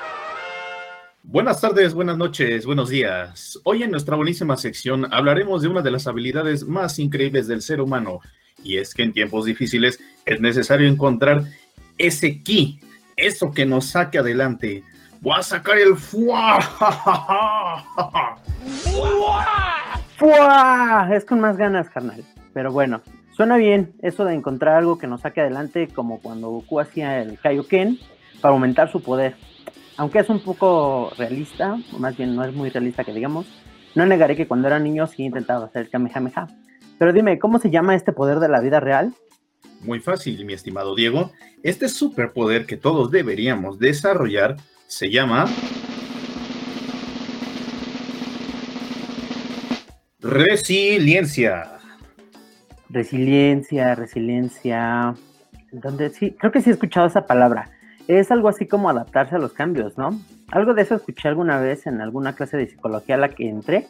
Buenas 1.21 1.62
tardes, 1.62 1.93
buenas 1.93 2.17
noches, 2.17 2.65
buenos 2.65 2.89
días. 2.89 3.60
Hoy 3.63 3.84
en 3.84 3.91
nuestra 3.91 4.15
buenísima 4.15 4.58
sección 4.58 5.12
hablaremos 5.13 5.62
de 5.62 5.67
una 5.67 5.82
de 5.82 5.91
las 5.91 6.08
habilidades 6.08 6.65
más 6.65 6.97
increíbles 6.99 7.47
del 7.47 7.62
ser 7.62 7.79
humano. 7.79 8.19
Y 8.63 8.77
es 8.77 8.93
que 8.93 9.03
en 9.03 9.13
tiempos 9.13 9.45
difíciles 9.45 9.99
es 10.25 10.41
necesario 10.41 10.88
encontrar 10.88 11.43
ese 11.97 12.41
ki, 12.41 12.79
eso 13.15 13.51
que 13.51 13.65
nos 13.65 13.86
saque 13.86 14.17
adelante. 14.17 14.84
Voy 15.21 15.36
a 15.38 15.43
sacar 15.43 15.77
el 15.77 15.95
fuá. 15.95 16.60
Es 21.12 21.25
con 21.25 21.41
más 21.41 21.57
ganas, 21.57 21.89
carnal. 21.89 22.23
Pero 22.53 22.71
bueno, 22.71 23.01
suena 23.36 23.57
bien 23.57 23.93
eso 24.01 24.23
de 24.23 24.33
encontrar 24.33 24.75
algo 24.75 24.97
que 24.97 25.07
nos 25.07 25.21
saque 25.21 25.41
adelante, 25.41 25.89
como 25.89 26.21
cuando 26.21 26.49
Goku 26.49 26.79
hacía 26.79 27.21
el 27.21 27.38
Kaioken 27.38 27.99
para 28.39 28.53
aumentar 28.53 28.89
su 28.89 29.03
poder. 29.03 29.36
Aunque 29.97 30.19
es 30.19 30.29
un 30.29 30.39
poco 30.39 31.12
realista, 31.17 31.77
o 31.93 31.99
más 31.99 32.15
bien 32.15 32.36
no 32.36 32.43
es 32.43 32.53
muy 32.53 32.69
realista 32.69 33.03
que 33.03 33.13
digamos, 33.13 33.47
no 33.95 34.05
negaré 34.05 34.36
que 34.36 34.47
cuando 34.47 34.67
era 34.67 34.79
niño 34.79 35.07
sí 35.07 35.23
intentaba 35.23 35.65
hacer 35.65 35.83
el 35.83 35.89
Kamehameha. 35.89 36.47
Pero 36.97 37.12
dime, 37.12 37.38
¿cómo 37.38 37.59
se 37.59 37.69
llama 37.69 37.95
este 37.95 38.13
poder 38.13 38.39
de 38.39 38.47
la 38.47 38.62
vida 38.62 38.79
real? 38.79 39.13
Muy 39.81 39.99
fácil, 39.99 40.45
mi 40.45 40.53
estimado 40.53 40.95
Diego. 40.95 41.31
Este 41.63 41.89
superpoder 41.89 42.65
que 42.65 42.77
todos 42.77 43.12
deberíamos 43.12 43.77
desarrollar 43.77 44.55
se 44.88 45.12
llama 45.12 45.45
Resiliencia. 50.23 51.69
Resiliencia, 52.89 53.93
resiliencia. 53.93 55.13
Donde 55.71 56.09
sí, 56.12 56.31
creo 56.39 56.51
que 56.51 56.62
sí 56.62 56.69
he 56.69 56.73
escuchado 56.73 57.07
esa 57.07 57.25
palabra. 57.25 57.69
es 58.07 58.31
algo 58.31 58.47
así 58.47 58.65
como 58.65 58.89
adaptarse 58.89 59.36
a 59.36 59.39
los 59.39 59.53
cambios, 59.53 59.97
¿no? 59.97 60.19
Algo 60.51 60.73
de 60.73 60.83
eso 60.83 60.95
escuché 60.95 61.27
alguna 61.27 61.59
vez 61.59 61.88
en 61.88 61.99
alguna 61.99 62.36
clase 62.36 62.57
de 62.57 62.67
psicología 62.67 63.15
a 63.15 63.17
la 63.17 63.29
que 63.29 63.49
entré. 63.49 63.88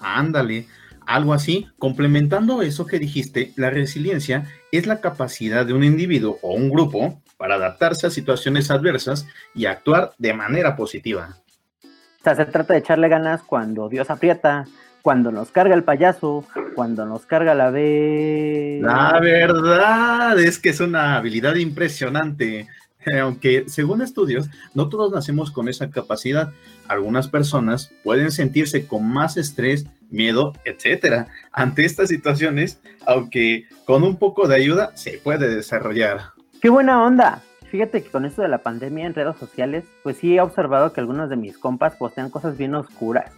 Ándale, 0.00 0.66
algo 1.06 1.32
así. 1.32 1.68
Complementando 1.78 2.60
eso 2.60 2.86
que 2.86 2.98
dijiste, 2.98 3.52
la 3.56 3.70
resiliencia 3.70 4.44
es 4.72 4.86
la 4.86 5.00
capacidad 5.00 5.64
de 5.64 5.72
un 5.72 5.84
individuo 5.84 6.38
o 6.42 6.52
un 6.52 6.70
grupo 6.70 7.22
para 7.38 7.54
adaptarse 7.54 8.06
a 8.06 8.10
situaciones 8.10 8.70
adversas 8.70 9.26
y 9.54 9.66
actuar 9.66 10.12
de 10.18 10.34
manera 10.34 10.76
positiva. 10.76 11.36
O 11.82 12.24
sea, 12.24 12.36
se 12.36 12.44
trata 12.46 12.74
de 12.74 12.80
echarle 12.80 13.08
ganas 13.08 13.42
cuando 13.42 13.88
Dios 13.88 14.10
aprieta, 14.10 14.66
cuando 15.02 15.32
nos 15.32 15.50
carga 15.50 15.74
el 15.74 15.82
payaso, 15.82 16.44
cuando 16.74 17.04
nos 17.04 17.26
carga 17.26 17.54
la 17.54 17.70
B. 17.70 18.78
La 18.82 19.18
verdad 19.20 20.38
es 20.38 20.58
que 20.58 20.70
es 20.70 20.80
una 20.80 21.16
habilidad 21.16 21.56
impresionante. 21.56 22.68
Aunque 23.20 23.64
según 23.66 24.00
estudios, 24.00 24.48
no 24.74 24.88
todos 24.88 25.12
nacemos 25.12 25.50
con 25.50 25.68
esa 25.68 25.90
capacidad. 25.90 26.52
Algunas 26.86 27.28
personas 27.28 27.92
pueden 28.04 28.30
sentirse 28.30 28.86
con 28.86 29.04
más 29.08 29.36
estrés, 29.36 29.86
miedo, 30.10 30.52
etcétera, 30.64 31.26
ante 31.50 31.84
estas 31.84 32.08
situaciones, 32.08 32.80
aunque 33.06 33.66
con 33.86 34.04
un 34.04 34.16
poco 34.16 34.46
de 34.46 34.56
ayuda 34.56 34.94
se 34.94 35.18
puede 35.18 35.52
desarrollar. 35.52 36.20
¡Qué 36.60 36.68
buena 36.68 37.02
onda! 37.02 37.42
Fíjate 37.70 38.02
que 38.02 38.10
con 38.10 38.26
esto 38.26 38.42
de 38.42 38.48
la 38.48 38.58
pandemia 38.58 39.06
en 39.06 39.14
redes 39.14 39.36
sociales, 39.38 39.84
pues 40.02 40.18
sí 40.18 40.36
he 40.36 40.40
observado 40.40 40.92
que 40.92 41.00
algunos 41.00 41.30
de 41.30 41.36
mis 41.36 41.56
compas 41.56 41.96
postean 41.96 42.28
cosas 42.30 42.58
bien 42.58 42.74
oscuras 42.74 43.32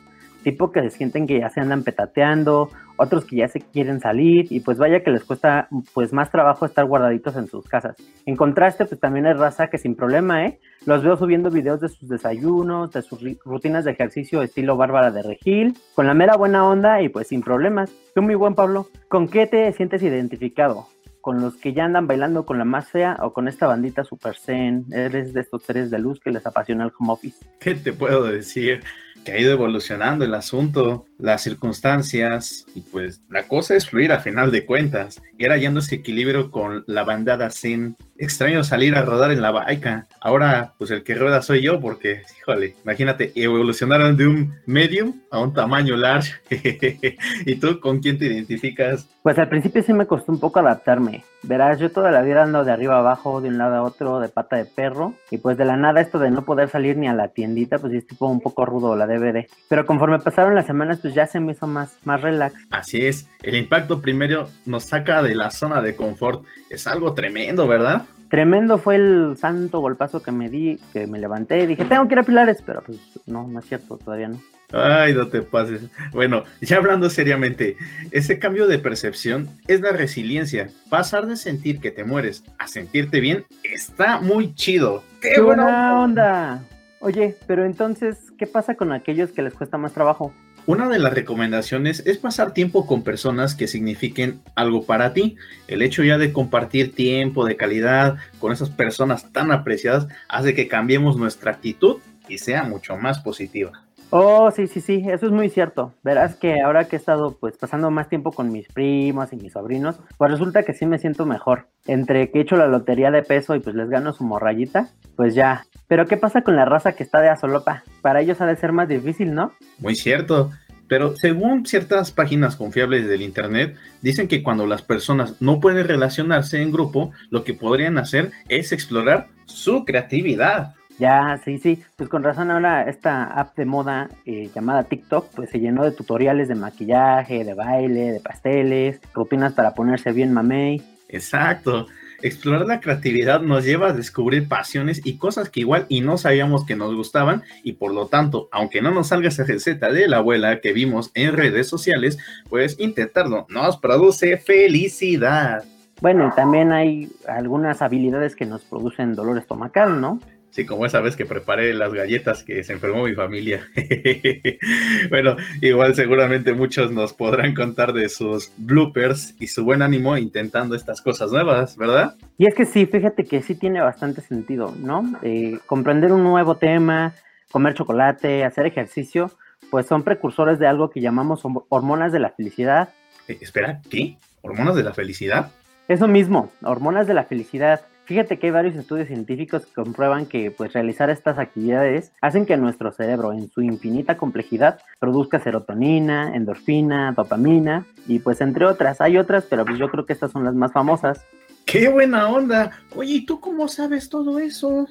tipo 0.45 0.71
que 0.71 0.83
se 0.83 0.91
sienten 0.91 1.27
que 1.27 1.41
ya 1.41 1.51
se 1.51 1.61
andan 1.61 1.83
petateando, 1.83 2.71
otros 2.97 3.25
que 3.25 3.37
ya 3.37 3.49
se 3.49 3.61
quieren 3.61 3.99
salir 3.99 4.47
y 4.51 4.61
pues 4.61 4.79
vaya 4.79 5.03
que 5.03 5.11
les 5.11 5.25
cuesta 5.25 5.69
pues 5.93 6.13
más 6.13 6.31
trabajo 6.31 6.65
estar 6.65 6.85
guardaditos 6.85 7.35
en 7.37 7.49
sus 7.49 7.67
casas. 7.67 7.97
En 8.27 8.37
contraste, 8.37 8.85
pues 8.85 9.01
también 9.01 9.27
hay 9.27 9.33
raza 9.33 9.69
que 9.69 9.79
sin 9.79 9.97
problema, 9.97 10.47
¿eh? 10.47 10.61
Los 10.87 11.03
veo 11.03 11.17
subiendo 11.17 11.51
videos 11.51 11.81
de 11.81 11.89
sus 11.89 12.09
desayunos, 12.09 12.93
de 12.93 13.03
sus 13.03 13.21
rutinas 13.45 13.85
de 13.85 13.93
ejercicio 13.93 14.43
estilo 14.43 14.77
Bárbara 14.77 15.11
de 15.11 15.23
Regil, 15.23 15.75
con 15.95 16.07
la 16.07 16.15
mera 16.15 16.37
buena 16.37 16.69
onda 16.69 17.03
y 17.03 17.09
pues 17.09 17.29
sin 17.29 17.43
problemas. 17.43 17.91
Tú, 18.15 18.23
muy 18.23 18.35
buen 18.35 18.55
Pablo, 18.55 18.89
¿con 19.09 19.29
qué 19.29 19.47
te 19.47 19.73
sientes 19.73 20.03
identificado? 20.03 20.87
¿Con 21.21 21.41
los 21.41 21.57
que 21.57 21.73
ya 21.73 21.87
andan 21.87 22.07
bailando 22.07 22.45
con 22.45 22.59
la 22.59 22.67
más 22.67 22.91
fea 22.91 23.17
o 23.23 23.33
con 23.33 23.49
esta 23.49 23.67
bandita 23.67 24.05
super 24.05 24.37
zen? 24.37 24.85
¿Eres 24.93 25.33
de 25.33 25.41
estos 25.41 25.63
seres 25.63 25.91
de 25.91 25.99
luz 25.99 26.21
que 26.21 26.31
les 26.31 26.47
apasiona 26.47 26.85
el 26.85 26.93
home 26.99 27.13
office? 27.13 27.47
¿Qué 27.61 27.75
te 27.75 27.95
puedo 27.95 28.25
decir? 28.25 28.83
Que 29.25 29.33
ha 29.33 29.41
ido 29.41 29.53
evolucionando 29.53 30.25
el 30.25 30.35
asunto, 30.35 31.07
las 31.19 31.43
circunstancias, 31.43 32.67
y 32.75 32.81
pues 32.81 33.21
la 33.31 33.45
cosa 33.45 33.75
es 33.75 33.89
fluir 33.89 34.13
a 34.13 34.21
final 34.21 34.51
de 34.51 34.67
cuentas. 34.67 35.23
Era 35.39 35.55
hallando 35.55 35.81
ese 35.81 35.97
equilibrio 35.97 36.51
con 36.51 36.85
la 36.87 37.05
bandada 37.05 37.51
Zen. 37.51 37.97
Extraño 38.17 38.63
salir 38.63 38.95
a 38.95 39.03
rodar 39.03 39.33
en 39.33 39.43
la 39.43 39.51
baica. 39.51 40.07
Ahora, 40.21 40.75
pues 40.79 40.91
el 40.91 41.03
que 41.03 41.15
rueda 41.15 41.43
soy 41.43 41.63
yo, 41.63 41.81
porque, 41.81 42.23
híjole, 42.39 42.77
imagínate, 42.85 43.33
evolucionaron 43.35 44.17
de 44.17 44.27
un 44.27 44.55
medium 44.67 45.21
a 45.31 45.41
un 45.41 45.53
tamaño 45.53 45.97
large. 45.97 46.35
¿Y 47.47 47.57
tú 47.57 47.81
con 47.81 48.01
quién 48.01 48.19
te 48.19 48.27
identificas? 48.27 49.09
Pues 49.23 49.39
al 49.39 49.49
principio 49.49 49.83
sí 49.83 49.93
me 49.93 50.07
costó 50.07 50.31
un 50.33 50.39
poco 50.39 50.61
adaptarme. 50.61 51.25
Verás, 51.43 51.79
yo 51.79 51.91
toda 51.91 52.11
la 52.11 52.23
vida 52.23 52.43
ando 52.43 52.65
de 52.65 52.73
arriba 52.73 52.99
abajo, 52.99 53.41
de 53.41 53.49
un 53.49 53.59
lado 53.59 53.75
a 53.77 53.83
otro, 53.83 54.21
de 54.21 54.29
pata 54.29 54.57
de 54.57 54.65
perro. 54.65 55.15
Y 55.31 55.39
pues 55.39 55.57
de 55.57 55.65
la 55.65 55.77
nada 55.77 56.01
esto 56.01 56.19
de 56.19 56.31
no 56.31 56.45
poder 56.45 56.69
salir 56.69 56.97
ni 56.97 57.09
a 57.09 57.15
la 57.15 57.29
tiendita, 57.29 57.79
pues 57.79 57.93
es 57.93 58.07
tipo 58.07 58.29
un 58.29 58.41
poco 58.41 58.65
rudo 58.65 58.97
la 58.97 59.07
DVD. 59.07 59.47
Pero 59.69 59.87
conforme 59.87 60.19
pasaron 60.21 60.55
las 60.55 60.67
semanas, 60.67 61.04
pues 61.05 61.13
ya 61.13 61.27
se 61.27 61.39
me 61.39 61.53
hizo 61.53 61.67
más, 61.67 61.99
más 62.05 62.23
relax. 62.23 62.55
Así 62.71 63.05
es, 63.05 63.29
el 63.43 63.57
impacto 63.57 64.01
primero 64.01 64.49
nos 64.65 64.85
saca 64.85 65.23
de 65.23 65.35
la 65.35 65.51
zona 65.51 65.83
de 65.83 65.95
confort. 65.95 66.47
Es 66.71 66.87
algo 66.87 67.13
tremendo, 67.13 67.69
¿verdad? 67.69 68.07
Tremendo 68.31 68.79
fue 68.79 68.97
el 68.97 69.37
santo 69.39 69.81
golpazo 69.81 70.23
que 70.23 70.33
me 70.33 70.49
di, 70.49 70.81
que 70.95 71.07
me 71.07 71.19
levanté 71.19 71.61
y 71.61 71.67
dije, 71.67 71.85
tengo 71.85 72.09
que 72.09 72.15
ir 72.15 72.21
a 72.21 72.23
Pilares, 72.23 72.63
pero 72.65 72.83
pues 72.83 72.99
no, 73.27 73.47
no 73.47 73.59
es 73.59 73.67
cierto, 73.67 73.99
todavía 73.99 74.29
no. 74.29 74.41
Ay, 74.73 75.13
no 75.13 75.29
te 75.29 75.43
pases. 75.43 75.83
Bueno, 76.13 76.45
ya 76.63 76.79
hablando 76.79 77.11
seriamente, 77.11 77.77
ese 78.11 78.39
cambio 78.39 78.67
de 78.67 78.79
percepción 78.79 79.51
es 79.69 79.83
la 79.83 79.93
resiliencia. 79.93 80.71
Pasar 80.89 81.27
de 81.27 81.37
sentir 81.37 81.81
que 81.81 81.91
te 81.91 82.05
mueres 82.05 82.45
a 82.57 82.67
sentirte 82.67 83.21
bien 83.21 83.45
está 83.63 84.21
muy 84.21 84.55
chido. 84.55 85.03
¡Qué, 85.21 85.39
buena 85.39 86.01
onda! 86.01 86.65
Oye, 87.01 87.37
pero 87.47 87.67
entonces, 87.67 88.33
¿qué 88.39 88.47
pasa 88.47 88.75
con 88.75 88.91
aquellos 88.91 89.33
que 89.33 89.43
les 89.43 89.53
cuesta 89.53 89.77
más 89.77 89.93
trabajo? 89.93 90.33
Una 90.67 90.89
de 90.89 90.99
las 90.99 91.13
recomendaciones 91.13 92.03
es 92.07 92.17
pasar 92.17 92.55
tiempo 92.55 92.87
con 92.87 93.03
personas 93.03 93.55
que 93.55 93.69
signifiquen 93.69 94.41
algo 94.55 94.87
para 94.87 95.13
ti. 95.13 95.37
El 95.69 95.83
hecho 95.83 96.03
ya 96.03 96.17
de 96.17 96.33
compartir 96.33 96.95
tiempo 96.95 97.45
de 97.45 97.59
calidad 97.59 98.17
con 98.39 98.51
esas 98.51 98.71
personas 98.71 99.31
tan 99.31 99.53
apreciadas 99.53 100.09
hace 100.27 100.55
que 100.55 100.67
cambiemos 100.67 101.19
nuestra 101.19 101.51
actitud 101.51 101.99
y 102.29 102.39
sea 102.39 102.63
mucho 102.63 102.97
más 102.97 103.19
positiva. 103.19 103.84
Oh, 104.17 104.49
sí, 104.53 104.69
sí, 104.69 104.81
sí, 104.81 105.03
eso 105.09 105.27
es 105.27 105.33
muy 105.33 105.51
cierto. 105.51 105.93
Verás 106.05 106.37
que 106.37 106.61
ahora 106.61 106.85
que 106.85 106.95
he 106.95 106.99
estado 107.01 107.37
pues 107.41 107.57
pasando 107.57 107.91
más 107.91 108.09
tiempo 108.09 108.31
con 108.31 108.53
mis 108.53 108.69
primos 108.69 109.33
y 109.33 109.37
mis 109.37 109.55
sobrinos, 109.55 109.97
pues 110.17 110.31
resulta 110.31 110.63
que 110.63 110.73
sí 110.73 110.87
me 110.87 111.01
siento 111.01 111.27
mejor. 111.27 111.67
Entre 111.89 112.31
que 112.31 112.39
he 112.39 112.43
hecho 112.43 112.55
la 112.55 112.69
lotería 112.69 113.11
de 113.11 113.25
peso 113.25 113.57
y 113.57 113.59
pues 113.59 113.75
les 113.75 113.91
gano 113.91 114.13
su 114.13 114.23
morrayita, 114.23 114.91
pues 115.17 115.35
ya. 115.35 115.67
Pero 115.89 116.07
¿qué 116.07 116.17
pasa 116.17 116.43
con 116.43 116.55
la 116.55 116.65
raza 116.65 116.93
que 116.93 117.03
está 117.03 117.21
de 117.21 117.29
azolopa? 117.29 117.83
Para 118.03 118.21
ellos 118.21 118.41
ha 118.41 118.47
de 118.47 118.55
ser 118.55 118.71
más 118.71 118.89
difícil, 118.89 119.35
¿no? 119.35 119.53
Muy 119.81 119.97
cierto. 119.97 120.53
Pero 120.87 121.17
según 121.17 121.67
ciertas 121.67 122.13
páginas 122.13 122.55
confiables 122.55 123.09
del 123.09 123.23
Internet, 123.23 123.75
dicen 124.01 124.29
que 124.29 124.45
cuando 124.45 124.65
las 124.65 124.83
personas 124.83 125.43
no 125.43 125.59
pueden 125.59 125.89
relacionarse 125.89 126.63
en 126.63 126.71
grupo, 126.71 127.11
lo 127.31 127.43
que 127.43 127.55
podrían 127.55 127.99
hacer 127.99 128.31
es 128.49 128.71
explorar 128.71 129.27
su 129.47 129.85
creatividad. 129.85 130.77
Ya, 130.99 131.41
sí, 131.45 131.59
sí, 131.59 131.83
pues 131.97 132.09
con 132.09 132.23
razón 132.23 132.51
ahora 132.51 132.89
esta 132.89 133.25
app 133.25 133.57
de 133.57 133.65
moda 133.65 134.09
eh, 134.27 134.49
llamada 134.55 134.85
TikTok, 134.85 135.29
pues 135.35 135.51
se 135.51 135.59
llenó 135.59 135.83
de 135.85 135.91
tutoriales 135.91 136.49
de 136.49 136.55
maquillaje, 136.55 137.45
de 137.45 137.55
baile, 137.55 138.13
de 138.13 138.21
pasteles, 138.21 139.01
rutinas 139.13 139.55
para 139.55 139.75
ponerse 139.75 140.13
bien 140.13 140.33
mamey. 140.33 140.83
Exacto. 141.09 141.87
Explorar 142.23 142.67
la 142.67 142.81
creatividad 142.81 143.43
nos 143.43 143.65
lleva 143.65 143.89
a 143.89 143.93
descubrir 143.93 144.49
pasiones 144.49 145.05
y 145.05 145.19
cosas 145.19 145.51
que 145.51 145.61
igual 145.61 145.85
y 145.89 146.01
no 146.01 146.17
sabíamos 146.17 146.65
que 146.65 146.77
nos 146.77 146.95
gustaban 146.95 147.43
y 147.63 147.75
por 147.75 147.93
lo 147.93 148.07
tanto, 148.07 148.49
aunque 148.51 148.81
no 148.81 148.93
nos 148.93 149.09
salga 149.09 149.29
esa 149.29 149.45
receta 149.45 149.91
de 149.91 150.09
la 150.09 150.19
abuela 150.19 150.61
que 150.61 150.73
vimos 150.73 151.11
en 151.15 151.35
redes 151.35 151.69
sociales, 151.69 152.19
pues 152.49 152.77
intentarlo 152.79 153.47
nos 153.51 153.77
produce 153.77 154.39
felicidad. 154.39 155.65
Bueno, 156.01 156.29
y 156.29 156.35
también 156.35 156.73
hay 156.73 157.11
algunas 157.29 157.83
habilidades 157.83 158.35
que 158.35 158.47
nos 158.47 158.63
producen 158.65 159.15
dolor 159.15 159.39
estomacal, 159.39 160.01
¿no? 160.01 160.19
Sí, 160.55 160.65
como 160.65 160.87
esa 160.87 161.01
vez 161.01 161.17
que 161.17 161.27
preparé 161.27 161.75
las 161.75 161.93
galletas 161.93 162.45
que 162.45 162.63
se 162.63 162.75
enfermó 162.75 163.03
mi 163.03 163.15
familia. 163.15 163.67
bueno, 165.11 165.35
igual 165.61 165.97
seguramente 165.97 166.53
muchos 166.53 166.93
nos 166.93 167.13
podrán 167.13 167.55
contar 167.57 167.93
de 167.93 168.09
sus 168.09 168.53
bloopers 168.57 169.35
y 169.41 169.49
su 169.49 169.65
buen 169.65 169.83
ánimo 169.83 170.17
intentando 170.17 170.77
estas 170.77 171.03
cosas 171.03 171.33
nuevas, 171.33 171.77
¿verdad? 171.77 172.15
Y 172.39 172.47
es 172.47 172.55
que 172.55 172.67
sí, 172.67 172.87
fíjate 172.87 173.25
que 173.25 173.43
sí 173.43 173.57
tiene 173.57 173.81
bastante 173.81 174.21
sentido, 174.21 174.73
¿no? 174.79 175.03
Eh, 175.23 175.59
comprender 175.67 176.13
un 176.13 176.23
nuevo 176.23 176.55
tema, 176.55 177.15
comer 177.51 177.75
chocolate, 177.75 178.45
hacer 178.45 178.67
ejercicio, 178.67 179.33
pues 179.73 179.87
son 179.87 180.05
precursores 180.05 180.61
de 180.61 180.69
algo 180.69 180.89
que 180.89 181.01
llamamos 181.01 181.43
hormonas 181.69 182.13
de 182.13 182.21
la 182.21 182.31
felicidad. 182.31 182.91
Eh, 183.27 183.39
espera, 183.41 183.81
¿qué? 183.91 184.19
¿Hormonas 184.41 184.77
de 184.77 184.85
la 184.85 184.95
felicidad? 184.95 185.51
Eso 185.89 186.07
mismo, 186.07 186.53
hormonas 186.63 187.09
de 187.09 187.15
la 187.15 187.25
felicidad. 187.25 187.81
Fíjate 188.05 188.39
que 188.39 188.47
hay 188.47 188.53
varios 188.53 188.77
estudios 188.77 189.09
científicos 189.09 189.65
que 189.65 189.73
comprueban 189.73 190.27
que 190.27 190.51
pues 190.51 190.75
realizar 190.75 191.09
estas 191.09 191.39
actividades 191.39 192.13
hacen 192.21 192.45
que 192.45 192.57
nuestro 192.59 192.93
cerebro 192.93 193.33
en 193.33 193.51
su 193.51 193.63
infinita 193.63 194.19
complejidad 194.19 194.79
produzca 194.99 195.41
serotonina, 195.41 196.35
endorfina, 196.35 197.13
dopamina 197.13 197.87
y 198.07 198.19
pues 198.19 198.43
entre 198.43 198.67
otras. 198.67 199.01
Hay 199.01 199.17
otras, 199.17 199.45
pero 199.49 199.65
pues 199.65 199.79
yo 199.79 199.91
creo 199.91 200.05
que 200.05 200.13
estas 200.13 200.33
son 200.33 200.45
las 200.45 200.55
más 200.55 200.73
famosas. 200.73 201.25
¡Qué 201.65 201.89
buena 201.89 202.29
onda! 202.29 202.73
Oye, 202.95 203.15
¿y 203.15 203.27
tú 203.27 203.41
cómo 203.41 203.69
sabes 203.69 204.11
todo 204.11 204.39
eso? 204.39 204.87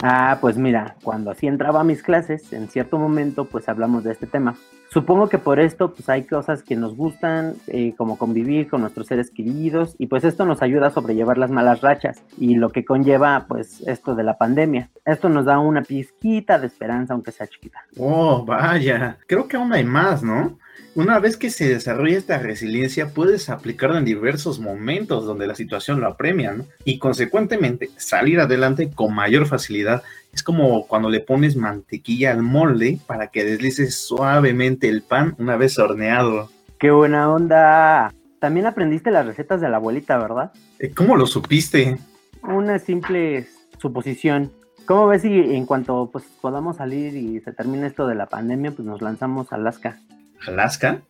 Ah, 0.00 0.38
pues 0.40 0.56
mira, 0.56 0.94
cuando 1.02 1.32
así 1.32 1.48
entraba 1.48 1.80
a 1.80 1.84
mis 1.84 2.02
clases, 2.02 2.52
en 2.52 2.68
cierto 2.68 2.96
momento 2.96 3.44
pues 3.44 3.68
hablamos 3.68 4.04
de 4.04 4.12
este 4.12 4.28
tema. 4.28 4.56
Supongo 4.92 5.30
que 5.30 5.38
por 5.38 5.58
esto 5.58 5.94
pues 5.94 6.10
hay 6.10 6.24
cosas 6.24 6.62
que 6.62 6.76
nos 6.76 6.94
gustan, 6.94 7.54
eh, 7.66 7.94
como 7.96 8.18
convivir 8.18 8.68
con 8.68 8.82
nuestros 8.82 9.06
seres 9.06 9.30
queridos 9.30 9.94
y 9.98 10.06
pues 10.06 10.22
esto 10.22 10.44
nos 10.44 10.60
ayuda 10.60 10.88
a 10.88 10.90
sobrellevar 10.90 11.38
las 11.38 11.50
malas 11.50 11.80
rachas 11.80 12.22
y 12.36 12.56
lo 12.56 12.72
que 12.72 12.84
conlleva 12.84 13.46
pues 13.48 13.82
esto 13.86 14.14
de 14.14 14.22
la 14.22 14.36
pandemia. 14.36 14.90
Esto 15.06 15.30
nos 15.30 15.46
da 15.46 15.58
una 15.58 15.82
pizquita 15.82 16.58
de 16.58 16.66
esperanza 16.66 17.14
aunque 17.14 17.32
sea 17.32 17.46
chiquita. 17.46 17.78
Oh, 17.96 18.44
vaya, 18.44 19.16
creo 19.26 19.48
que 19.48 19.56
aún 19.56 19.72
hay 19.72 19.84
más, 19.84 20.22
¿no? 20.22 20.58
Una 20.94 21.18
vez 21.18 21.38
que 21.38 21.48
se 21.48 21.68
desarrolla 21.68 22.18
esta 22.18 22.38
resiliencia, 22.38 23.14
puedes 23.14 23.48
aplicarla 23.48 23.96
en 23.96 24.04
diversos 24.04 24.60
momentos 24.60 25.24
donde 25.24 25.46
la 25.46 25.54
situación 25.54 26.00
lo 26.00 26.06
apremia, 26.06 26.52
¿no? 26.52 26.66
Y 26.84 26.98
consecuentemente 26.98 27.88
salir 27.96 28.40
adelante 28.40 28.90
con 28.90 29.14
mayor 29.14 29.46
facilidad. 29.46 30.02
Es 30.32 30.42
como 30.42 30.86
cuando 30.86 31.10
le 31.10 31.20
pones 31.20 31.56
mantequilla 31.56 32.30
al 32.30 32.42
molde 32.42 32.98
para 33.06 33.26
que 33.28 33.44
deslices 33.44 33.94
suavemente 33.96 34.88
el 34.88 35.02
pan 35.02 35.34
una 35.38 35.56
vez 35.56 35.78
horneado. 35.78 36.48
¡Qué 36.78 36.90
buena 36.90 37.30
onda! 37.30 38.14
También 38.38 38.66
aprendiste 38.66 39.10
las 39.10 39.26
recetas 39.26 39.60
de 39.60 39.68
la 39.68 39.76
abuelita, 39.76 40.16
¿verdad? 40.16 40.52
Eh, 40.78 40.90
¿Cómo 40.92 41.16
lo 41.16 41.26
supiste? 41.26 41.98
Una 42.42 42.78
simple 42.78 43.46
suposición. 43.78 44.50
¿Cómo 44.86 45.06
ves 45.06 45.22
si 45.22 45.28
en 45.32 45.66
cuanto 45.66 46.10
pues 46.10 46.24
podamos 46.40 46.78
salir 46.78 47.14
y 47.14 47.40
se 47.40 47.52
termine 47.52 47.86
esto 47.86 48.06
de 48.06 48.14
la 48.14 48.26
pandemia, 48.26 48.72
pues 48.72 48.86
nos 48.86 49.02
lanzamos 49.02 49.52
a 49.52 49.56
Alaska? 49.56 50.00
¿Alaska? 50.46 51.02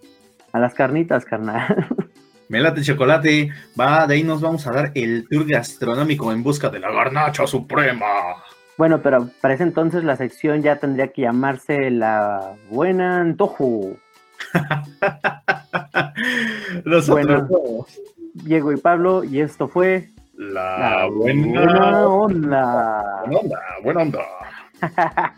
A 0.52 0.58
las 0.58 0.74
carnitas, 0.74 1.24
carnal. 1.24 1.86
Melate 2.48 2.82
chocolate, 2.82 3.50
va, 3.80 4.06
de 4.06 4.14
ahí 4.14 4.24
nos 4.24 4.42
vamos 4.42 4.66
a 4.66 4.72
dar 4.72 4.92
el 4.94 5.26
tour 5.26 5.46
gastronómico 5.46 6.32
en 6.32 6.42
busca 6.42 6.68
de 6.68 6.80
la 6.80 6.90
garnacha 6.90 7.46
suprema. 7.46 8.08
Bueno, 8.78 9.02
pero 9.02 9.28
para 9.40 9.54
ese 9.54 9.64
entonces 9.64 10.04
la 10.04 10.16
sección 10.16 10.62
ya 10.62 10.76
tendría 10.76 11.08
que 11.08 11.22
llamarse 11.22 11.90
La 11.90 12.54
Buena 12.70 13.20
Antojo. 13.20 13.96
Nosotros 16.84 17.08
Bueno. 17.08 17.48
Diego 18.34 18.72
y 18.72 18.76
Pablo, 18.78 19.24
y 19.24 19.40
esto 19.40 19.68
fue 19.68 20.08
La, 20.34 21.00
La 21.00 21.06
buena, 21.06 21.60
Buena 21.60 22.08
Onda. 22.08 23.22
buena 23.26 23.38
onda, 23.40 23.58
buena 23.84 24.02
onda. 24.02 24.20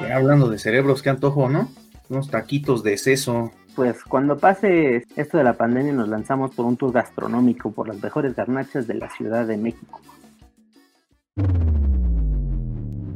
Ya 0.00 0.16
hablando 0.16 0.48
de 0.48 0.58
cerebros, 0.58 1.00
qué 1.00 1.10
antojo, 1.10 1.48
¿no? 1.48 1.68
Unos 2.08 2.28
taquitos 2.28 2.82
de 2.82 2.98
seso. 2.98 3.52
Pues 3.76 4.02
cuando 4.02 4.36
pase 4.36 5.04
esto 5.14 5.38
de 5.38 5.44
la 5.44 5.52
pandemia 5.52 5.92
nos 5.92 6.08
lanzamos 6.08 6.52
por 6.56 6.66
un 6.66 6.76
tour 6.76 6.92
gastronómico 6.92 7.70
por 7.70 7.86
las 7.86 8.02
mejores 8.02 8.34
garnachas 8.34 8.88
de 8.88 8.94
la 8.94 9.08
Ciudad 9.10 9.46
de 9.46 9.56
México. 9.56 10.00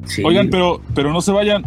Sí. 0.06 0.22
Oigan, 0.24 0.48
pero, 0.50 0.80
pero 0.94 1.12
no 1.12 1.20
se 1.20 1.32
vayan. 1.32 1.64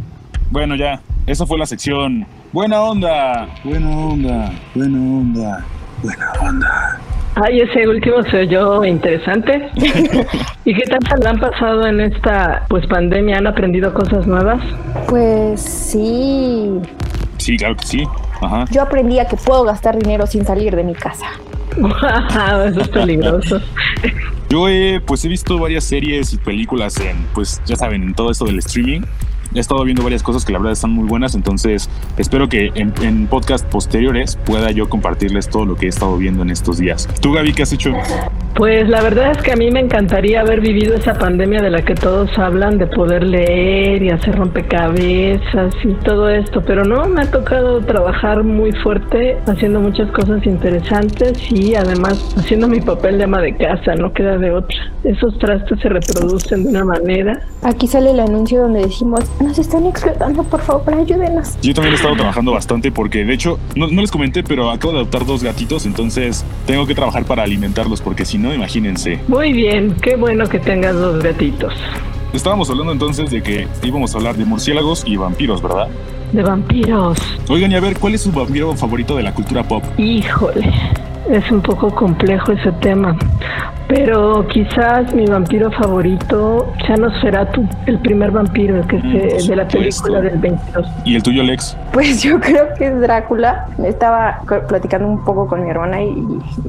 Bueno, 0.51 0.75
ya, 0.75 1.01
esa 1.27 1.45
fue 1.45 1.57
la 1.59 1.65
sección. 1.65 2.25
Buena 2.51 2.81
onda. 2.81 3.47
Buena 3.63 3.89
onda. 3.89 4.51
Buena 4.73 4.97
onda. 4.97 5.65
Buena 6.01 6.31
onda. 6.41 6.99
Ay, 7.35 7.61
ese 7.61 7.87
último 7.87 8.23
se 8.23 8.39
oyó 8.39 8.83
interesante. 8.83 9.69
¿Y 10.65 10.73
qué 10.73 10.83
tal 10.87 11.19
la 11.21 11.29
han 11.29 11.39
pasado 11.39 11.85
en 11.85 12.01
esta 12.01 12.65
pues 12.67 12.85
pandemia? 12.87 13.37
¿Han 13.37 13.47
aprendido 13.47 13.93
cosas 13.93 14.25
nuevas? 14.25 14.61
Pues 15.07 15.61
sí. 15.61 16.79
Sí, 17.37 17.55
claro 17.57 17.75
que 17.75 17.85
sí. 17.85 18.03
Ajá. 18.41 18.65
Yo 18.71 18.81
aprendí 18.81 19.19
a 19.19 19.25
que 19.25 19.37
puedo 19.37 19.63
gastar 19.63 19.97
dinero 19.97 20.25
sin 20.25 20.45
salir 20.45 20.75
de 20.75 20.83
mi 20.83 20.95
casa. 20.95 21.27
Eso 21.77 22.81
es 22.81 22.87
peligroso. 22.89 23.61
Yo 24.49 24.67
he, 24.67 24.99
pues 25.01 25.23
he 25.25 25.27
visto 25.27 25.59
varias 25.59 25.83
series 25.83 26.33
y 26.33 26.37
películas 26.37 26.99
en, 26.99 27.17
pues 27.33 27.61
ya 27.65 27.75
saben, 27.75 28.03
en 28.03 28.13
todo 28.13 28.31
esto 28.31 28.45
del 28.45 28.59
streaming. 28.59 29.01
He 29.53 29.59
estado 29.59 29.83
viendo 29.83 30.03
varias 30.03 30.21
cosas 30.21 30.45
que 30.45 30.53
la 30.53 30.59
verdad 30.59 30.73
están 30.73 30.91
muy 30.91 31.07
buenas, 31.07 31.33
entonces 31.33 31.89
espero 32.17 32.49
que 32.49 32.71
en, 32.75 32.93
en 33.01 33.25
podcast 33.25 33.65
posteriores 33.65 34.37
pueda 34.45 34.69
yo 34.69 34.89
compartirles 34.89 35.49
todo 35.49 35.65
lo 35.65 35.75
que 35.75 35.87
he 35.87 35.89
estado 35.89 36.17
viendo 36.17 36.43
en 36.43 36.51
estos 36.51 36.77
días. 36.77 37.07
¿Tú, 37.19 37.33
Gaby, 37.33 37.53
qué 37.53 37.63
has 37.63 37.73
hecho? 37.73 37.93
Pues 38.55 38.89
la 38.89 39.01
verdad 39.01 39.31
es 39.31 39.37
que 39.37 39.53
a 39.53 39.55
mí 39.55 39.71
me 39.71 39.79
encantaría 39.79 40.41
haber 40.41 40.59
vivido 40.59 40.95
esa 40.95 41.13
pandemia 41.13 41.61
de 41.61 41.69
la 41.69 41.81
que 41.81 41.95
todos 41.95 42.37
hablan, 42.37 42.77
de 42.77 42.87
poder 42.87 43.23
leer 43.23 44.03
y 44.03 44.09
hacer 44.09 44.35
rompecabezas 44.35 45.73
y 45.83 45.93
todo 46.03 46.29
esto, 46.29 46.61
pero 46.65 46.83
no, 46.83 47.05
me 47.05 47.21
ha 47.21 47.31
tocado 47.31 47.79
trabajar 47.81 48.43
muy 48.43 48.71
fuerte, 48.71 49.37
haciendo 49.47 49.79
muchas 49.79 50.11
cosas 50.11 50.45
interesantes 50.45 51.39
y 51.51 51.75
además 51.75 52.35
haciendo 52.37 52.67
mi 52.67 52.81
papel 52.81 53.17
de 53.17 53.23
ama 53.23 53.41
de 53.41 53.55
casa, 53.55 53.95
no 53.95 54.11
queda 54.11 54.37
de 54.37 54.51
otra. 54.51 54.77
Esos 55.03 55.39
trastes 55.39 55.79
se 55.79 55.87
reproducen 55.87 56.63
de 56.63 56.69
una 56.69 56.83
manera. 56.83 57.39
Aquí 57.63 57.87
sale 57.87 58.11
el 58.11 58.19
anuncio 58.19 58.61
donde 58.61 58.81
decimos, 58.81 59.21
nos 59.41 59.57
están 59.57 59.85
explotando, 59.85 60.43
por 60.43 60.61
favor, 60.61 60.93
ayúdenos. 60.93 61.57
Yo 61.61 61.73
también 61.73 61.93
he 61.93 61.95
estado 61.95 62.15
trabajando 62.15 62.51
bastante 62.51 62.91
porque, 62.91 63.23
de 63.25 63.33
hecho, 63.33 63.59
no, 63.75 63.87
no 63.87 64.01
les 64.01 64.11
comenté, 64.11 64.43
pero 64.43 64.69
acabo 64.69 64.93
de 64.93 64.99
adoptar 64.99 65.25
dos 65.25 65.43
gatitos, 65.43 65.85
entonces 65.85 66.45
tengo 66.65 66.85
que 66.85 66.95
trabajar 66.95 67.25
para 67.25 67.43
alimentarlos 67.43 68.01
porque 68.01 68.25
si 68.25 68.37
no, 68.37 68.53
imagínense. 68.53 69.19
Muy 69.27 69.53
bien, 69.53 69.95
qué 70.01 70.15
bueno 70.15 70.47
que 70.47 70.59
tengas 70.59 70.95
dos 70.95 71.23
gatitos. 71.23 71.73
Estábamos 72.33 72.69
hablando 72.69 72.93
entonces 72.93 73.31
de 73.31 73.41
que 73.41 73.67
íbamos 73.81 74.13
a 74.13 74.17
hablar 74.19 74.35
de 74.35 74.45
murciélagos 74.45 75.03
y 75.05 75.17
vampiros, 75.17 75.61
¿verdad? 75.61 75.87
De 76.31 76.43
vampiros. 76.43 77.17
Oigan, 77.49 77.71
y 77.71 77.75
a 77.75 77.79
ver, 77.79 77.97
¿cuál 77.97 78.13
es 78.13 78.21
su 78.21 78.31
vampiro 78.31 78.75
favorito 78.75 79.15
de 79.15 79.23
la 79.23 79.33
cultura 79.33 79.63
pop? 79.63 79.83
Híjole, 79.97 80.71
es 81.29 81.49
un 81.51 81.61
poco 81.61 81.93
complejo 81.93 82.51
ese 82.51 82.71
tema. 82.73 83.15
Pero 83.87 84.47
quizás 84.47 85.11
mi 85.15 85.25
vampiro 85.25 85.71
favorito 85.71 86.71
sea 86.85 86.95
Nosferatu, 86.95 87.67
el 87.87 87.97
primer 87.97 88.29
vampiro 88.29 88.77
el 88.77 88.85
que 88.85 88.97
Mm, 88.97 89.39
se, 89.39 89.47
de 89.49 89.55
la 89.55 89.67
película 89.67 90.21
del 90.21 90.37
22. 90.37 90.87
¿Y 91.05 91.15
el 91.15 91.23
tuyo, 91.23 91.41
Lex? 91.41 91.75
Pues 91.91 92.21
yo 92.21 92.39
creo 92.39 92.71
que 92.77 92.85
es 92.87 93.01
Drácula. 93.01 93.65
Estaba 93.83 94.41
platicando 94.67 95.07
un 95.07 95.25
poco 95.25 95.47
con 95.47 95.63
mi 95.63 95.71
hermana 95.71 96.03
y, 96.03 96.13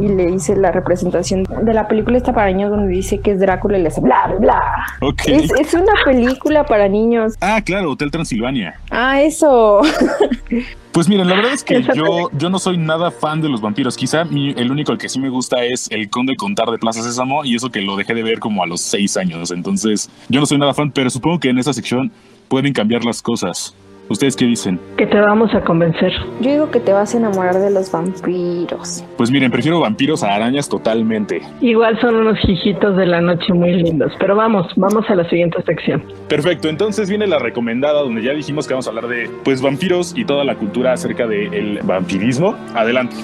y 0.01 0.09
le 0.09 0.31
hice 0.31 0.57
la 0.57 0.73
representación 0.73 1.45
de 1.45 1.75
la 1.75 1.89
película 1.89 2.17
esta 2.17 2.33
para 2.33 2.47
niños 2.47 2.71
donde 2.71 2.89
dice 2.89 3.21
que 3.21 3.33
es 3.33 3.41
Drácula 3.41 3.77
y 3.79 3.83
le 3.83 3.89
hace 3.89 4.01
bla, 4.01 4.27
bla, 4.29 4.39
bla. 4.39 4.63
Ok. 5.03 5.21
Es, 5.27 5.53
es 5.61 5.75
una 5.75 5.93
película 6.07 6.65
para 6.65 6.89
niños. 6.89 7.35
Ah, 7.43 7.61
claro, 7.63 7.91
Hotel 7.91 8.11
Transilvania. 8.11 8.77
Ah, 8.91 9.21
eso. 9.21 9.83
Pues 10.93 11.09
miren, 11.09 11.29
la 11.29 11.37
verdad 11.37 11.53
es 11.53 11.63
que 11.63 11.83
yo, 11.95 12.31
yo 12.33 12.51
no 12.51 12.59
soy 12.59 12.77
nada 12.77 13.13
fan 13.13 13.41
de 13.41 13.49
los 13.49 13.61
vampiros. 13.61 13.97
Quizá 13.97 14.25
mi- 14.25 14.51
el 14.57 14.73
único 14.73 14.97
que 14.99 15.09
sí 15.09 15.21
me 15.21 15.29
gusta 15.29 15.65
es 15.65 15.89
el 15.91 16.11
Conde 16.11 16.35
Contar 16.35 16.69
de 16.71 16.79
Plaza 16.79 17.01
Sésamo 17.03 17.45
y 17.45 17.55
eso 17.55 17.71
que 17.71 17.81
lo 17.81 17.95
dejé 17.97 18.13
de 18.15 18.25
ver 18.25 18.41
como 18.41 18.63
a 18.65 18.67
los 18.67 18.81
seis 18.81 19.17
años. 19.17 19.53
Entonces, 19.53 20.11
yo 20.29 20.41
no 20.41 20.47
soy 20.47 20.59
nada 20.59 20.75
fan, 20.75 20.91
pero 20.91 21.09
supongo 21.09 21.39
que 21.39 21.49
en 21.51 21.59
esa 21.59 21.73
sección 21.73 22.11
pueden 22.49 22.73
cambiar 22.73 23.05
las 23.05 23.23
cosas. 23.23 23.73
¿Ustedes 24.11 24.35
qué 24.35 24.45
dicen? 24.45 24.81
Que 24.97 25.07
te 25.07 25.21
vamos 25.21 25.55
a 25.55 25.61
convencer. 25.61 26.13
Yo 26.41 26.51
digo 26.51 26.71
que 26.73 26.81
te 26.81 26.93
vas 26.93 27.15
a 27.15 27.19
enamorar 27.19 27.55
de 27.55 27.71
los 27.71 27.93
vampiros. 27.93 29.05
Pues 29.17 29.31
miren, 29.31 29.53
prefiero 29.53 29.79
vampiros 29.79 30.25
a 30.25 30.35
arañas 30.35 30.69
totalmente. 30.69 31.41
Igual 31.61 31.97
son 32.01 32.17
unos 32.17 32.37
hijitos 32.43 32.97
de 32.97 33.07
la 33.07 33.21
noche 33.21 33.53
muy 33.53 33.73
lindos. 33.73 34.13
Pero 34.19 34.35
vamos, 34.35 34.67
vamos 34.75 35.09
a 35.09 35.15
la 35.15 35.29
siguiente 35.31 35.63
sección. 35.63 36.03
Perfecto, 36.29 36.69
entonces 36.69 37.09
viene 37.09 37.29
la 37.29 37.39
recomendada 37.39 38.03
donde 38.03 38.21
ya 38.21 38.33
dijimos 38.33 38.67
que 38.67 38.75
vamos 38.75 38.89
a 38.89 38.91
hablar 38.91 39.07
de 39.07 39.31
pues 39.45 39.63
vampiros 39.63 40.13
y 40.17 40.25
toda 40.25 40.45
la 40.45 40.57
cultura 40.57 40.93
acerca 40.93 41.29
del 41.29 41.79
vampirismo. 41.85 42.57
Adelante. 42.75 43.15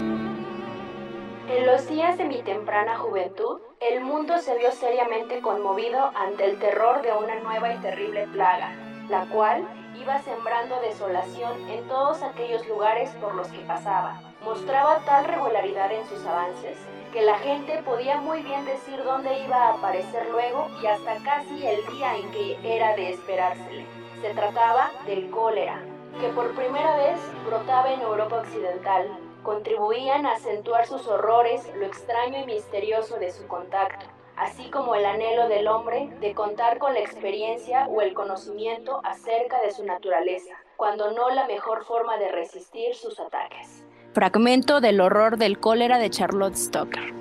En 1.51 1.67
los 1.67 1.89
días 1.89 2.17
de 2.17 2.27
mi 2.27 2.43
temprana 2.43 2.97
juventud, 2.97 3.59
el 3.81 4.05
mundo 4.05 4.39
se 4.39 4.57
vio 4.57 4.71
seriamente 4.71 5.41
conmovido 5.41 6.13
ante 6.15 6.45
el 6.49 6.61
terror 6.61 7.03
de 7.03 7.09
una 7.11 7.41
nueva 7.41 7.75
y 7.75 7.79
terrible 7.79 8.29
plaga, 8.33 8.71
la 9.11 9.27
cual 9.27 9.65
iba 10.01 10.21
sembrando 10.23 10.81
desolación 10.81 11.69
en 11.69 11.87
todos 11.89 12.23
aquellos 12.23 12.67
lugares 12.67 13.11
por 13.21 13.35
los 13.35 13.49
que 13.49 13.61
pasaba. 13.61 14.21
Mostraba 14.45 15.01
tal 15.05 15.25
regularidad 15.25 15.93
en 15.93 16.07
sus 16.07 16.25
avances 16.25 16.77
que 17.17 17.23
la 17.23 17.39
gente 17.39 17.83
podía 17.83 18.21
muy 18.21 18.43
bien 18.43 18.65
decir 18.67 19.03
dónde 19.03 19.39
iba 19.39 19.57
a 19.57 19.71
aparecer 19.71 20.29
luego 20.31 20.69
y 20.83 20.87
hasta 20.87 21.17
casi 21.23 21.67
el 21.67 21.87
día 21.87 22.15
en 22.15 22.31
que 22.31 22.59
era 22.63 22.95
de 22.95 23.13
esperársele. 23.13 23.87
Se 24.21 24.35
trataba 24.35 24.91
del 25.07 25.31
cólera, 25.31 25.81
que 26.21 26.29
por 26.29 26.55
primera 26.55 26.95
vez 26.97 27.19
brotaba 27.47 27.91
en 27.91 28.03
Europa 28.03 28.41
Occidental. 28.41 29.09
Contribuían 29.43 30.27
a 30.27 30.33
acentuar 30.33 30.87
sus 30.87 31.07
horrores 31.07 31.71
lo 31.77 31.87
extraño 31.87 32.41
y 32.41 32.45
misterioso 32.45 33.17
de 33.19 33.31
su 33.31 33.47
contacto, 33.47 34.05
así 34.37 34.71
como 34.71 34.95
el 34.95 35.05
anhelo 35.05 35.49
del 35.49 35.69
hombre 35.69 36.09
de 36.21 36.35
contar 36.35 36.79
con 36.79 36.95
la 36.95 37.01
experiencia 37.01 37.87
o 37.89 38.01
el 38.01 38.15
conocimiento 38.15 39.01
acerca 39.05 39.61
de 39.63 39.71
su 39.71 39.85
naturaleza, 39.85 40.55
cuando 40.77 41.11
no 41.13 41.31
la 41.31 41.47
mejor 41.47 41.85
forma 41.85 42.19
de 42.19 42.31
resistir 42.31 42.95
sus 42.95 43.19
ataques. 43.19 43.85
Fragmento 44.13 44.81
del 44.81 45.01
horror 45.01 45.37
del 45.37 45.59
cólera 45.59 45.99
de 45.99 46.11
Charlotte 46.11 46.57
Stoker. 46.57 47.15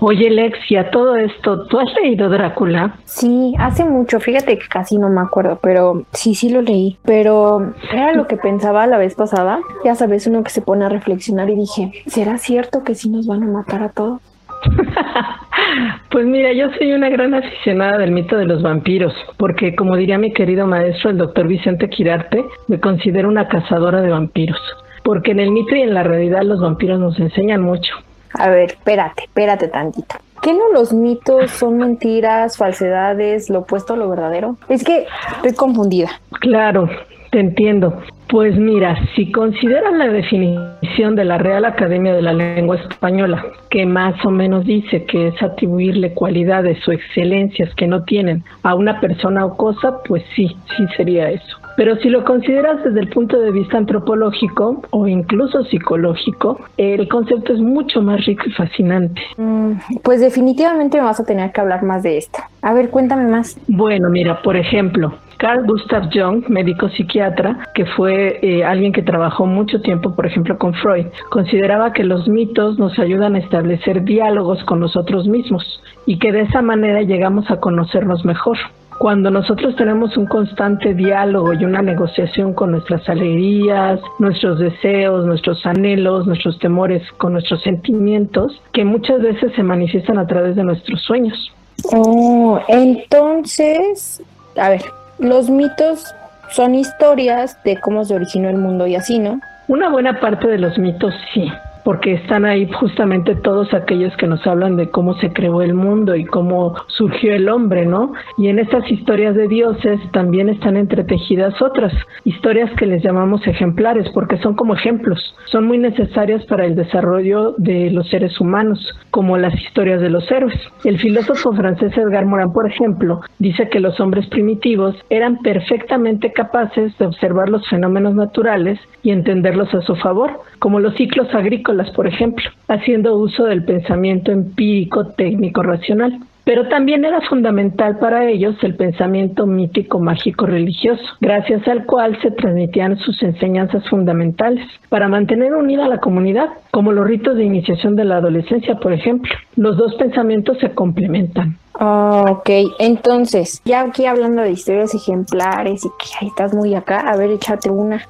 Oye, 0.00 0.28
Lex, 0.28 0.58
y 0.70 0.76
a 0.76 0.90
todo 0.90 1.16
esto, 1.16 1.66
¿tú 1.68 1.78
has 1.78 1.90
leído 1.94 2.28
Drácula? 2.28 2.98
Sí, 3.06 3.54
hace 3.58 3.82
mucho, 3.84 4.20
fíjate 4.20 4.58
que 4.58 4.68
casi 4.68 4.98
no 4.98 5.08
me 5.08 5.22
acuerdo, 5.22 5.58
pero 5.62 6.04
sí, 6.12 6.34
sí 6.34 6.50
lo 6.50 6.60
leí. 6.60 6.98
Pero 7.02 7.72
era 7.90 8.12
lo 8.12 8.26
que 8.26 8.36
pensaba 8.36 8.86
la 8.86 8.98
vez 8.98 9.14
pasada. 9.14 9.60
Ya 9.84 9.94
sabes, 9.94 10.26
uno 10.26 10.42
que 10.42 10.50
se 10.50 10.60
pone 10.60 10.84
a 10.84 10.90
reflexionar 10.90 11.48
y 11.48 11.54
dije, 11.54 11.92
¿será 12.06 12.36
cierto 12.36 12.84
que 12.84 12.94
sí 12.94 13.08
nos 13.08 13.26
van 13.26 13.42
a 13.42 13.46
matar 13.46 13.82
a 13.82 13.88
todos? 13.88 14.20
Pues 16.10 16.24
mira, 16.24 16.52
yo 16.52 16.70
soy 16.78 16.92
una 16.92 17.10
gran 17.10 17.34
aficionada 17.34 17.98
del 17.98 18.10
mito 18.10 18.36
de 18.36 18.46
los 18.46 18.62
vampiros, 18.62 19.12
porque 19.36 19.74
como 19.74 19.96
diría 19.96 20.16
mi 20.16 20.32
querido 20.32 20.66
maestro, 20.66 21.10
el 21.10 21.18
doctor 21.18 21.46
Vicente 21.46 21.90
Quirarte, 21.90 22.44
me 22.68 22.80
considero 22.80 23.28
una 23.28 23.48
cazadora 23.48 24.00
de 24.00 24.10
vampiros. 24.10 24.58
Porque 25.02 25.32
en 25.32 25.40
el 25.40 25.50
mito 25.50 25.74
y 25.74 25.82
en 25.82 25.94
la 25.94 26.02
realidad 26.02 26.42
los 26.42 26.60
vampiros 26.60 26.98
nos 26.98 27.18
enseñan 27.18 27.62
mucho. 27.62 27.94
A 28.32 28.48
ver, 28.48 28.70
espérate, 28.70 29.24
espérate 29.24 29.68
tantito. 29.68 30.16
¿Qué 30.42 30.52
no 30.52 30.72
los 30.72 30.92
mitos 30.92 31.50
son 31.50 31.78
mentiras, 31.78 32.56
falsedades, 32.56 33.50
lo 33.50 33.60
opuesto 33.60 33.94
a 33.94 33.96
lo 33.96 34.08
verdadero? 34.08 34.56
Es 34.68 34.84
que 34.84 35.06
estoy 35.36 35.54
confundida. 35.54 36.10
Claro, 36.40 36.88
te 37.36 37.40
entiendo. 37.40 37.92
Pues 38.28 38.56
mira, 38.56 38.96
si 39.14 39.30
consideras 39.30 39.92
la 39.92 40.08
definición 40.08 41.14
de 41.16 41.26
la 41.26 41.36
Real 41.36 41.66
Academia 41.66 42.14
de 42.14 42.22
la 42.22 42.32
Lengua 42.32 42.76
Española, 42.76 43.44
que 43.68 43.84
más 43.84 44.24
o 44.24 44.30
menos 44.30 44.64
dice 44.64 45.04
que 45.04 45.28
es 45.28 45.42
atribuirle 45.42 46.14
cualidades 46.14 46.78
o 46.88 46.92
excelencias 46.92 47.74
que 47.74 47.88
no 47.88 48.04
tienen 48.04 48.42
a 48.62 48.74
una 48.74 49.00
persona 49.00 49.44
o 49.44 49.54
cosa, 49.54 50.02
pues 50.04 50.22
sí, 50.34 50.48
sí 50.78 50.86
sería 50.96 51.28
eso. 51.28 51.65
Pero 51.76 51.96
si 51.96 52.08
lo 52.08 52.24
consideras 52.24 52.82
desde 52.82 53.00
el 53.00 53.08
punto 53.08 53.38
de 53.38 53.50
vista 53.50 53.76
antropológico 53.76 54.82
o 54.90 55.06
incluso 55.06 55.62
psicológico, 55.64 56.58
el 56.76 57.06
concepto 57.08 57.52
es 57.52 57.60
mucho 57.60 58.00
más 58.00 58.24
rico 58.24 58.44
y 58.46 58.52
fascinante. 58.52 59.20
Mm, 59.36 59.72
pues 60.02 60.20
definitivamente 60.20 60.96
me 60.98 61.04
vas 61.04 61.20
a 61.20 61.24
tener 61.24 61.52
que 61.52 61.60
hablar 61.60 61.82
más 61.82 62.02
de 62.02 62.18
esto. 62.18 62.38
A 62.62 62.72
ver, 62.72 62.90
cuéntame 62.90 63.28
más. 63.28 63.58
Bueno, 63.68 64.08
mira, 64.08 64.40
por 64.42 64.56
ejemplo, 64.56 65.14
Carl 65.38 65.66
Gustav 65.66 66.08
Jung, 66.12 66.48
médico 66.48 66.88
psiquiatra, 66.88 67.68
que 67.74 67.84
fue 67.84 68.38
eh, 68.42 68.64
alguien 68.64 68.92
que 68.92 69.02
trabajó 69.02 69.44
mucho 69.44 69.80
tiempo, 69.82 70.14
por 70.14 70.26
ejemplo, 70.26 70.56
con 70.56 70.72
Freud, 70.74 71.06
consideraba 71.28 71.92
que 71.92 72.04
los 72.04 72.26
mitos 72.26 72.78
nos 72.78 72.98
ayudan 72.98 73.34
a 73.34 73.38
establecer 73.38 74.02
diálogos 74.02 74.64
con 74.64 74.80
nosotros 74.80 75.28
mismos 75.28 75.82
y 76.06 76.18
que 76.18 76.32
de 76.32 76.42
esa 76.42 76.62
manera 76.62 77.02
llegamos 77.02 77.50
a 77.50 77.60
conocernos 77.60 78.24
mejor. 78.24 78.56
Cuando 78.98 79.30
nosotros 79.30 79.76
tenemos 79.76 80.16
un 80.16 80.26
constante 80.26 80.94
diálogo 80.94 81.52
y 81.52 81.64
una 81.64 81.82
negociación 81.82 82.54
con 82.54 82.70
nuestras 82.70 83.06
alegrías, 83.08 84.00
nuestros 84.18 84.58
deseos, 84.58 85.26
nuestros 85.26 85.64
anhelos, 85.66 86.26
nuestros 86.26 86.58
temores, 86.58 87.02
con 87.18 87.34
nuestros 87.34 87.62
sentimientos, 87.62 88.60
que 88.72 88.84
muchas 88.84 89.20
veces 89.20 89.52
se 89.54 89.62
manifiestan 89.62 90.18
a 90.18 90.26
través 90.26 90.56
de 90.56 90.64
nuestros 90.64 91.02
sueños. 91.02 91.52
Oh, 91.92 92.58
entonces, 92.68 94.22
a 94.56 94.70
ver, 94.70 94.82
los 95.18 95.50
mitos 95.50 96.14
son 96.50 96.74
historias 96.74 97.62
de 97.64 97.78
cómo 97.80 98.04
se 98.04 98.14
originó 98.14 98.48
el 98.48 98.56
mundo 98.56 98.86
y 98.86 98.94
así, 98.94 99.18
¿no? 99.18 99.40
Una 99.68 99.90
buena 99.90 100.20
parte 100.20 100.46
de 100.46 100.58
los 100.58 100.78
mitos 100.78 101.12
sí, 101.34 101.50
porque 101.86 102.14
están 102.14 102.44
ahí 102.44 102.68
justamente 102.72 103.36
todos 103.36 103.72
aquellos 103.72 104.12
que 104.16 104.26
nos 104.26 104.44
hablan 104.44 104.76
de 104.76 104.90
cómo 104.90 105.14
se 105.20 105.32
creó 105.32 105.62
el 105.62 105.72
mundo 105.72 106.16
y 106.16 106.24
cómo 106.24 106.74
surgió 106.88 107.32
el 107.32 107.48
hombre, 107.48 107.86
¿no? 107.86 108.12
Y 108.38 108.48
en 108.48 108.58
estas 108.58 108.90
historias 108.90 109.36
de 109.36 109.46
dioses 109.46 110.00
también 110.10 110.48
están 110.48 110.76
entretejidas 110.76 111.62
otras 111.62 111.92
historias 112.24 112.72
que 112.76 112.86
les 112.86 113.04
llamamos 113.04 113.46
ejemplares, 113.46 114.10
porque 114.12 114.36
son 114.38 114.56
como 114.56 114.74
ejemplos, 114.74 115.36
son 115.44 115.68
muy 115.68 115.78
necesarias 115.78 116.44
para 116.46 116.66
el 116.66 116.74
desarrollo 116.74 117.54
de 117.56 117.88
los 117.92 118.08
seres 118.08 118.40
humanos, 118.40 118.80
como 119.12 119.38
las 119.38 119.54
historias 119.54 120.00
de 120.00 120.10
los 120.10 120.28
héroes. 120.28 120.58
El 120.82 120.98
filósofo 120.98 121.52
francés 121.52 121.96
Edgar 121.96 122.26
Morin, 122.26 122.52
por 122.52 122.66
ejemplo, 122.66 123.20
dice 123.38 123.68
que 123.68 123.78
los 123.78 124.00
hombres 124.00 124.26
primitivos 124.26 124.96
eran 125.08 125.38
perfectamente 125.38 126.32
capaces 126.32 126.98
de 126.98 127.06
observar 127.06 127.48
los 127.48 127.64
fenómenos 127.68 128.16
naturales 128.16 128.80
y 129.04 129.12
entenderlos 129.12 129.72
a 129.72 129.82
su 129.82 129.94
favor, 129.94 130.40
como 130.58 130.80
los 130.80 130.96
ciclos 130.96 131.32
agrícolas, 131.32 131.75
por 131.90 132.06
ejemplo, 132.06 132.44
haciendo 132.68 133.16
uso 133.16 133.44
del 133.44 133.64
pensamiento 133.64 134.32
empírico, 134.32 135.08
técnico, 135.08 135.62
racional. 135.62 136.20
Pero 136.46 136.68
también 136.68 137.04
era 137.04 137.20
fundamental 137.22 137.98
para 137.98 138.30
ellos 138.30 138.54
el 138.62 138.76
pensamiento 138.76 139.48
mítico, 139.48 139.98
mágico, 139.98 140.46
religioso, 140.46 141.02
gracias 141.20 141.66
al 141.66 141.86
cual 141.86 142.16
se 142.22 142.30
transmitían 142.30 142.98
sus 142.98 143.20
enseñanzas 143.24 143.82
fundamentales 143.88 144.64
para 144.88 145.08
mantener 145.08 145.54
unida 145.54 145.86
a 145.86 145.88
la 145.88 145.98
comunidad, 145.98 146.48
como 146.70 146.92
los 146.92 147.04
ritos 147.04 147.34
de 147.34 147.42
iniciación 147.42 147.96
de 147.96 148.04
la 148.04 148.18
adolescencia, 148.18 148.76
por 148.76 148.92
ejemplo. 148.92 149.34
Los 149.56 149.76
dos 149.76 149.96
pensamientos 149.96 150.58
se 150.60 150.70
complementan. 150.70 151.58
ok, 151.80 152.48
entonces, 152.78 153.60
ya 153.64 153.80
aquí 153.80 154.06
hablando 154.06 154.42
de 154.42 154.52
historias 154.52 154.94
ejemplares 154.94 155.84
y 155.84 155.88
que 155.88 156.06
ahí 156.20 156.28
estás 156.28 156.54
muy 156.54 156.76
acá, 156.76 157.00
a 157.00 157.16
ver, 157.16 157.32
échate 157.32 157.70
una. 157.70 158.06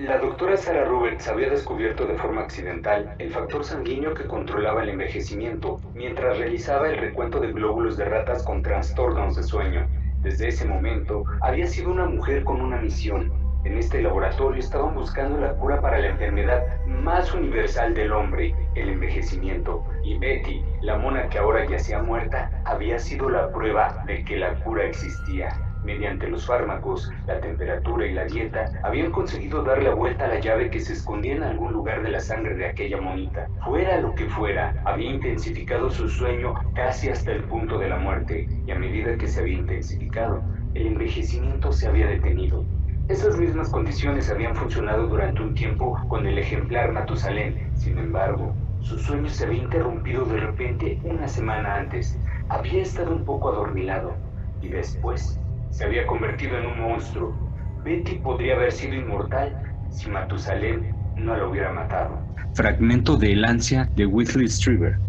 La 0.00 0.16
doctora 0.16 0.56
Sarah 0.56 0.86
Roberts 0.86 1.28
había 1.28 1.50
descubierto 1.50 2.06
de 2.06 2.14
forma 2.14 2.40
accidental 2.40 3.14
el 3.18 3.30
factor 3.30 3.62
sanguíneo 3.62 4.14
que 4.14 4.26
controlaba 4.26 4.82
el 4.82 4.88
envejecimiento 4.88 5.78
mientras 5.92 6.38
realizaba 6.38 6.88
el 6.88 6.96
recuento 6.96 7.38
de 7.38 7.52
glóbulos 7.52 7.98
de 7.98 8.06
ratas 8.06 8.42
con 8.42 8.62
trastornos 8.62 9.36
de 9.36 9.42
sueño. 9.42 9.86
Desde 10.22 10.48
ese 10.48 10.64
momento, 10.64 11.24
había 11.42 11.66
sido 11.66 11.90
una 11.90 12.06
mujer 12.06 12.44
con 12.44 12.62
una 12.62 12.78
misión. 12.80 13.30
En 13.64 13.76
este 13.76 14.00
laboratorio 14.00 14.58
estaban 14.58 14.94
buscando 14.94 15.38
la 15.38 15.52
cura 15.52 15.82
para 15.82 15.98
la 15.98 16.08
enfermedad 16.08 16.62
más 16.86 17.34
universal 17.34 17.92
del 17.92 18.12
hombre, 18.12 18.54
el 18.76 18.88
envejecimiento. 18.88 19.84
Y 20.02 20.16
Betty, 20.16 20.64
la 20.80 20.96
mona 20.96 21.28
que 21.28 21.36
ahora 21.36 21.66
yacía 21.66 22.02
muerta, 22.02 22.50
había 22.64 22.98
sido 22.98 23.28
la 23.28 23.52
prueba 23.52 24.02
de 24.06 24.24
que 24.24 24.38
la 24.38 24.54
cura 24.64 24.86
existía. 24.86 25.69
Mediante 25.82 26.28
los 26.28 26.44
fármacos, 26.44 27.10
la 27.26 27.40
temperatura 27.40 28.06
y 28.06 28.12
la 28.12 28.26
dieta, 28.26 28.70
habían 28.82 29.10
conseguido 29.10 29.62
dar 29.62 29.82
la 29.82 29.94
vuelta 29.94 30.26
a 30.26 30.28
la 30.28 30.38
llave 30.38 30.68
que 30.68 30.80
se 30.80 30.92
escondía 30.92 31.34
en 31.34 31.42
algún 31.42 31.72
lugar 31.72 32.02
de 32.02 32.10
la 32.10 32.20
sangre 32.20 32.54
de 32.54 32.66
aquella 32.66 33.00
monita. 33.00 33.48
Fuera 33.64 33.98
lo 34.00 34.14
que 34.14 34.28
fuera, 34.28 34.74
había 34.84 35.10
intensificado 35.10 35.88
su 35.90 36.08
sueño 36.08 36.54
casi 36.74 37.08
hasta 37.08 37.32
el 37.32 37.44
punto 37.44 37.78
de 37.78 37.88
la 37.88 37.96
muerte, 37.96 38.46
y 38.66 38.72
a 38.72 38.78
medida 38.78 39.16
que 39.16 39.26
se 39.26 39.40
había 39.40 39.58
intensificado, 39.58 40.44
el 40.74 40.86
envejecimiento 40.86 41.72
se 41.72 41.88
había 41.88 42.06
detenido. 42.06 42.66
Esas 43.08 43.38
mismas 43.38 43.70
condiciones 43.70 44.30
habían 44.30 44.54
funcionado 44.54 45.06
durante 45.08 45.42
un 45.42 45.54
tiempo 45.54 45.98
con 46.08 46.26
el 46.26 46.38
ejemplar 46.38 46.92
Matusalén. 46.92 47.58
Sin 47.74 47.98
embargo, 47.98 48.54
su 48.78 48.98
sueño 48.98 49.28
se 49.30 49.46
había 49.46 49.62
interrumpido 49.62 50.24
de 50.26 50.38
repente 50.38 51.00
una 51.02 51.26
semana 51.26 51.74
antes. 51.74 52.20
Había 52.48 52.82
estado 52.82 53.12
un 53.12 53.24
poco 53.24 53.48
adormilado 53.48 54.16
y 54.60 54.68
después 54.68 55.39
se 55.70 55.84
había 55.84 56.06
convertido 56.06 56.58
en 56.58 56.66
un 56.66 56.80
monstruo. 56.80 57.38
Betty 57.84 58.16
podría 58.16 58.54
haber 58.54 58.72
sido 58.72 58.94
inmortal 58.94 59.56
si 59.88 60.10
Matusalén 60.10 60.94
no 61.16 61.36
la 61.36 61.46
hubiera 61.46 61.72
matado. 61.72 62.26
Fragmento 62.52 63.16
de 63.16 63.32
El 63.32 63.44
ansia 63.44 63.90
de 63.94 64.06
Whitley 64.06 64.48
Strieber. 64.48 65.00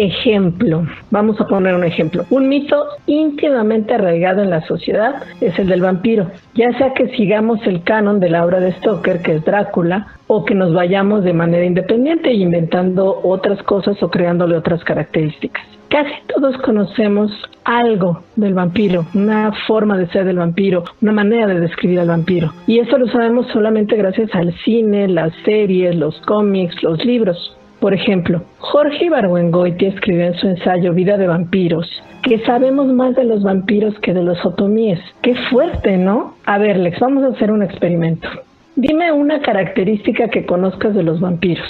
Ejemplo, 0.00 0.86
vamos 1.10 1.40
a 1.40 1.48
poner 1.48 1.74
un 1.74 1.82
ejemplo. 1.82 2.24
Un 2.30 2.48
mito 2.48 2.84
íntimamente 3.06 3.94
arraigado 3.94 4.44
en 4.44 4.50
la 4.50 4.64
sociedad 4.64 5.24
es 5.40 5.58
el 5.58 5.66
del 5.66 5.80
vampiro. 5.80 6.30
Ya 6.54 6.70
sea 6.78 6.94
que 6.94 7.08
sigamos 7.16 7.58
el 7.66 7.82
canon 7.82 8.20
de 8.20 8.30
la 8.30 8.44
obra 8.44 8.60
de 8.60 8.70
Stoker, 8.74 9.22
que 9.22 9.34
es 9.34 9.44
Drácula, 9.44 10.06
o 10.28 10.44
que 10.44 10.54
nos 10.54 10.72
vayamos 10.72 11.24
de 11.24 11.32
manera 11.32 11.64
independiente 11.64 12.32
inventando 12.32 13.20
otras 13.24 13.60
cosas 13.64 14.00
o 14.00 14.08
creándole 14.08 14.56
otras 14.56 14.84
características. 14.84 15.66
Casi 15.88 16.12
todos 16.32 16.56
conocemos 16.58 17.32
algo 17.64 18.22
del 18.36 18.54
vampiro, 18.54 19.04
una 19.14 19.50
forma 19.66 19.98
de 19.98 20.06
ser 20.10 20.26
del 20.26 20.36
vampiro, 20.36 20.84
una 21.02 21.10
manera 21.10 21.48
de 21.48 21.58
describir 21.58 21.98
al 21.98 22.08
vampiro. 22.08 22.52
Y 22.68 22.78
eso 22.78 22.98
lo 22.98 23.08
sabemos 23.08 23.48
solamente 23.48 23.96
gracias 23.96 24.32
al 24.32 24.54
cine, 24.64 25.08
las 25.08 25.32
series, 25.44 25.96
los 25.96 26.20
cómics, 26.20 26.84
los 26.84 27.04
libros. 27.04 27.57
Por 27.80 27.94
ejemplo, 27.94 28.42
Jorge 28.58 29.04
Ibargüengoitia 29.04 29.88
escribió 29.90 30.26
en 30.26 30.34
su 30.34 30.48
ensayo 30.48 30.92
Vida 30.92 31.16
de 31.16 31.26
vampiros 31.26 31.88
que 32.22 32.44
sabemos 32.44 32.86
más 32.88 33.14
de 33.14 33.24
los 33.24 33.42
vampiros 33.42 33.94
que 34.00 34.12
de 34.12 34.22
los 34.22 34.44
otomíes. 34.44 34.98
Qué 35.22 35.34
fuerte, 35.50 35.96
¿no? 35.96 36.34
A 36.44 36.58
ver, 36.58 36.76
Lex, 36.76 36.98
vamos 37.00 37.24
a 37.24 37.28
hacer 37.28 37.50
un 37.50 37.62
experimento. 37.62 38.28
Dime 38.76 39.12
una 39.12 39.40
característica 39.40 40.28
que 40.28 40.46
conozcas 40.46 40.94
de 40.94 41.02
los 41.02 41.20
vampiros. 41.20 41.68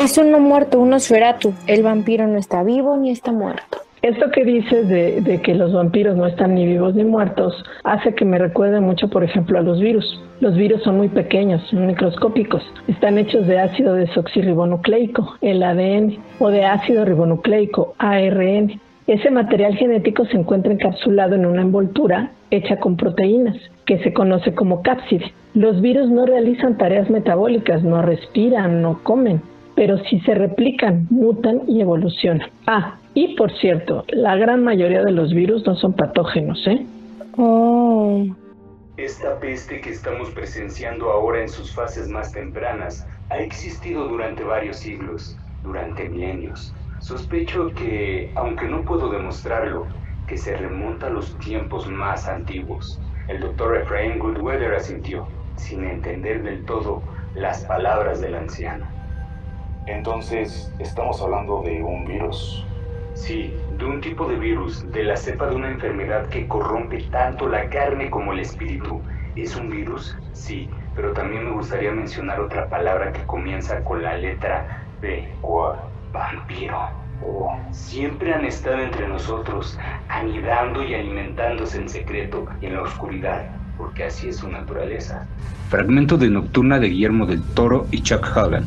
Es 0.00 0.18
uno 0.18 0.40
muerto, 0.40 0.80
uno 0.80 0.96
esferatu. 0.96 1.54
El 1.66 1.82
vampiro 1.82 2.26
no 2.26 2.38
está 2.38 2.62
vivo 2.62 2.96
ni 2.96 3.10
está 3.10 3.32
muerto. 3.32 3.83
Esto 4.04 4.30
que 4.30 4.44
dices 4.44 4.86
de, 4.86 5.40
que 5.42 5.54
los 5.54 5.72
vampiros 5.72 6.14
no 6.14 6.26
están 6.26 6.54
ni 6.54 6.66
vivos 6.66 6.94
ni 6.94 7.04
muertos 7.04 7.64
hace 7.84 8.14
que 8.14 8.26
me 8.26 8.38
recuerde 8.38 8.78
mucho, 8.78 9.08
por 9.08 9.24
ejemplo, 9.24 9.58
a 9.58 9.62
los 9.62 9.80
virus. 9.80 10.20
Los 10.40 10.56
virus 10.56 10.82
son 10.82 10.98
muy 10.98 11.08
pequeños, 11.08 11.72
microscópicos. 11.72 12.62
Están 12.86 13.16
hechos 13.16 13.46
de 13.46 13.58
ácido 13.58 13.94
desoxirribonucleico, 13.94 15.36
el 15.40 15.62
ADN, 15.62 16.18
o 16.38 16.50
de 16.50 16.66
ácido 16.66 17.06
ribonucleico, 17.06 17.94
ARN. 17.96 18.78
Ese 19.06 19.30
material 19.30 19.74
genético 19.74 20.26
se 20.26 20.36
encuentra 20.36 20.74
encapsulado 20.74 21.34
en 21.34 21.46
una 21.46 21.62
envoltura 21.62 22.32
hecha 22.50 22.76
con 22.76 22.98
proteínas, 22.98 23.56
que 23.86 24.00
se 24.00 24.12
conoce 24.12 24.54
como 24.54 24.82
cápside. 24.82 25.32
Los 25.54 25.80
virus 25.80 26.10
no 26.10 26.26
realizan 26.26 26.76
tareas 26.76 27.08
metabólicas, 27.08 27.82
no 27.82 28.02
respiran, 28.02 28.82
no 28.82 29.02
comen, 29.02 29.40
pero 29.74 29.98
sí 30.04 30.20
se 30.20 30.34
replican, 30.34 31.06
mutan 31.10 31.62
y 31.68 31.80
evolucionan. 31.80 32.48
Ah, 32.66 32.96
y 33.14 33.34
por 33.36 33.52
cierto, 33.58 34.04
la 34.08 34.36
gran 34.36 34.64
mayoría 34.64 35.02
de 35.02 35.12
los 35.12 35.32
virus 35.32 35.66
no 35.66 35.74
son 35.76 35.92
patógenos, 35.92 36.66
¿eh? 36.66 36.84
Oh. 37.36 38.24
Esta 38.96 39.38
peste 39.40 39.80
que 39.80 39.90
estamos 39.90 40.30
presenciando 40.30 41.10
ahora 41.10 41.40
en 41.40 41.48
sus 41.48 41.74
fases 41.74 42.08
más 42.08 42.32
tempranas 42.32 43.06
ha 43.30 43.38
existido 43.38 44.06
durante 44.06 44.44
varios 44.44 44.76
siglos, 44.76 45.36
durante 45.64 46.08
milenios. 46.08 46.72
Sospecho 47.00 47.68
que, 47.74 48.30
aunque 48.36 48.68
no 48.68 48.82
puedo 48.82 49.10
demostrarlo, 49.10 49.86
que 50.28 50.36
se 50.38 50.56
remonta 50.56 51.08
a 51.08 51.10
los 51.10 51.36
tiempos 51.38 51.88
más 51.88 52.28
antiguos. 52.28 53.00
El 53.28 53.40
doctor 53.40 53.76
Ephraim 53.76 54.18
Goodweather 54.18 54.74
asintió, 54.74 55.26
sin 55.56 55.84
entender 55.84 56.42
del 56.42 56.64
todo 56.64 57.02
las 57.34 57.64
palabras 57.64 58.20
del 58.20 58.34
anciano. 58.34 58.93
Entonces, 59.86 60.72
estamos 60.78 61.20
hablando 61.20 61.62
de 61.62 61.82
un 61.82 62.06
virus. 62.06 62.64
Sí, 63.14 63.54
de 63.78 63.84
un 63.84 64.00
tipo 64.00 64.26
de 64.26 64.36
virus, 64.36 64.90
de 64.90 65.04
la 65.04 65.16
cepa 65.16 65.46
de 65.46 65.56
una 65.56 65.70
enfermedad 65.70 66.26
que 66.28 66.48
corrompe 66.48 67.02
tanto 67.10 67.48
la 67.48 67.68
carne 67.68 68.10
como 68.10 68.32
el 68.32 68.40
espíritu. 68.40 69.02
¿Es 69.36 69.54
un 69.56 69.68
virus? 69.68 70.16
Sí, 70.32 70.70
pero 70.96 71.12
también 71.12 71.44
me 71.44 71.50
gustaría 71.52 71.92
mencionar 71.92 72.40
otra 72.40 72.68
palabra 72.68 73.12
que 73.12 73.22
comienza 73.26 73.84
con 73.84 74.02
la 74.02 74.16
letra 74.16 74.86
B. 75.00 75.28
¿Cuál? 75.42 75.76
Vampiro. 76.12 76.78
Oh, 77.22 77.54
siempre 77.70 78.32
han 78.32 78.44
estado 78.44 78.80
entre 78.80 79.06
nosotros, 79.06 79.78
anidando 80.08 80.82
y 80.82 80.94
alimentándose 80.94 81.78
en 81.78 81.88
secreto 81.88 82.46
y 82.60 82.66
en 82.66 82.74
la 82.74 82.82
oscuridad, 82.82 83.46
porque 83.76 84.04
así 84.04 84.28
es 84.28 84.36
su 84.36 84.48
naturaleza. 84.48 85.26
Fragmento 85.68 86.16
de 86.16 86.30
Nocturna 86.30 86.78
de 86.78 86.88
Guillermo 86.88 87.26
del 87.26 87.42
Toro 87.54 87.86
y 87.90 88.02
Chuck 88.02 88.36
Hagan. 88.36 88.66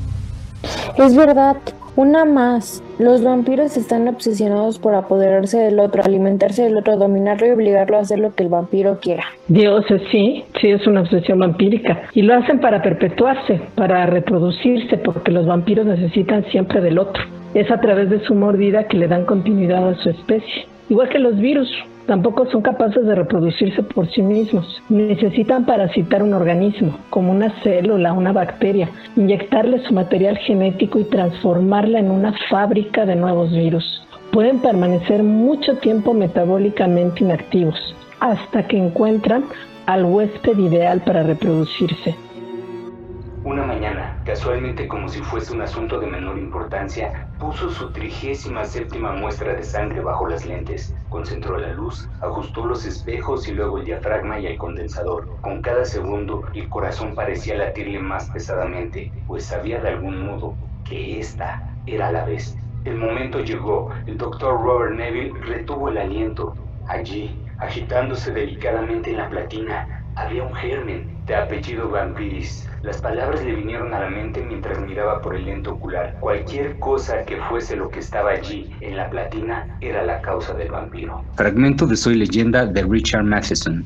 Es 0.98 1.16
verdad, 1.16 1.58
una 1.96 2.26
más. 2.26 2.84
Los 3.00 3.24
vampiros 3.24 3.76
están 3.76 4.08
obsesionados 4.08 4.80
por 4.80 4.96
apoderarse 4.96 5.58
del 5.60 5.80
otro, 5.80 6.04
alimentarse 6.04 6.64
del 6.64 6.78
otro, 6.78 6.96
dominarlo 6.96 7.48
y 7.48 7.52
obligarlo 7.52 7.98
a 7.98 8.02
hacer 8.02 8.20
lo 8.20 8.36
que 8.36 8.44
el 8.44 8.50
vampiro 8.50 9.00
quiera. 9.00 9.24
Dioses, 9.48 10.02
sí, 10.12 10.44
sí 10.62 10.70
es 10.70 10.86
una 10.88 11.02
obsesión 11.02 11.40
vampírica. 11.40 12.04
Y 12.14 12.22
lo 12.22 12.36
hacen 12.36 12.60
para 12.60 12.82
perpetuarse, 12.82 13.62
para 13.76 14.06
reproducirse, 14.06 14.98
porque 14.98 15.32
los 15.32 15.46
vampiros 15.46 15.86
necesitan 15.86 16.46
siempre 16.52 16.82
del 16.82 17.00
otro. 17.00 17.24
Es 17.54 17.70
a 17.72 17.82
través 17.82 18.10
de 18.10 18.24
su 18.26 18.36
mordida 18.36 18.88
que 18.88 18.98
le 18.98 19.08
dan 19.08 19.26
continuidad 19.26 19.90
a 19.90 19.96
su 19.96 20.10
especie. 20.10 20.68
Igual 20.90 21.10
que 21.10 21.20
los 21.20 21.38
virus, 21.38 21.70
tampoco 22.08 22.48
son 22.48 22.62
capaces 22.62 23.06
de 23.06 23.14
reproducirse 23.14 23.84
por 23.84 24.10
sí 24.10 24.24
mismos. 24.24 24.82
Necesitan 24.90 25.66
parasitar 25.66 26.24
un 26.24 26.34
organismo, 26.34 26.98
como 27.10 27.32
una 27.32 27.52
célula, 27.62 28.14
una 28.14 28.32
bacteria, 28.32 28.90
inyectarle 29.16 29.84
su 29.84 29.94
material 29.94 30.38
genético 30.38 31.00
y 31.00 31.04
transformarla 31.04 32.00
en 32.00 32.10
una 32.10 32.34
fábrica 32.50 33.06
de 33.06 33.16
nuevos 33.16 33.52
virus. 33.52 34.04
Pueden 34.32 34.60
permanecer 34.60 35.24
mucho 35.24 35.76
tiempo 35.78 36.14
metabólicamente 36.14 37.24
inactivos, 37.24 37.96
hasta 38.20 38.68
que 38.68 38.78
encuentran 38.78 39.46
al 39.86 40.06
huésped 40.06 40.58
ideal 40.58 41.02
para 41.06 41.24
reproducirse. 41.24 42.16
Una 43.48 43.64
mañana, 43.64 44.20
casualmente 44.26 44.90
como 44.90 45.08
si 45.08 45.22
fuese 45.22 45.54
un 45.54 45.62
asunto 45.62 46.02
de 46.02 46.08
menor 46.08 46.38
importancia, 46.38 47.30
puso 47.40 47.70
su 47.70 47.94
trigésima 47.94 48.66
séptima 48.66 49.14
muestra 49.14 49.54
de 49.54 49.64
sangre 49.64 50.02
bajo 50.02 50.28
las 50.28 50.46
lentes, 50.46 50.94
concentró 51.08 51.58
la 51.58 51.72
luz, 51.72 52.10
ajustó 52.20 52.66
los 52.66 52.86
espejos 52.86 53.48
y 53.48 53.54
luego 53.54 53.78
el 53.78 53.86
diafragma 53.86 54.38
y 54.38 54.48
el 54.48 54.58
condensador. 54.58 55.40
Con 55.40 55.62
cada 55.62 55.86
segundo, 55.86 56.44
el 56.54 56.68
corazón 56.68 57.16
parecía 57.16 57.56
latirle 57.56 58.00
más 58.00 58.30
pesadamente, 58.32 59.14
pues 59.26 59.46
sabía 59.46 59.80
de 59.80 59.92
algún 59.92 60.26
modo 60.26 60.58
que 60.84 61.18
esta 61.18 61.64
era 61.86 62.12
la 62.12 62.26
vez. 62.26 62.54
El 62.84 62.98
momento 62.98 63.40
llegó, 63.40 63.92
el 64.08 64.18
doctor 64.18 64.62
Robert 64.62 64.94
Neville 64.94 65.32
retuvo 65.40 65.88
el 65.88 66.00
aliento. 66.00 66.54
Allí, 66.90 67.46
agitándose 67.60 68.34
delicadamente 68.34 69.12
en 69.12 69.18
la 69.20 69.30
platina, 69.30 69.88
había 70.16 70.44
un 70.44 70.54
germen 70.54 71.17
de 71.28 71.36
apellido 71.36 71.90
Vampiris. 71.90 72.68
Las 72.84 73.02
palabras 73.02 73.44
le 73.44 73.56
vinieron 73.56 73.94
a 73.94 74.00
la 74.00 74.10
mente 74.10 74.44
mientras 74.44 74.80
miraba 74.80 75.22
por 75.22 75.36
el 75.36 75.46
lente 75.46 75.70
ocular. 75.70 76.16
Cualquier 76.20 76.80
cosa 76.80 77.24
que 77.26 77.38
fuese 77.50 77.76
lo 77.76 77.90
que 77.90 78.00
estaba 78.00 78.32
allí 78.32 78.70
en 78.82 78.96
la 78.96 79.10
platina 79.10 79.78
era 79.82 80.04
la 80.04 80.22
causa 80.22 80.54
del 80.54 80.72
vampiro. 80.72 81.24
Fragmento 81.36 81.86
de 81.86 81.98
Soy 81.98 82.16
Leyenda 82.16 82.66
de 82.66 82.84
Richard 82.84 83.24
Matheson. 83.24 83.86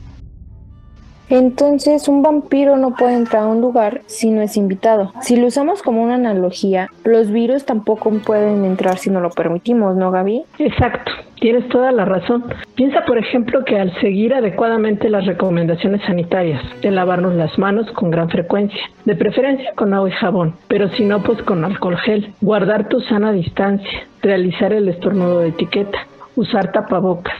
Entonces, 1.32 2.10
un 2.10 2.22
vampiro 2.22 2.76
no 2.76 2.94
puede 2.94 3.14
entrar 3.14 3.44
a 3.44 3.48
un 3.48 3.62
lugar 3.62 4.02
si 4.06 4.30
no 4.32 4.42
es 4.42 4.58
invitado. 4.58 5.14
Si 5.22 5.38
lo 5.38 5.48
usamos 5.48 5.82
como 5.82 6.04
una 6.04 6.16
analogía, 6.16 6.90
los 7.06 7.32
virus 7.32 7.66
tampoco 7.66 8.12
pueden 8.26 8.66
entrar 8.66 8.98
si 8.98 9.10
no 9.10 9.22
lo 9.22 9.30
permitimos, 9.30 9.96
¿no, 9.96 10.12
Gaby? 10.12 10.44
Exacto, 10.60 11.10
tienes 11.40 11.70
toda 11.70 11.94
la 11.94 12.04
razón. 12.04 12.44
Piensa, 12.76 13.06
por 13.06 13.18
ejemplo, 13.18 13.64
que 13.64 13.80
al 13.80 13.98
seguir 14.02 14.34
adecuadamente 14.34 15.10
las 15.10 15.26
recomendaciones 15.26 16.02
sanitarias, 16.06 16.62
de 16.82 16.92
lavarnos 16.92 17.34
las 17.36 17.58
manos 17.58 17.90
con 17.92 18.12
gran 18.12 18.30
frecuencia, 18.30 18.82
de 19.06 19.16
preferencia 19.16 19.72
con 19.76 19.94
agua 19.94 20.10
y 20.10 20.12
jabón, 20.12 20.56
pero 20.68 20.90
si 20.90 21.06
no, 21.06 21.24
pues 21.24 21.42
con 21.44 21.64
alcohol 21.64 21.98
gel, 22.00 22.34
guardar 22.42 22.90
tu 22.90 23.00
sana 23.00 23.32
distancia, 23.32 24.06
realizar 24.22 24.74
el 24.74 24.90
estornudo 24.90 25.40
de 25.40 25.48
etiqueta, 25.48 25.98
usar 26.36 26.74
tapabocas, 26.74 27.38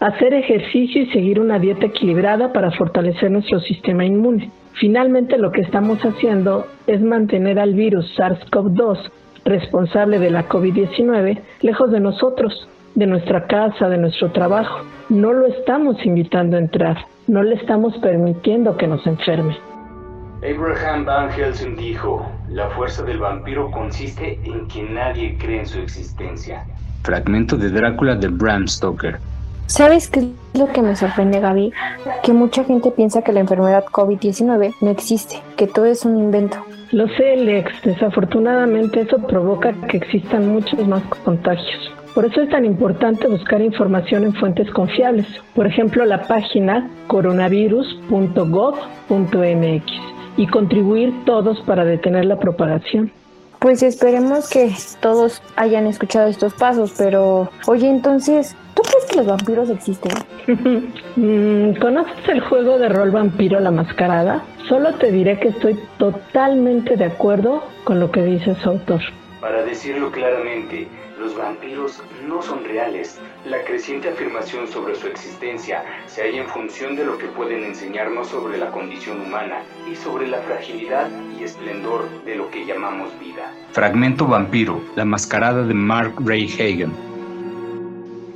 hacer 0.00 0.34
ejercicio 0.34 1.02
y 1.02 1.10
seguir 1.10 1.40
una 1.40 1.58
dieta 1.58 1.86
equilibrada 1.86 2.52
para 2.52 2.70
fortalecer 2.70 3.30
nuestro 3.30 3.60
sistema 3.60 4.04
inmune. 4.04 4.50
Finalmente 4.74 5.38
lo 5.38 5.50
que 5.50 5.62
estamos 5.62 5.98
haciendo 6.04 6.66
es 6.86 7.00
mantener 7.00 7.58
al 7.58 7.74
virus 7.74 8.16
SARS-CoV-2, 8.16 9.10
responsable 9.44 10.18
de 10.18 10.30
la 10.30 10.48
COVID-19, 10.48 11.40
lejos 11.62 11.90
de 11.90 12.00
nosotros, 12.00 12.68
de 12.94 13.06
nuestra 13.06 13.46
casa, 13.46 13.88
de 13.88 13.98
nuestro 13.98 14.30
trabajo. 14.30 14.84
No 15.08 15.32
lo 15.32 15.46
estamos 15.46 16.04
invitando 16.04 16.56
a 16.56 16.60
entrar, 16.60 16.98
no 17.26 17.42
le 17.42 17.56
estamos 17.56 17.96
permitiendo 17.98 18.76
que 18.76 18.86
nos 18.86 19.04
enferme. 19.06 19.56
Abraham 20.42 21.04
Van 21.04 21.30
Helsing 21.30 21.74
dijo, 21.76 22.24
la 22.48 22.70
fuerza 22.70 23.02
del 23.02 23.18
vampiro 23.18 23.72
consiste 23.72 24.38
en 24.44 24.68
que 24.68 24.84
nadie 24.84 25.36
cree 25.36 25.60
en 25.60 25.66
su 25.66 25.80
existencia. 25.80 26.64
Fragmento 27.02 27.56
de 27.56 27.70
Drácula 27.70 28.14
de 28.14 28.28
Bram 28.28 28.68
Stoker. 28.68 29.18
¿Sabes 29.68 30.08
qué 30.08 30.20
es 30.20 30.26
lo 30.58 30.72
que 30.72 30.80
me 30.80 30.96
sorprende, 30.96 31.40
Gaby? 31.40 31.74
Que 32.22 32.32
mucha 32.32 32.64
gente 32.64 32.90
piensa 32.90 33.20
que 33.20 33.34
la 33.34 33.40
enfermedad 33.40 33.84
COVID-19 33.84 34.74
no 34.80 34.90
existe, 34.90 35.42
que 35.56 35.66
todo 35.66 35.84
es 35.84 36.06
un 36.06 36.18
invento. 36.18 36.56
Lo 36.90 37.06
sé, 37.08 37.36
Lex. 37.36 37.82
Desafortunadamente 37.82 39.02
eso 39.02 39.18
provoca 39.18 39.74
que 39.88 39.98
existan 39.98 40.48
muchos 40.48 40.88
más 40.88 41.02
contagios. 41.22 41.92
Por 42.14 42.24
eso 42.24 42.40
es 42.40 42.48
tan 42.48 42.64
importante 42.64 43.28
buscar 43.28 43.60
información 43.60 44.24
en 44.24 44.32
fuentes 44.32 44.70
confiables. 44.70 45.26
Por 45.54 45.66
ejemplo, 45.66 46.06
la 46.06 46.22
página 46.22 46.88
coronavirus.gov.mx 47.06 49.92
y 50.38 50.46
contribuir 50.46 51.12
todos 51.26 51.60
para 51.60 51.84
detener 51.84 52.24
la 52.24 52.38
propagación. 52.38 53.12
Pues 53.58 53.82
esperemos 53.82 54.48
que 54.48 54.72
todos 55.00 55.42
hayan 55.56 55.86
escuchado 55.86 56.28
estos 56.28 56.54
pasos, 56.54 56.94
pero 56.96 57.50
oye, 57.66 57.90
entonces, 57.90 58.56
¿tú 58.78 58.82
crees 58.88 59.04
que 59.06 59.16
los 59.16 59.26
vampiros 59.26 59.70
existen? 59.70 60.12
Mm, 61.16 61.74
¿Conoces 61.80 62.28
el 62.28 62.40
juego 62.40 62.78
de 62.78 62.88
rol 62.88 63.10
Vampiro 63.10 63.58
la 63.58 63.72
Mascarada? 63.72 64.44
Solo 64.68 64.94
te 64.94 65.10
diré 65.10 65.40
que 65.40 65.48
estoy 65.48 65.76
totalmente 65.98 66.96
de 66.96 67.06
acuerdo 67.06 67.64
con 67.82 67.98
lo 67.98 68.12
que 68.12 68.22
dice 68.22 68.54
su 68.54 68.68
autor. 68.68 69.00
Para 69.40 69.64
decirlo 69.64 70.12
claramente, 70.12 70.86
los 71.18 71.36
vampiros 71.36 72.00
no 72.28 72.40
son 72.40 72.64
reales. 72.64 73.20
La 73.46 73.64
creciente 73.64 74.10
afirmación 74.10 74.68
sobre 74.68 74.94
su 74.94 75.08
existencia 75.08 75.82
se 76.06 76.22
halla 76.22 76.42
en 76.42 76.48
función 76.48 76.94
de 76.94 77.04
lo 77.04 77.18
que 77.18 77.26
pueden 77.26 77.64
enseñarnos 77.64 78.28
sobre 78.28 78.58
la 78.58 78.70
condición 78.70 79.20
humana 79.22 79.62
y 79.90 79.96
sobre 79.96 80.28
la 80.28 80.38
fragilidad 80.38 81.08
y 81.36 81.42
esplendor 81.42 82.08
de 82.24 82.36
lo 82.36 82.48
que 82.52 82.64
llamamos 82.64 83.10
vida. 83.18 83.52
Fragmento 83.72 84.24
Vampiro, 84.28 84.80
la 84.94 85.04
mascarada 85.04 85.64
de 85.64 85.74
Mark 85.74 86.14
Ray 86.24 86.48
Hagan. 86.60 87.17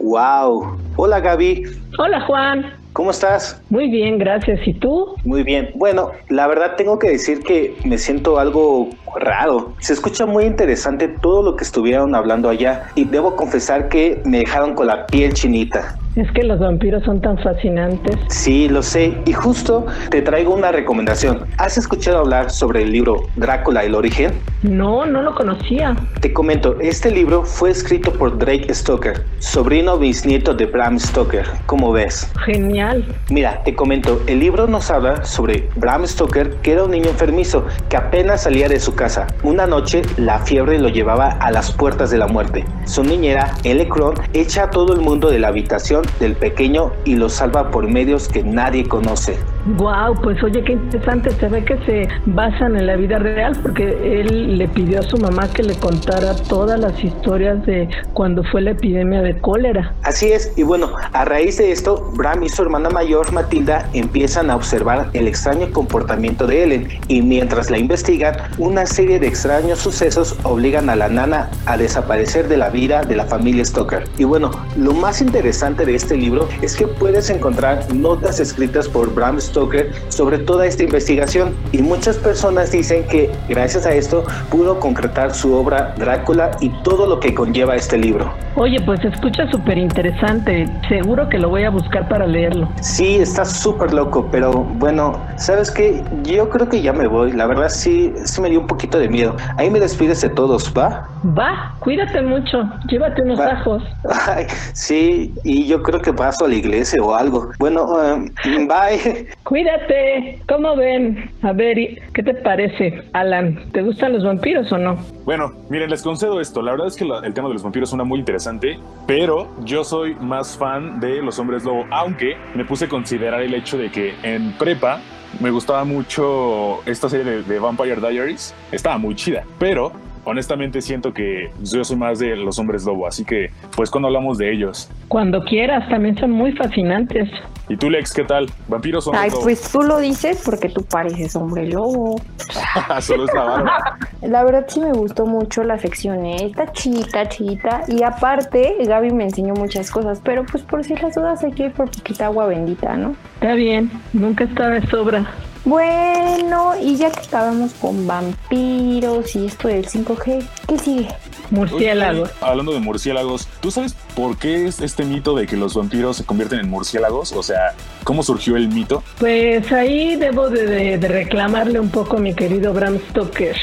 Wow. 0.02 0.76
Hola 0.96 1.20
Gaby. 1.20 1.64
Hola 1.98 2.20
Juan. 2.26 2.72
¿Cómo 2.92 3.10
estás? 3.10 3.62
Muy 3.70 3.88
bien, 3.88 4.18
gracias. 4.18 4.60
¿Y 4.66 4.74
tú? 4.74 5.14
Muy 5.24 5.44
bien. 5.44 5.70
Bueno, 5.76 6.10
la 6.28 6.46
verdad 6.46 6.76
tengo 6.76 6.98
que 6.98 7.08
decir 7.08 7.42
que 7.42 7.74
me 7.84 7.96
siento 7.96 8.38
algo 8.38 8.90
raro. 9.16 9.72
Se 9.78 9.94
escucha 9.94 10.26
muy 10.26 10.44
interesante 10.44 11.08
todo 11.08 11.42
lo 11.42 11.56
que 11.56 11.64
estuvieron 11.64 12.14
hablando 12.14 12.50
allá 12.50 12.90
y 12.94 13.04
debo 13.04 13.34
confesar 13.36 13.88
que 13.88 14.20
me 14.24 14.38
dejaron 14.38 14.74
con 14.74 14.88
la 14.88 15.06
piel 15.06 15.32
chinita. 15.32 15.96
Es 16.14 16.30
que 16.32 16.42
los 16.42 16.58
vampiros 16.60 17.02
son 17.04 17.22
tan 17.22 17.38
fascinantes. 17.38 18.16
Sí, 18.28 18.68
lo 18.68 18.82
sé. 18.82 19.16
Y 19.24 19.32
justo 19.32 19.86
te 20.10 20.20
traigo 20.20 20.54
una 20.54 20.70
recomendación. 20.70 21.46
¿Has 21.56 21.78
escuchado 21.78 22.18
hablar 22.18 22.50
sobre 22.50 22.82
el 22.82 22.92
libro 22.92 23.22
Drácula, 23.36 23.82
el 23.82 23.94
origen? 23.94 24.32
No, 24.62 25.06
no 25.06 25.22
lo 25.22 25.34
conocía. 25.34 25.96
Te 26.20 26.32
comento, 26.34 26.78
este 26.80 27.10
libro 27.10 27.44
fue 27.44 27.70
escrito 27.70 28.12
por 28.12 28.36
Drake 28.36 28.72
Stoker, 28.74 29.24
sobrino 29.38 29.98
bisnieto 29.98 30.54
de 30.54 30.66
Bram 30.66 31.00
Stoker. 31.00 31.46
¿Cómo 31.66 31.92
ves? 31.92 32.30
Genial. 32.44 33.04
Mira, 33.30 33.62
te 33.64 33.74
comento, 33.74 34.22
el 34.26 34.40
libro 34.40 34.66
nos 34.66 34.90
habla 34.90 35.24
sobre 35.24 35.68
Bram 35.76 36.06
Stoker, 36.06 36.56
que 36.56 36.72
era 36.72 36.84
un 36.84 36.90
niño 36.90 37.08
enfermizo 37.08 37.64
que 37.88 37.96
apenas 37.96 38.42
salía 38.42 38.68
de 38.68 38.78
su 38.78 38.94
casa. 38.94 39.26
Una 39.42 39.66
noche, 39.66 40.02
la 40.18 40.40
fiebre 40.40 40.78
lo 40.78 40.90
llevaba 40.90 41.30
a 41.30 41.50
las 41.50 41.72
puertas 41.72 42.10
de 42.10 42.18
la 42.18 42.28
muerte. 42.28 42.64
Su 42.84 43.02
niñera, 43.02 43.54
Elle 43.64 43.88
Cron, 43.88 44.14
echa 44.34 44.64
a 44.64 44.70
todo 44.70 44.92
el 44.92 45.00
mundo 45.00 45.30
de 45.30 45.38
la 45.38 45.48
habitación 45.48 46.01
del 46.20 46.34
pequeño 46.34 46.92
y 47.04 47.16
lo 47.16 47.28
salva 47.28 47.70
por 47.70 47.88
medios 47.88 48.28
que 48.28 48.42
nadie 48.42 48.86
conoce. 48.86 49.38
Wow, 49.76 50.20
pues 50.22 50.42
oye, 50.42 50.62
qué 50.64 50.72
interesante. 50.72 51.30
Se 51.30 51.48
ve 51.48 51.64
que 51.64 51.78
se 51.86 52.08
basan 52.26 52.76
en 52.76 52.86
la 52.86 52.96
vida 52.96 53.18
real 53.18 53.56
porque 53.62 54.20
él 54.20 54.58
le 54.58 54.68
pidió 54.68 55.00
a 55.00 55.02
su 55.02 55.16
mamá 55.18 55.48
que 55.48 55.62
le 55.62 55.74
contara 55.74 56.34
todas 56.48 56.80
las 56.80 57.02
historias 57.02 57.64
de 57.66 57.88
cuando 58.12 58.42
fue 58.44 58.60
la 58.60 58.72
epidemia 58.72 59.22
de 59.22 59.38
cólera. 59.38 59.94
Así 60.02 60.32
es, 60.32 60.52
y 60.56 60.62
bueno, 60.62 60.90
a 61.12 61.24
raíz 61.24 61.58
de 61.58 61.70
esto, 61.70 62.10
Bram 62.14 62.42
y 62.42 62.48
su 62.48 62.62
hermana 62.62 62.90
mayor 62.90 63.32
Matilda 63.32 63.88
empiezan 63.92 64.50
a 64.50 64.56
observar 64.56 65.10
el 65.12 65.28
extraño 65.28 65.70
comportamiento 65.70 66.46
de 66.46 66.64
Ellen 66.64 66.88
y 67.08 67.22
mientras 67.22 67.70
la 67.70 67.78
investigan, 67.78 68.34
una 68.58 68.86
serie 68.86 69.18
de 69.18 69.28
extraños 69.28 69.78
sucesos 69.78 70.36
obligan 70.42 70.90
a 70.90 70.96
la 70.96 71.08
nana 71.08 71.50
a 71.66 71.76
desaparecer 71.76 72.48
de 72.48 72.56
la 72.56 72.70
vida 72.70 73.02
de 73.02 73.16
la 73.16 73.24
familia 73.26 73.64
Stoker. 73.64 74.04
Y 74.18 74.24
bueno, 74.24 74.50
lo 74.76 74.92
más 74.92 75.20
interesante 75.20 75.84
de 75.86 75.91
este 75.94 76.16
libro 76.16 76.48
es 76.62 76.76
que 76.76 76.86
puedes 76.86 77.30
encontrar 77.30 77.92
notas 77.94 78.40
escritas 78.40 78.88
por 78.88 79.14
Bram 79.14 79.40
Stoker 79.40 79.92
sobre 80.08 80.38
toda 80.38 80.66
esta 80.66 80.84
investigación 80.84 81.54
y 81.72 81.78
muchas 81.82 82.16
personas 82.18 82.72
dicen 82.72 83.04
que 83.08 83.30
gracias 83.48 83.86
a 83.86 83.92
esto 83.92 84.24
pudo 84.50 84.78
concretar 84.80 85.34
su 85.34 85.54
obra 85.54 85.94
Drácula 85.96 86.50
y 86.60 86.68
todo 86.82 87.06
lo 87.06 87.20
que 87.20 87.34
conlleva 87.34 87.76
este 87.76 87.98
libro. 87.98 88.32
Oye, 88.56 88.78
pues 88.84 89.00
se 89.00 89.08
escucha 89.08 89.50
súper 89.50 89.78
interesante. 89.78 90.68
Seguro 90.88 91.28
que 91.28 91.38
lo 91.38 91.48
voy 91.48 91.64
a 91.64 91.70
buscar 91.70 92.08
para 92.08 92.26
leerlo. 92.26 92.68
Sí, 92.80 93.16
está 93.16 93.44
súper 93.44 93.94
loco, 93.94 94.28
pero 94.30 94.52
bueno, 94.52 95.18
¿sabes 95.36 95.70
qué? 95.70 96.02
Yo 96.24 96.48
creo 96.50 96.68
que 96.68 96.82
ya 96.82 96.92
me 96.92 97.06
voy. 97.06 97.32
La 97.32 97.46
verdad 97.46 97.68
sí, 97.70 98.12
sí 98.24 98.40
me 98.40 98.50
dio 98.50 98.60
un 98.60 98.66
poquito 98.66 98.98
de 98.98 99.08
miedo. 99.08 99.36
Ahí 99.56 99.70
me 99.70 99.80
despides 99.80 100.20
de 100.20 100.28
todos, 100.28 100.72
¿va? 100.76 101.08
Va, 101.36 101.74
cuídate 101.78 102.20
mucho. 102.20 102.62
Llévate 102.88 103.22
unos 103.22 103.38
Va. 103.38 103.52
ajos. 103.52 103.82
Ay, 104.26 104.46
sí, 104.74 105.32
y 105.44 105.66
yo 105.66 105.81
creo 105.82 106.00
que 106.00 106.12
paso 106.12 106.44
a 106.44 106.48
la 106.48 106.54
iglesia 106.54 107.02
o 107.02 107.14
algo. 107.14 107.50
Bueno, 107.58 107.84
um, 107.84 108.26
bye. 108.68 109.28
Cuídate. 109.44 110.38
¿Cómo 110.48 110.76
ven? 110.76 111.30
A 111.42 111.52
ver, 111.52 111.78
¿y 111.78 111.98
¿qué 112.14 112.22
te 112.22 112.34
parece, 112.34 113.02
Alan? 113.12 113.70
¿Te 113.72 113.82
gustan 113.82 114.12
los 114.12 114.24
vampiros 114.24 114.70
o 114.72 114.78
no? 114.78 114.96
Bueno, 115.24 115.52
miren, 115.68 115.90
les 115.90 116.02
concedo 116.02 116.40
esto. 116.40 116.62
La 116.62 116.72
verdad 116.72 116.86
es 116.88 116.96
que 116.96 117.04
la- 117.04 117.20
el 117.20 117.34
tema 117.34 117.48
de 117.48 117.54
los 117.54 117.62
vampiros 117.62 117.88
suena 117.90 118.04
muy 118.04 118.18
interesante, 118.18 118.78
pero 119.06 119.48
yo 119.64 119.84
soy 119.84 120.14
más 120.16 120.56
fan 120.56 121.00
de 121.00 121.22
los 121.22 121.38
hombres 121.38 121.64
lobo, 121.64 121.84
aunque 121.90 122.36
me 122.54 122.64
puse 122.64 122.86
a 122.86 122.88
considerar 122.88 123.42
el 123.42 123.54
hecho 123.54 123.78
de 123.78 123.90
que 123.90 124.14
en 124.22 124.52
prepa 124.52 125.00
me 125.40 125.50
gustaba 125.50 125.84
mucho 125.84 126.80
esta 126.86 127.08
serie 127.08 127.24
de, 127.24 127.42
de 127.42 127.58
Vampire 127.58 127.96
Diaries. 127.96 128.54
Estaba 128.70 128.98
muy 128.98 129.14
chida, 129.14 129.44
pero 129.58 129.92
honestamente 130.24 130.80
siento 130.80 131.12
que 131.12 131.50
yo 131.62 131.84
soy 131.84 131.96
más 131.96 132.18
de 132.18 132.36
los 132.36 132.58
hombres 132.58 132.84
lobo, 132.84 133.06
así 133.06 133.24
que 133.24 133.50
pues 133.76 133.90
cuando 133.90 134.08
hablamos 134.08 134.38
de 134.38 134.52
ellos. 134.52 134.90
Cuando 135.08 135.42
quieras, 135.42 135.88
también 135.88 136.16
son 136.16 136.30
muy 136.30 136.52
fascinantes. 136.52 137.28
¿Y 137.68 137.76
tú, 137.76 137.88
Lex, 137.88 138.12
qué 138.12 138.24
tal? 138.24 138.46
¿Vampiros 138.68 139.06
o 139.06 139.12
Ay, 139.14 139.30
lobo? 139.30 139.42
pues 139.42 139.70
tú 139.70 139.82
lo 139.82 139.98
dices 139.98 140.42
porque 140.44 140.68
tú 140.68 140.84
pareces 140.84 141.34
hombre 141.36 141.66
lobo. 141.68 142.20
Solo 143.00 143.24
es 143.24 143.34
la 143.34 143.44
barba. 143.44 143.98
La 144.22 144.44
verdad 144.44 144.66
sí 144.68 144.80
me 144.80 144.92
gustó 144.92 145.26
mucho 145.26 145.64
la 145.64 145.78
sección, 145.78 146.24
¿eh? 146.24 146.46
está 146.46 146.70
chita, 146.72 147.28
chita. 147.28 147.82
Y 147.88 148.02
aparte, 148.04 148.76
Gaby 148.86 149.10
me 149.10 149.24
enseñó 149.24 149.54
muchas 149.54 149.90
cosas, 149.90 150.20
pero 150.22 150.44
pues 150.44 150.62
por 150.62 150.84
si 150.84 150.94
las 150.94 151.14
dudas 151.16 151.42
hay 151.42 151.52
que 151.52 151.64
ir 151.64 151.72
por 151.72 151.90
poquita 151.90 152.26
agua 152.26 152.46
bendita, 152.46 152.96
¿no? 152.96 153.16
Está 153.42 153.54
bien, 153.54 153.90
nunca 154.12 154.44
está 154.44 154.68
de 154.68 154.86
sobra. 154.86 155.26
Bueno, 155.64 156.74
y 156.80 156.94
ya 156.94 157.10
que 157.10 157.26
acabamos 157.26 157.72
con 157.74 158.06
vampiros 158.06 159.34
y 159.34 159.46
esto 159.46 159.66
del 159.66 159.84
5G, 159.84 160.46
¿qué 160.68 160.78
sigue? 160.78 161.08
Murciélagos. 161.50 162.30
Oye, 162.30 162.38
hablando 162.40 162.72
de 162.72 162.78
murciélagos, 162.78 163.48
¿tú 163.60 163.72
sabes 163.72 163.96
por 164.14 164.38
qué 164.38 164.68
es 164.68 164.80
este 164.80 165.04
mito 165.04 165.34
de 165.34 165.48
que 165.48 165.56
los 165.56 165.74
vampiros 165.74 166.18
se 166.18 166.24
convierten 166.24 166.60
en 166.60 166.70
murciélagos? 166.70 167.32
O 167.32 167.42
sea, 167.42 167.74
¿cómo 168.04 168.22
surgió 168.22 168.56
el 168.56 168.68
mito? 168.68 169.02
Pues 169.18 169.70
ahí 169.72 170.16
debo 170.16 170.48
de, 170.50 170.96
reclamarle 170.96 171.80
un 171.80 171.90
poco 171.90 172.16
a 172.16 172.20
mi 172.20 172.34
querido 172.34 172.72
Bram 172.72 172.98
Stoker. 173.10 173.56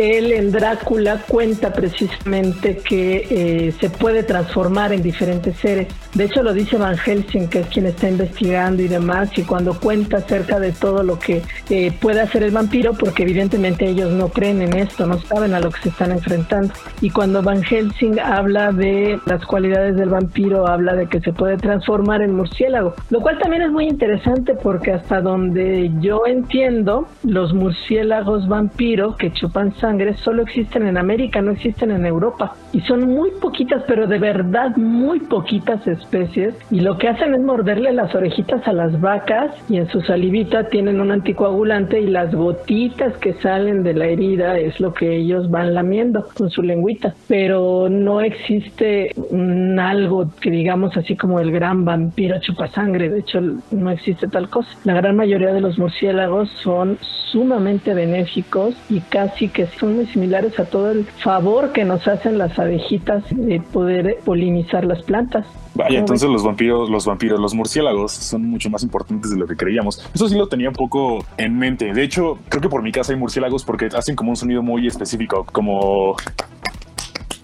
Él 0.00 0.32
en 0.32 0.50
Drácula 0.50 1.20
cuenta 1.28 1.74
precisamente 1.74 2.78
que 2.78 3.26
eh, 3.28 3.72
se 3.78 3.90
puede 3.90 4.22
transformar 4.22 4.94
en 4.94 5.02
diferentes 5.02 5.58
seres. 5.58 5.88
De 6.14 6.24
hecho 6.24 6.42
lo 6.42 6.54
dice 6.54 6.78
Van 6.78 6.96
Helsing, 6.96 7.48
que 7.48 7.60
es 7.60 7.66
quien 7.66 7.84
está 7.84 8.08
investigando 8.08 8.82
y 8.82 8.88
demás, 8.88 9.36
y 9.36 9.42
cuando 9.42 9.78
cuenta 9.78 10.16
acerca 10.16 10.58
de 10.58 10.72
todo 10.72 11.02
lo 11.02 11.18
que 11.18 11.42
eh, 11.68 11.92
puede 12.00 12.22
hacer 12.22 12.42
el 12.44 12.50
vampiro, 12.50 12.94
porque 12.94 13.24
evidentemente 13.24 13.90
ellos 13.90 14.10
no 14.10 14.28
creen 14.30 14.62
en 14.62 14.74
esto, 14.74 15.06
no 15.06 15.20
saben 15.20 15.52
a 15.52 15.60
lo 15.60 15.70
que 15.70 15.82
se 15.82 15.88
están 15.90 16.12
enfrentando. 16.12 16.72
Y 17.02 17.10
cuando 17.10 17.42
Van 17.42 17.62
Helsing 17.62 18.18
habla 18.20 18.72
de 18.72 19.20
las 19.26 19.44
cualidades 19.44 19.96
del 19.96 20.08
vampiro, 20.08 20.66
habla 20.66 20.94
de 20.94 21.08
que 21.08 21.20
se 21.20 21.34
puede 21.34 21.58
transformar 21.58 22.22
en 22.22 22.34
murciélago, 22.34 22.94
lo 23.10 23.20
cual 23.20 23.38
también 23.38 23.64
es 23.64 23.70
muy 23.70 23.79
interesante 23.86 24.54
porque 24.54 24.92
hasta 24.92 25.20
donde 25.20 25.90
yo 26.00 26.22
entiendo, 26.26 27.06
los 27.24 27.54
murciélagos 27.54 28.48
vampiro 28.48 29.16
que 29.16 29.32
chupan 29.32 29.74
sangre 29.76 30.16
solo 30.16 30.42
existen 30.42 30.86
en 30.86 30.96
América, 30.96 31.42
no 31.42 31.52
existen 31.52 31.90
en 31.90 32.06
Europa. 32.06 32.54
Y 32.72 32.80
son 32.82 33.08
muy 33.08 33.30
poquitas, 33.40 33.82
pero 33.86 34.06
de 34.06 34.18
verdad 34.18 34.76
muy 34.76 35.20
poquitas 35.20 35.86
especies. 35.86 36.54
Y 36.70 36.80
lo 36.80 36.98
que 36.98 37.08
hacen 37.08 37.34
es 37.34 37.40
morderle 37.40 37.92
las 37.92 38.14
orejitas 38.14 38.66
a 38.66 38.72
las 38.72 39.00
vacas 39.00 39.54
y 39.68 39.76
en 39.76 39.88
su 39.88 40.00
salivita 40.02 40.68
tienen 40.68 41.00
un 41.00 41.10
anticoagulante 41.10 42.00
y 42.00 42.06
las 42.06 42.34
gotitas 42.34 43.16
que 43.18 43.34
salen 43.34 43.82
de 43.82 43.94
la 43.94 44.06
herida 44.06 44.58
es 44.58 44.80
lo 44.80 44.92
que 44.92 45.16
ellos 45.16 45.50
van 45.50 45.74
lamiendo 45.74 46.26
con 46.36 46.50
su 46.50 46.62
lengüita. 46.62 47.14
Pero 47.28 47.88
no 47.88 48.20
existe 48.20 49.12
un 49.30 49.78
algo 49.78 50.30
que 50.40 50.50
digamos 50.50 50.96
así 50.96 51.16
como 51.16 51.40
el 51.40 51.50
gran 51.50 51.84
vampiro 51.84 52.40
chupasangre. 52.40 53.08
De 53.08 53.20
hecho, 53.20 53.40
no 53.70 53.90
existe 53.90 54.28
tal 54.28 54.48
cosa. 54.48 54.68
La 54.84 54.94
gran 54.94 55.16
mayoría 55.16 55.52
de 55.52 55.60
los 55.60 55.78
murciélagos 55.78 56.48
son 56.62 56.98
sumamente 57.30 57.94
benéficos 57.94 58.74
y 58.88 59.00
casi 59.00 59.48
que 59.48 59.66
son 59.66 59.96
muy 59.96 60.06
similares 60.06 60.58
a 60.58 60.64
todo 60.64 60.90
el 60.90 61.04
favor 61.04 61.72
que 61.72 61.84
nos 61.84 62.06
hacen 62.08 62.38
las 62.38 62.58
abejitas 62.58 63.22
de 63.30 63.60
poder 63.60 64.18
polinizar 64.24 64.84
las 64.84 65.02
plantas. 65.02 65.46
Vaya, 65.74 65.88
¿Cómo 65.88 65.98
entonces 66.00 66.28
ves? 66.28 66.32
los 66.32 66.44
vampiros, 66.44 66.90
los 66.90 67.06
vampiros, 67.06 67.38
los 67.38 67.54
murciélagos 67.54 68.12
son 68.12 68.42
mucho 68.42 68.70
más 68.70 68.82
importantes 68.82 69.30
de 69.30 69.36
lo 69.36 69.46
que 69.46 69.56
creíamos. 69.56 70.04
Eso 70.12 70.28
sí 70.28 70.36
lo 70.36 70.48
tenía 70.48 70.68
un 70.68 70.74
poco 70.74 71.24
en 71.36 71.56
mente. 71.58 71.92
De 71.92 72.02
hecho, 72.02 72.38
creo 72.48 72.60
que 72.60 72.68
por 72.68 72.82
mi 72.82 72.90
casa 72.90 73.12
hay 73.12 73.18
murciélagos 73.18 73.64
porque 73.64 73.86
hacen 73.86 74.16
como 74.16 74.30
un 74.30 74.36
sonido 74.36 74.62
muy 74.62 74.86
específico, 74.86 75.46
como... 75.52 76.16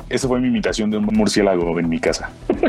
Esa 0.08 0.28
fue 0.28 0.40
mi 0.40 0.48
imitación 0.48 0.90
de 0.90 0.98
un 0.98 1.06
murciélago 1.06 1.78
en 1.78 1.88
mi 1.88 1.98
casa. 1.98 2.30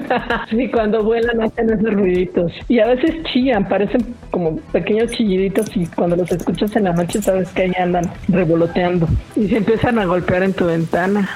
Sí, 0.50 0.70
cuando 0.72 1.04
vuelan 1.04 1.42
hacen 1.42 1.70
esos 1.70 1.94
ruiditos. 1.94 2.52
Y 2.70 2.80
a 2.80 2.88
veces 2.88 3.12
chillan, 3.32 3.68
parecen 3.68 4.16
como 4.32 4.58
pequeños 4.72 5.12
chilliditos 5.12 5.76
y 5.76 5.86
cuando 5.88 6.16
los 6.16 6.32
escuchas 6.32 6.76
en 6.76 6.86
la 6.86 6.94
noche 6.94 7.22
sabes 7.22 7.50
que 7.50 7.64
ahí 7.64 7.74
andan 7.78 8.10
revoloteando. 8.30 9.08
Y 9.36 9.48
se 9.48 9.58
empiezan 9.58 10.00
a 10.00 10.06
golpear 10.06 10.44
en 10.44 10.54
tu 10.54 10.66
ventana. 10.66 11.30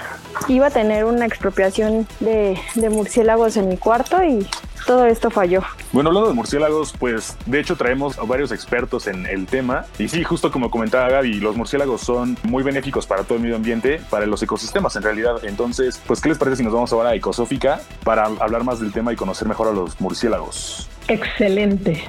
Iba 0.48 0.68
a 0.68 0.72
tener 0.72 1.06
una 1.06 1.26
expropiación 1.26 2.08
de, 2.20 2.60
de 2.76 2.90
murciélagos 2.90 3.58
en 3.58 3.70
mi 3.70 3.78
cuarto 3.78 4.24
y 4.24 4.48
todo 4.86 5.06
esto 5.06 5.30
falló. 5.30 5.62
Bueno, 5.92 6.10
hablando 6.10 6.30
de 6.30 6.36
murciélagos, 6.36 6.94
pues 6.98 7.38
de 7.46 7.60
hecho 7.60 7.76
traemos 7.76 8.18
a 8.18 8.24
varios 8.24 8.52
expertos 8.52 9.08
en 9.08 9.26
el 9.26 9.46
tema. 9.46 9.86
Y 10.00 10.08
sí, 10.08 10.24
justo 10.24 10.52
como 10.52 10.70
comentaba 10.70 11.10
Gaby, 11.10 11.40
los 11.40 11.56
murciélagos 11.56 12.02
son 12.02 12.38
muy 12.44 12.64
benéficos 12.64 13.06
para 13.06 13.24
todo 13.24 13.36
el 13.36 13.44
medio 13.44 13.56
ambiente, 13.56 14.02
para 14.10 14.26
los 14.26 14.42
ecosistemas 14.42 14.96
en 14.96 15.04
realidad. 15.04 15.44
Entonces, 15.44 16.02
pues, 16.06 16.22
¿qué 16.22 16.30
les 16.30 16.38
parece 16.38 16.58
si 16.58 16.64
nos 16.64 16.74
vamos 16.74 16.92
ahora 16.94 17.10
a 17.10 17.16
Ecosófica 17.16 17.82
para 18.04 18.26
hablar 18.26 18.64
más 18.64 18.80
del 18.80 18.92
tema 18.92 19.14
y 19.14 19.16
conocer 19.16 19.48
mejor 19.48 19.68
a 19.68 19.72
los 19.72 20.00
murciélagos? 20.02 20.90
Excelente. 21.08 22.04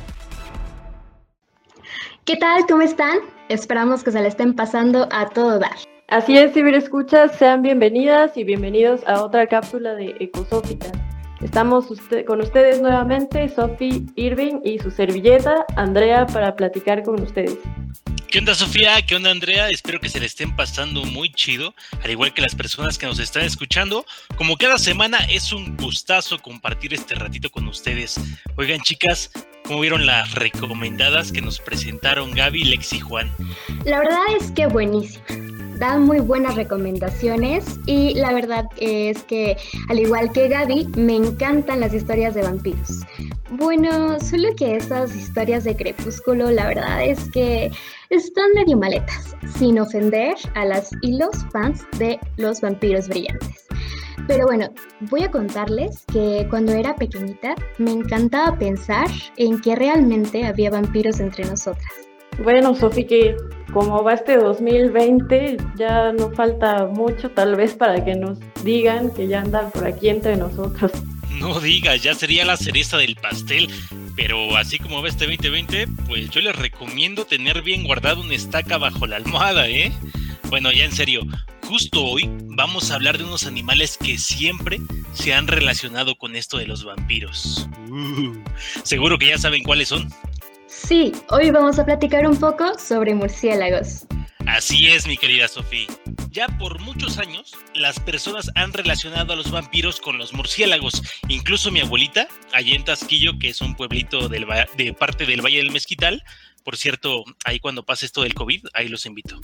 ¿Qué 2.24 2.36
tal? 2.36 2.66
¿Cómo 2.66 2.82
están? 2.82 3.18
Esperamos 3.48 4.04
que 4.04 4.12
se 4.12 4.20
le 4.20 4.28
estén 4.28 4.54
pasando 4.54 5.08
a 5.10 5.28
todo 5.28 5.58
dar. 5.58 5.76
Así 6.12 6.36
es, 6.36 6.52
ciberescuchas, 6.52 7.38
sean 7.38 7.62
bienvenidas 7.62 8.36
y 8.36 8.44
bienvenidos 8.44 9.00
a 9.06 9.22
otra 9.24 9.46
cápsula 9.46 9.94
de 9.94 10.14
Ecosófica. 10.20 10.92
Estamos 11.40 11.90
usted- 11.90 12.26
con 12.26 12.42
ustedes 12.42 12.82
nuevamente, 12.82 13.48
Sophie 13.48 14.02
Irving 14.16 14.60
y 14.62 14.78
su 14.78 14.90
servilleta, 14.90 15.64
Andrea, 15.74 16.26
para 16.26 16.54
platicar 16.54 17.02
con 17.02 17.18
ustedes. 17.22 17.56
¿Qué 18.30 18.40
onda 18.40 18.54
Sofía? 18.54 19.00
¿Qué 19.06 19.16
onda 19.16 19.30
Andrea? 19.30 19.70
Espero 19.70 20.00
que 20.00 20.10
se 20.10 20.20
le 20.20 20.26
estén 20.26 20.54
pasando 20.54 21.02
muy 21.06 21.30
chido, 21.32 21.74
al 22.04 22.10
igual 22.10 22.34
que 22.34 22.42
las 22.42 22.54
personas 22.54 22.98
que 22.98 23.06
nos 23.06 23.18
están 23.18 23.44
escuchando. 23.44 24.04
Como 24.36 24.58
cada 24.58 24.76
semana 24.76 25.16
es 25.30 25.50
un 25.50 25.78
gustazo 25.78 26.38
compartir 26.40 26.92
este 26.92 27.14
ratito 27.14 27.48
con 27.48 27.66
ustedes. 27.68 28.20
Oigan 28.56 28.80
chicas, 28.80 29.30
¿cómo 29.64 29.80
vieron 29.80 30.04
las 30.04 30.34
recomendadas 30.34 31.32
que 31.32 31.40
nos 31.40 31.58
presentaron 31.58 32.32
Gaby, 32.32 32.64
Lex 32.64 32.92
y 32.92 33.00
Juan? 33.00 33.30
La 33.86 34.00
verdad 34.00 34.20
es 34.38 34.50
que 34.50 34.66
buenísimo. 34.66 35.24
Dan 35.78 36.04
muy 36.04 36.20
buenas 36.20 36.54
recomendaciones 36.54 37.64
y 37.86 38.14
la 38.14 38.32
verdad 38.32 38.66
es 38.76 39.22
que, 39.24 39.56
al 39.88 39.98
igual 39.98 40.32
que 40.32 40.48
Gaby, 40.48 40.88
me 40.96 41.16
encantan 41.16 41.80
las 41.80 41.94
historias 41.94 42.34
de 42.34 42.42
vampiros. 42.42 43.00
Bueno, 43.50 44.18
solo 44.20 44.48
que 44.56 44.76
esas 44.76 45.14
historias 45.14 45.64
de 45.64 45.76
crepúsculo, 45.76 46.50
la 46.50 46.68
verdad 46.68 47.04
es 47.04 47.28
que 47.30 47.70
están 48.10 48.52
medio 48.54 48.76
maletas, 48.76 49.36
sin 49.58 49.78
ofender 49.78 50.36
a 50.54 50.64
las 50.64 50.90
y 51.02 51.18
los 51.18 51.36
fans 51.52 51.84
de 51.98 52.18
los 52.36 52.60
vampiros 52.60 53.08
brillantes. 53.08 53.66
Pero 54.28 54.46
bueno, 54.46 54.70
voy 55.10 55.24
a 55.24 55.30
contarles 55.30 56.04
que 56.12 56.46
cuando 56.48 56.72
era 56.72 56.94
pequeñita 56.94 57.54
me 57.78 57.90
encantaba 57.90 58.56
pensar 58.56 59.08
en 59.36 59.60
que 59.60 59.74
realmente 59.74 60.44
había 60.44 60.70
vampiros 60.70 61.18
entre 61.20 61.44
nosotras. 61.44 62.01
Bueno, 62.38 62.74
Sofi, 62.74 63.04
que 63.04 63.36
como 63.72 64.02
va 64.02 64.14
este 64.14 64.36
2020, 64.36 65.56
ya 65.76 66.12
no 66.12 66.30
falta 66.30 66.86
mucho 66.86 67.30
tal 67.30 67.56
vez 67.56 67.74
para 67.74 68.04
que 68.04 68.14
nos 68.14 68.38
digan 68.62 69.12
que 69.14 69.28
ya 69.28 69.40
andan 69.40 69.70
por 69.70 69.86
aquí 69.86 70.08
entre 70.08 70.36
nosotros. 70.36 70.92
No 71.38 71.58
digas, 71.58 72.02
ya 72.02 72.14
sería 72.14 72.44
la 72.44 72.56
cereza 72.56 72.98
del 72.98 73.16
pastel. 73.16 73.68
Pero 74.14 74.56
así 74.56 74.78
como 74.78 75.02
va 75.02 75.08
este 75.08 75.26
2020, 75.26 75.86
pues 76.06 76.28
yo 76.30 76.40
les 76.42 76.54
recomiendo 76.54 77.24
tener 77.24 77.62
bien 77.62 77.84
guardado 77.84 78.20
una 78.20 78.34
estaca 78.34 78.76
bajo 78.76 79.06
la 79.06 79.16
almohada, 79.16 79.68
¿eh? 79.68 79.90
Bueno, 80.50 80.70
ya 80.70 80.84
en 80.84 80.92
serio, 80.92 81.22
justo 81.66 82.04
hoy 82.04 82.28
vamos 82.48 82.90
a 82.90 82.96
hablar 82.96 83.16
de 83.16 83.24
unos 83.24 83.46
animales 83.46 83.96
que 83.96 84.18
siempre 84.18 84.80
se 85.14 85.32
han 85.32 85.46
relacionado 85.46 86.16
con 86.16 86.36
esto 86.36 86.58
de 86.58 86.66
los 86.66 86.84
vampiros. 86.84 87.66
Uh, 87.88 88.34
seguro 88.82 89.18
que 89.18 89.28
ya 89.28 89.38
saben 89.38 89.62
cuáles 89.62 89.88
son. 89.88 90.12
Sí, 90.74 91.12
hoy 91.28 91.50
vamos 91.50 91.78
a 91.78 91.84
platicar 91.84 92.26
un 92.26 92.36
poco 92.36 92.78
sobre 92.78 93.14
murciélagos. 93.14 94.06
Así 94.46 94.88
es, 94.88 95.06
mi 95.06 95.18
querida 95.18 95.46
Sofía. 95.46 95.86
Ya 96.30 96.48
por 96.58 96.80
muchos 96.80 97.18
años, 97.18 97.52
las 97.74 98.00
personas 98.00 98.50
han 98.54 98.72
relacionado 98.72 99.34
a 99.34 99.36
los 99.36 99.50
vampiros 99.50 100.00
con 100.00 100.16
los 100.16 100.32
murciélagos. 100.32 101.02
Incluso 101.28 101.70
mi 101.70 101.80
abuelita, 101.80 102.26
allá 102.54 102.74
en 102.74 102.84
Tasquillo, 102.84 103.38
que 103.38 103.50
es 103.50 103.60
un 103.60 103.76
pueblito 103.76 104.30
del, 104.30 104.46
de 104.78 104.94
parte 104.94 105.26
del 105.26 105.42
Valle 105.42 105.58
del 105.58 105.72
Mezquital, 105.72 106.24
por 106.64 106.78
cierto, 106.78 107.22
ahí 107.44 107.60
cuando 107.60 107.84
pase 107.84 108.06
esto 108.06 108.22
del 108.22 108.34
COVID, 108.34 108.64
ahí 108.72 108.88
los 108.88 109.04
invito. 109.04 109.38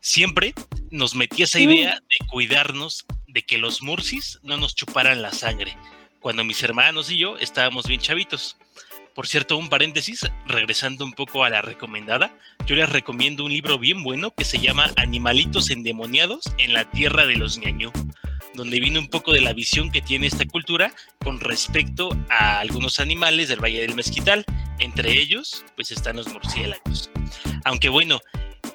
Siempre 0.00 0.54
nos 0.90 1.16
metía 1.16 1.46
esa 1.46 1.58
idea 1.58 2.00
de 2.00 2.26
cuidarnos 2.28 3.06
de 3.26 3.42
que 3.42 3.58
los 3.58 3.82
murcis 3.82 4.38
no 4.44 4.56
nos 4.56 4.76
chuparan 4.76 5.20
la 5.20 5.32
sangre, 5.32 5.76
cuando 6.20 6.44
mis 6.44 6.62
hermanos 6.62 7.10
y 7.10 7.18
yo 7.18 7.38
estábamos 7.38 7.88
bien 7.88 8.00
chavitos. 8.00 8.56
Por 9.14 9.26
cierto, 9.26 9.56
un 9.56 9.68
paréntesis, 9.68 10.30
regresando 10.46 11.04
un 11.04 11.12
poco 11.12 11.44
a 11.44 11.50
la 11.50 11.62
recomendada, 11.62 12.32
yo 12.66 12.76
les 12.76 12.88
recomiendo 12.88 13.44
un 13.44 13.52
libro 13.52 13.78
bien 13.78 14.02
bueno 14.02 14.32
que 14.32 14.44
se 14.44 14.58
llama 14.58 14.92
Animalitos 14.96 15.70
endemoniados 15.70 16.44
en 16.58 16.72
la 16.72 16.88
tierra 16.90 17.26
de 17.26 17.36
los 17.36 17.58
ñañú, 17.58 17.90
donde 18.54 18.80
viene 18.80 18.98
un 18.98 19.08
poco 19.08 19.32
de 19.32 19.40
la 19.40 19.52
visión 19.52 19.90
que 19.90 20.00
tiene 20.00 20.28
esta 20.28 20.46
cultura 20.46 20.92
con 21.24 21.40
respecto 21.40 22.10
a 22.28 22.60
algunos 22.60 23.00
animales 23.00 23.48
del 23.48 23.62
Valle 23.62 23.80
del 23.80 23.94
Mezquital, 23.94 24.44
entre 24.78 25.12
ellos 25.12 25.64
pues 25.74 25.90
están 25.90 26.16
los 26.16 26.28
murciélagos. 26.28 27.10
Aunque 27.64 27.88
bueno, 27.88 28.20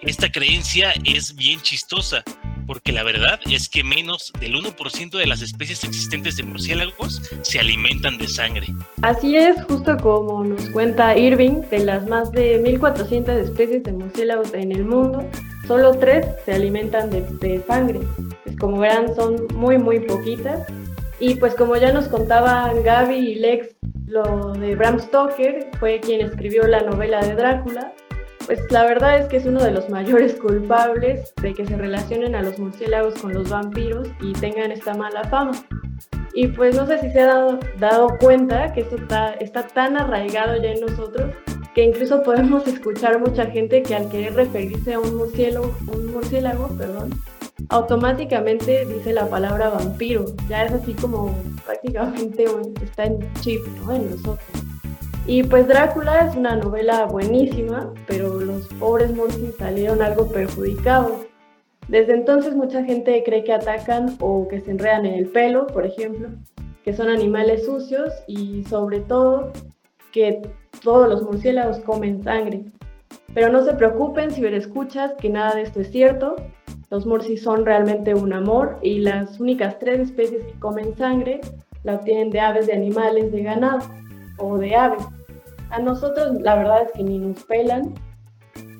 esta 0.01 0.31
creencia 0.31 0.93
es 1.05 1.35
bien 1.35 1.61
chistosa, 1.61 2.23
porque 2.65 2.91
la 2.91 3.03
verdad 3.03 3.39
es 3.49 3.69
que 3.69 3.83
menos 3.83 4.31
del 4.39 4.55
1% 4.55 5.17
de 5.17 5.27
las 5.27 5.41
especies 5.41 5.83
existentes 5.83 6.37
de 6.37 6.43
murciélagos 6.43 7.21
se 7.41 7.59
alimentan 7.59 8.17
de 8.17 8.27
sangre. 8.27 8.67
Así 9.01 9.35
es, 9.35 9.61
justo 9.63 9.97
como 9.97 10.43
nos 10.43 10.69
cuenta 10.69 11.17
Irving, 11.17 11.61
de 11.69 11.79
las 11.79 12.07
más 12.07 12.31
de 12.31 12.61
1.400 12.63 13.29
especies 13.37 13.83
de 13.83 13.93
murciélagos 13.93 14.53
en 14.53 14.71
el 14.71 14.85
mundo, 14.85 15.27
solo 15.67 15.97
tres 15.97 16.25
se 16.45 16.53
alimentan 16.53 17.09
de, 17.09 17.63
sangre. 17.67 18.01
Pues 18.43 18.57
como 18.57 18.79
verán, 18.79 19.15
son 19.15 19.47
muy, 19.53 19.77
muy 19.77 19.99
poquitas. 19.99 20.67
Y 21.19 21.35
pues 21.35 21.55
como 21.55 21.77
ya 21.77 21.93
nos 21.93 22.07
contaban 22.07 22.83
Gaby 22.83 23.15
y 23.15 23.35
Lex, 23.35 23.75
lo 24.07 24.53
de 24.53 24.75
Bram 24.75 24.99
Stoker 24.99 25.69
fue 25.79 25.99
quien 25.99 26.21
escribió 26.21 26.67
la 26.67 26.81
novela 26.81 27.21
de 27.21 27.35
Drácula 27.35 27.93
pues 28.45 28.59
la 28.71 28.83
verdad 28.83 29.17
es 29.19 29.27
que 29.27 29.37
es 29.37 29.45
uno 29.45 29.63
de 29.63 29.71
los 29.71 29.89
mayores 29.89 30.35
culpables 30.35 31.33
de 31.41 31.53
que 31.53 31.65
se 31.65 31.75
relacionen 31.75 32.35
a 32.35 32.41
los 32.41 32.59
murciélagos 32.59 33.15
con 33.15 33.33
los 33.33 33.49
vampiros 33.49 34.07
y 34.21 34.33
tengan 34.33 34.71
esta 34.71 34.93
mala 34.93 35.23
fama. 35.25 35.53
Y 36.33 36.47
pues 36.47 36.75
no 36.75 36.85
sé 36.85 36.99
si 36.99 37.11
se 37.11 37.21
ha 37.21 37.27
dado, 37.27 37.59
dado 37.79 38.17
cuenta 38.19 38.73
que 38.73 38.81
esto 38.81 38.97
está, 38.97 39.33
está 39.35 39.67
tan 39.67 39.97
arraigado 39.97 40.61
ya 40.61 40.71
en 40.71 40.81
nosotros 40.81 41.33
que 41.73 41.83
incluso 41.83 42.23
podemos 42.23 42.67
escuchar 42.67 43.19
mucha 43.19 43.45
gente 43.47 43.83
que 43.83 43.95
al 43.95 44.09
querer 44.09 44.33
referirse 44.33 44.93
a 44.93 44.99
un 44.99 45.15
murciélago, 45.15 45.75
un 45.87 46.11
murciélago 46.11 46.69
perdón, 46.69 47.09
automáticamente 47.69 48.85
dice 48.85 49.13
la 49.13 49.29
palabra 49.29 49.69
vampiro. 49.69 50.25
Ya 50.47 50.65
es 50.65 50.71
así 50.71 50.93
como 50.93 51.35
prácticamente 51.65 52.45
está 52.81 53.05
en 53.05 53.19
chip 53.41 53.61
¿no? 53.85 53.93
en 53.93 54.11
nosotros. 54.11 54.39
Y 55.27 55.41
pues 55.41 55.67
Drácula 55.67 56.27
es 56.27 56.35
una 56.35 56.55
novela 56.55 57.05
buenísima, 57.05 57.91
pero 58.05 58.39
los 58.39 58.67
pobres 58.79 59.11
monstruos 59.15 59.55
salieron 59.55 60.03
algo 60.03 60.27
perjudicados. 60.27 61.13
Desde 61.87 62.13
entonces 62.13 62.55
mucha 62.55 62.83
gente 62.83 63.23
cree 63.25 63.43
que 63.43 63.53
atacan 63.53 64.15
o 64.19 64.47
que 64.47 64.61
se 64.61 64.71
enredan 64.71 65.05
en 65.07 65.15
el 65.15 65.27
pelo, 65.27 65.65
por 65.65 65.85
ejemplo, 65.85 66.29
que 66.83 66.93
son 66.93 67.09
animales 67.09 67.65
sucios 67.65 68.13
y 68.27 68.63
sobre 68.65 68.99
todo 68.99 69.51
que 70.11 70.41
todos 70.83 71.09
los 71.09 71.23
murciélagos 71.23 71.79
comen 71.79 72.23
sangre. 72.23 72.63
Pero 73.33 73.51
no 73.51 73.63
se 73.63 73.73
preocupen 73.73 74.29
si 74.29 74.45
escuchas 74.45 75.13
que 75.13 75.29
nada 75.29 75.55
de 75.55 75.63
esto 75.63 75.81
es 75.81 75.91
cierto. 75.91 76.35
Los 76.91 77.07
murcis 77.07 77.41
son 77.41 77.65
realmente 77.65 78.13
un 78.13 78.31
amor 78.31 78.77
y 78.83 78.99
las 78.99 79.39
únicas 79.39 79.79
tres 79.79 80.01
especies 80.01 80.43
que 80.45 80.59
comen 80.59 80.95
sangre 80.95 81.41
la 81.83 81.95
obtienen 81.95 82.29
de 82.29 82.39
aves 82.39 82.67
de 82.67 82.73
animales 82.73 83.31
de 83.31 83.43
ganado 83.43 83.79
o 84.37 84.57
de 84.57 84.75
aves. 84.75 85.03
A 85.69 85.79
nosotros 85.79 86.39
la 86.41 86.55
verdad 86.55 86.83
es 86.83 86.91
que 86.93 87.03
ni 87.03 87.19
nos 87.19 87.43
pelan. 87.43 87.93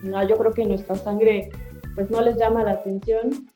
No, 0.04 0.28
yo 0.28 0.38
creo 0.38 0.54
que 0.54 0.66
nuestra 0.66 0.96
sangre 0.96 1.50
pues 1.96 2.10
no 2.12 2.22
les 2.22 2.38
llama 2.38 2.64
la 2.64 2.72
atención 2.72 3.50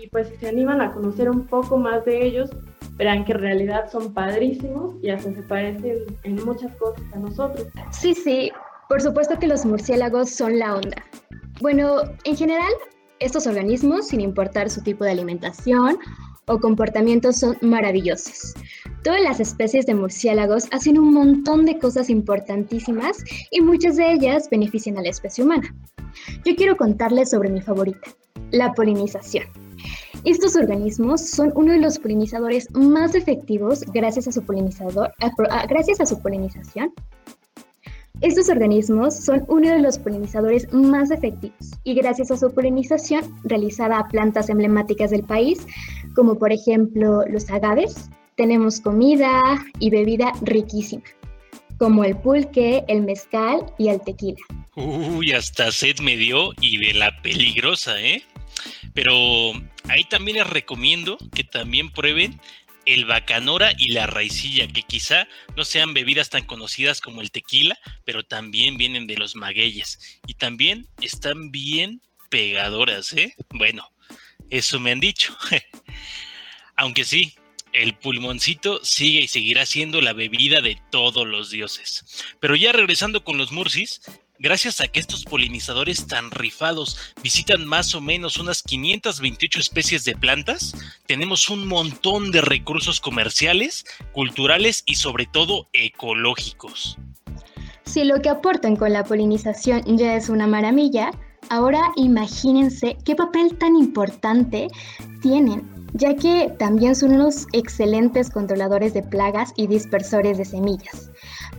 y 0.00 0.08
pues 0.08 0.28
si 0.28 0.36
se 0.36 0.48
animan 0.48 0.80
a 0.80 0.92
conocer 0.92 1.28
un 1.30 1.46
poco 1.46 1.76
más 1.76 2.04
de 2.04 2.24
ellos, 2.24 2.50
verán 2.96 3.24
que 3.24 3.32
en 3.32 3.38
realidad 3.38 3.90
son 3.90 4.12
padrísimos 4.12 4.94
y 5.02 5.10
hasta 5.10 5.32
se 5.32 5.42
parecen 5.42 6.04
en 6.22 6.44
muchas 6.44 6.74
cosas 6.76 7.02
a 7.14 7.18
nosotros. 7.18 7.66
Sí, 7.90 8.14
sí, 8.14 8.50
por 8.88 9.00
supuesto 9.00 9.38
que 9.38 9.46
los 9.46 9.64
murciélagos 9.64 10.30
son 10.30 10.58
la 10.58 10.76
onda. 10.76 11.04
Bueno, 11.60 12.02
en 12.24 12.36
general, 12.36 12.72
estos 13.20 13.46
organismos, 13.46 14.08
sin 14.08 14.20
importar 14.20 14.70
su 14.70 14.82
tipo 14.82 15.04
de 15.04 15.10
alimentación 15.10 15.98
o 16.48 16.58
comportamientos 16.58 17.36
son 17.36 17.56
maravillosos. 17.60 18.54
Todas 19.04 19.22
las 19.22 19.40
especies 19.40 19.86
de 19.86 19.94
murciélagos 19.94 20.64
hacen 20.70 20.98
un 20.98 21.12
montón 21.12 21.64
de 21.64 21.78
cosas 21.78 22.10
importantísimas 22.10 23.18
y 23.50 23.60
muchas 23.60 23.96
de 23.96 24.12
ellas 24.12 24.48
benefician 24.50 24.98
a 24.98 25.02
la 25.02 25.10
especie 25.10 25.44
humana. 25.44 25.74
Yo 26.44 26.56
quiero 26.56 26.76
contarles 26.76 27.30
sobre 27.30 27.50
mi 27.50 27.60
favorita, 27.60 28.10
la 28.50 28.72
polinización. 28.72 29.44
Estos 30.24 30.56
organismos 30.56 31.20
son 31.20 31.52
uno 31.54 31.72
de 31.72 31.78
los 31.78 31.98
polinizadores 31.98 32.68
más 32.72 33.14
efectivos 33.14 33.82
gracias 33.92 34.26
a 34.26 34.32
su 34.32 34.42
gracias 35.68 36.00
a 36.00 36.06
su 36.06 36.20
polinización 36.20 36.92
estos 38.20 38.48
organismos 38.48 39.14
son 39.14 39.44
uno 39.46 39.70
de 39.70 39.78
los 39.78 39.96
polinizadores 39.96 40.72
más 40.72 41.12
efectivos 41.12 41.70
y 41.84 41.94
gracias 41.94 42.32
a 42.32 42.36
su 42.36 42.52
polinización 42.52 43.22
realizada 43.44 43.96
a 43.96 44.08
plantas 44.08 44.50
emblemáticas 44.50 45.10
del 45.10 45.22
país, 45.22 45.64
como 46.18 46.36
por 46.36 46.52
ejemplo 46.52 47.22
los 47.28 47.48
agaves, 47.48 48.10
tenemos 48.34 48.80
comida 48.80 49.64
y 49.78 49.88
bebida 49.90 50.32
riquísima, 50.42 51.04
como 51.78 52.02
el 52.02 52.16
pulque, 52.16 52.82
el 52.88 53.02
mezcal 53.02 53.60
y 53.78 53.86
el 53.86 54.00
tequila. 54.00 54.40
Uy, 54.74 55.30
hasta 55.30 55.70
sed 55.70 56.00
me 56.00 56.16
dio 56.16 56.50
y 56.60 56.78
de 56.78 56.94
la 56.94 57.22
peligrosa, 57.22 58.02
¿eh? 58.02 58.24
Pero 58.94 59.14
ahí 59.88 60.02
también 60.10 60.38
les 60.38 60.50
recomiendo 60.50 61.18
que 61.32 61.44
también 61.44 61.92
prueben 61.92 62.40
el 62.84 63.04
bacanora 63.04 63.70
y 63.78 63.92
la 63.92 64.08
raicilla, 64.08 64.66
que 64.66 64.82
quizá 64.82 65.28
no 65.56 65.64
sean 65.64 65.94
bebidas 65.94 66.30
tan 66.30 66.44
conocidas 66.46 67.00
como 67.00 67.20
el 67.20 67.30
tequila, 67.30 67.78
pero 68.04 68.24
también 68.24 68.76
vienen 68.76 69.06
de 69.06 69.18
los 69.18 69.36
magueyes 69.36 70.20
y 70.26 70.34
también 70.34 70.88
están 71.00 71.52
bien 71.52 72.02
pegadoras, 72.28 73.12
¿eh? 73.12 73.36
Bueno, 73.50 73.88
eso 74.50 74.80
me 74.80 74.92
han 74.92 75.00
dicho. 75.00 75.36
Aunque 76.76 77.04
sí, 77.04 77.34
el 77.72 77.94
pulmoncito 77.94 78.84
sigue 78.84 79.20
y 79.22 79.28
seguirá 79.28 79.66
siendo 79.66 80.00
la 80.00 80.12
bebida 80.12 80.60
de 80.60 80.80
todos 80.90 81.26
los 81.26 81.50
dioses. 81.50 82.24
Pero 82.40 82.56
ya 82.56 82.72
regresando 82.72 83.24
con 83.24 83.38
los 83.38 83.52
murcis, 83.52 84.00
Gracias 84.40 84.80
a 84.80 84.86
que 84.86 85.00
estos 85.00 85.24
polinizadores 85.24 86.06
tan 86.06 86.30
rifados 86.30 86.96
visitan 87.24 87.66
más 87.66 87.96
o 87.96 88.00
menos 88.00 88.36
unas 88.36 88.62
528 88.62 89.58
especies 89.58 90.04
de 90.04 90.14
plantas, 90.14 90.76
tenemos 91.06 91.50
un 91.50 91.66
montón 91.66 92.30
de 92.30 92.40
recursos 92.40 93.00
comerciales, 93.00 93.84
culturales 94.12 94.84
y 94.86 94.94
sobre 94.94 95.26
todo 95.26 95.68
ecológicos. 95.72 96.98
Si 97.84 98.04
lo 98.04 98.22
que 98.22 98.28
aportan 98.28 98.76
con 98.76 98.92
la 98.92 99.02
polinización 99.02 99.82
ya 99.96 100.14
es 100.14 100.28
una 100.28 100.46
maravilla, 100.46 101.10
ahora 101.50 101.92
imagínense 101.96 102.96
qué 103.04 103.14
papel 103.14 103.56
tan 103.58 103.76
importante 103.76 104.68
tienen 105.20 105.78
ya 105.94 106.14
que 106.14 106.54
también 106.58 106.94
son 106.94 107.12
unos 107.12 107.46
excelentes 107.52 108.30
controladores 108.30 108.94
de 108.94 109.02
plagas 109.02 109.52
y 109.56 109.66
dispersores 109.66 110.38
de 110.38 110.44
semillas, 110.44 111.10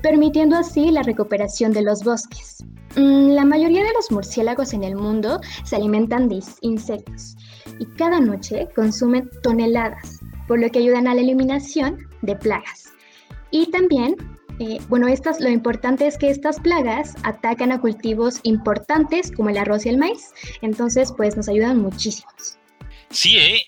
permitiendo 0.02 0.56
así 0.56 0.92
la 0.92 1.04
recuperación 1.04 1.74
de 1.74 1.82
los 1.82 2.04
bosques. 2.04 2.64
Mm, 2.96 3.30
la 3.30 3.46
mayoría 3.46 3.84
de 3.84 3.94
los 3.94 4.12
murciélagos 4.12 4.74
en 4.74 4.84
el 4.84 4.96
mundo 4.96 5.40
se 5.64 5.76
alimentan 5.76 6.30
de 6.30 6.42
insectos 6.62 7.36
y 7.80 7.86
cada 7.86 8.20
noche 8.20 8.68
consumen 8.76 9.30
toneladas, 9.44 10.20
por 10.48 10.60
lo 10.60 10.70
que 10.70 10.80
ayudan 10.80 11.08
a 11.08 11.16
la 11.16 11.22
eliminación 11.22 12.08
de 12.22 12.36
plagas. 12.36 12.94
Y 13.52 13.72
también, 13.72 14.16
eh, 14.60 14.80
bueno, 14.90 15.08
estas, 15.08 15.40
lo 15.40 15.50
importante 15.50 16.08
es 16.08 16.18
que 16.18 16.30
estas 16.30 16.60
plagas 16.60 17.16
atacan 17.24 17.72
a 17.72 17.80
cultivos 17.80 18.40
importantes 18.44 19.32
como 19.32 19.50
el 19.50 19.58
arroz 19.58 19.86
y 19.86 19.90
el 19.90 19.98
maíz, 19.98 20.34
entonces 20.62 21.14
pues 21.16 21.36
nos 21.38 21.48
ayudan 21.50 21.80
muchísimos. 21.80 22.58
Sí, 23.10 23.38
¿eh? 23.38 23.66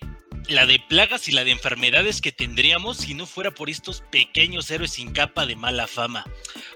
la 0.48 0.66
de 0.66 0.80
plagas 0.80 1.28
y 1.28 1.32
la 1.32 1.44
de 1.44 1.52
enfermedades 1.52 2.22
que 2.22 2.32
tendríamos 2.32 2.98
si 2.98 3.14
no 3.14 3.26
fuera 3.26 3.52
por 3.52 3.70
estos 3.70 4.04
pequeños 4.12 4.70
héroes 4.70 4.92
sin 4.92 5.12
capa 5.12 5.46
de 5.46 5.56
mala 5.56 5.88
fama. 5.88 6.26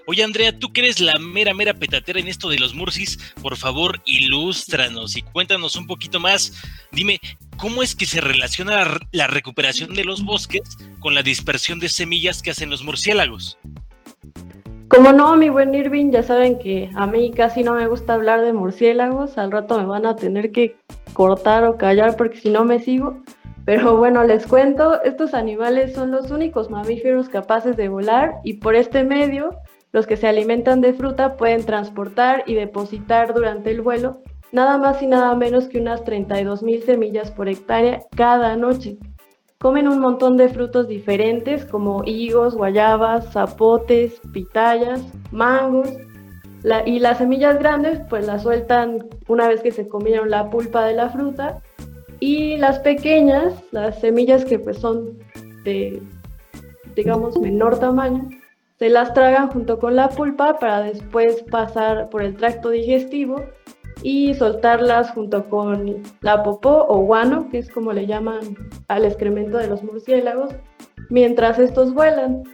Oye, 0.06 0.24
Andrea, 0.24 0.58
tú 0.58 0.72
que 0.72 0.80
eres 0.82 1.00
la 1.00 1.18
mera, 1.18 1.52
mera 1.54 1.74
petatera 1.74 2.20
en 2.20 2.28
esto 2.28 2.48
de 2.48 2.58
los 2.58 2.74
murcis, 2.74 3.18
por 3.42 3.56
favor, 3.56 4.00
ilústranos 4.06 5.16
y 5.16 5.22
cuéntanos 5.22 5.76
un 5.76 5.86
poquito 5.86 6.20
más. 6.20 6.54
Dime, 6.92 7.20
¿cómo 7.56 7.82
es 7.82 7.94
que 7.94 8.06
se 8.06 8.20
relaciona 8.20 8.98
la 9.12 9.26
recuperación 9.26 9.94
de 9.94 10.04
los 10.04 10.24
bosques 10.24 10.62
con 11.00 11.14
la 11.14 11.22
dispersión 11.22 11.78
de 11.80 11.88
semillas 11.88 12.42
que 12.42 12.50
hacen 12.50 12.70
los 12.70 12.82
murciélagos? 12.82 13.58
Como 14.96 15.12
no, 15.12 15.36
mi 15.36 15.50
buen 15.50 15.74
Irving, 15.74 16.10
ya 16.10 16.22
saben 16.22 16.58
que 16.58 16.90
a 16.94 17.06
mí 17.06 17.30
casi 17.30 17.62
no 17.62 17.74
me 17.74 17.86
gusta 17.86 18.14
hablar 18.14 18.40
de 18.40 18.54
murciélagos. 18.54 19.36
Al 19.36 19.52
rato 19.52 19.78
me 19.78 19.84
van 19.84 20.06
a 20.06 20.16
tener 20.16 20.52
que 20.52 20.76
cortar 21.12 21.64
o 21.64 21.76
callar 21.76 22.16
porque 22.16 22.38
si 22.38 22.48
no 22.48 22.64
me 22.64 22.78
sigo. 22.78 23.18
Pero 23.66 23.98
bueno, 23.98 24.24
les 24.24 24.46
cuento, 24.46 25.02
estos 25.02 25.34
animales 25.34 25.92
son 25.92 26.12
los 26.12 26.30
únicos 26.30 26.70
mamíferos 26.70 27.28
capaces 27.28 27.76
de 27.76 27.90
volar 27.90 28.36
y 28.42 28.54
por 28.54 28.74
este 28.74 29.04
medio, 29.04 29.50
los 29.92 30.06
que 30.06 30.16
se 30.16 30.28
alimentan 30.28 30.80
de 30.80 30.94
fruta 30.94 31.36
pueden 31.36 31.66
transportar 31.66 32.44
y 32.46 32.54
depositar 32.54 33.34
durante 33.34 33.72
el 33.72 33.82
vuelo 33.82 34.22
nada 34.50 34.78
más 34.78 35.02
y 35.02 35.06
nada 35.06 35.34
menos 35.34 35.68
que 35.68 35.78
unas 35.78 36.04
32 36.04 36.62
mil 36.62 36.82
semillas 36.84 37.30
por 37.30 37.50
hectárea 37.50 38.02
cada 38.16 38.56
noche. 38.56 38.96
Comen 39.58 39.88
un 39.88 40.00
montón 40.00 40.36
de 40.36 40.50
frutos 40.50 40.86
diferentes 40.86 41.64
como 41.64 42.02
higos, 42.04 42.54
guayabas, 42.54 43.32
zapotes, 43.32 44.20
pitayas, 44.32 45.02
mangos. 45.32 45.88
y 46.84 46.98
las 46.98 47.18
semillas 47.18 47.58
grandes 47.58 48.00
pues 48.10 48.26
las 48.26 48.42
sueltan 48.42 49.06
una 49.28 49.48
vez 49.48 49.62
que 49.62 49.70
se 49.70 49.88
comieron 49.88 50.28
la 50.28 50.50
pulpa 50.50 50.84
de 50.84 50.94
la 50.94 51.08
fruta. 51.08 51.62
Y 52.20 52.58
las 52.58 52.80
pequeñas, 52.80 53.54
las 53.72 53.98
semillas 54.00 54.44
que 54.44 54.58
pues 54.58 54.78
son 54.78 55.18
de, 55.64 56.02
digamos, 56.94 57.38
menor 57.38 57.78
tamaño, 57.78 58.28
se 58.78 58.90
las 58.90 59.14
tragan 59.14 59.48
junto 59.48 59.78
con 59.78 59.96
la 59.96 60.10
pulpa 60.10 60.58
para 60.58 60.82
después 60.82 61.42
pasar 61.50 62.10
por 62.10 62.22
el 62.22 62.36
tracto 62.36 62.68
digestivo 62.70 63.42
y 64.06 64.32
soltarlas 64.34 65.10
junto 65.10 65.50
con 65.50 66.00
la 66.20 66.44
popó 66.44 66.86
o 66.88 66.98
guano, 66.98 67.48
que 67.50 67.58
es 67.58 67.68
como 67.68 67.92
le 67.92 68.06
llaman 68.06 68.38
al 68.86 69.04
excremento 69.04 69.58
de 69.58 69.66
los 69.66 69.82
murciélagos, 69.82 70.54
mientras 71.10 71.58
estos 71.58 71.92
vuelan. 71.92 72.44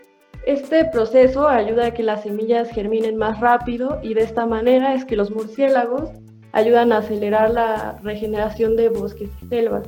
Este 0.46 0.86
proceso 0.86 1.46
ayuda 1.46 1.88
a 1.88 1.90
que 1.90 2.04
las 2.04 2.22
semillas 2.22 2.70
germinen 2.70 3.18
más 3.18 3.38
rápido 3.40 4.00
y 4.02 4.14
de 4.14 4.22
esta 4.22 4.46
manera 4.46 4.94
es 4.94 5.04
que 5.04 5.14
los 5.14 5.30
murciélagos 5.30 6.08
ayudan 6.52 6.90
a 6.90 6.98
acelerar 6.98 7.50
la 7.50 7.98
regeneración 8.02 8.74
de 8.74 8.88
bosques 8.88 9.28
y 9.42 9.48
selvas. 9.48 9.86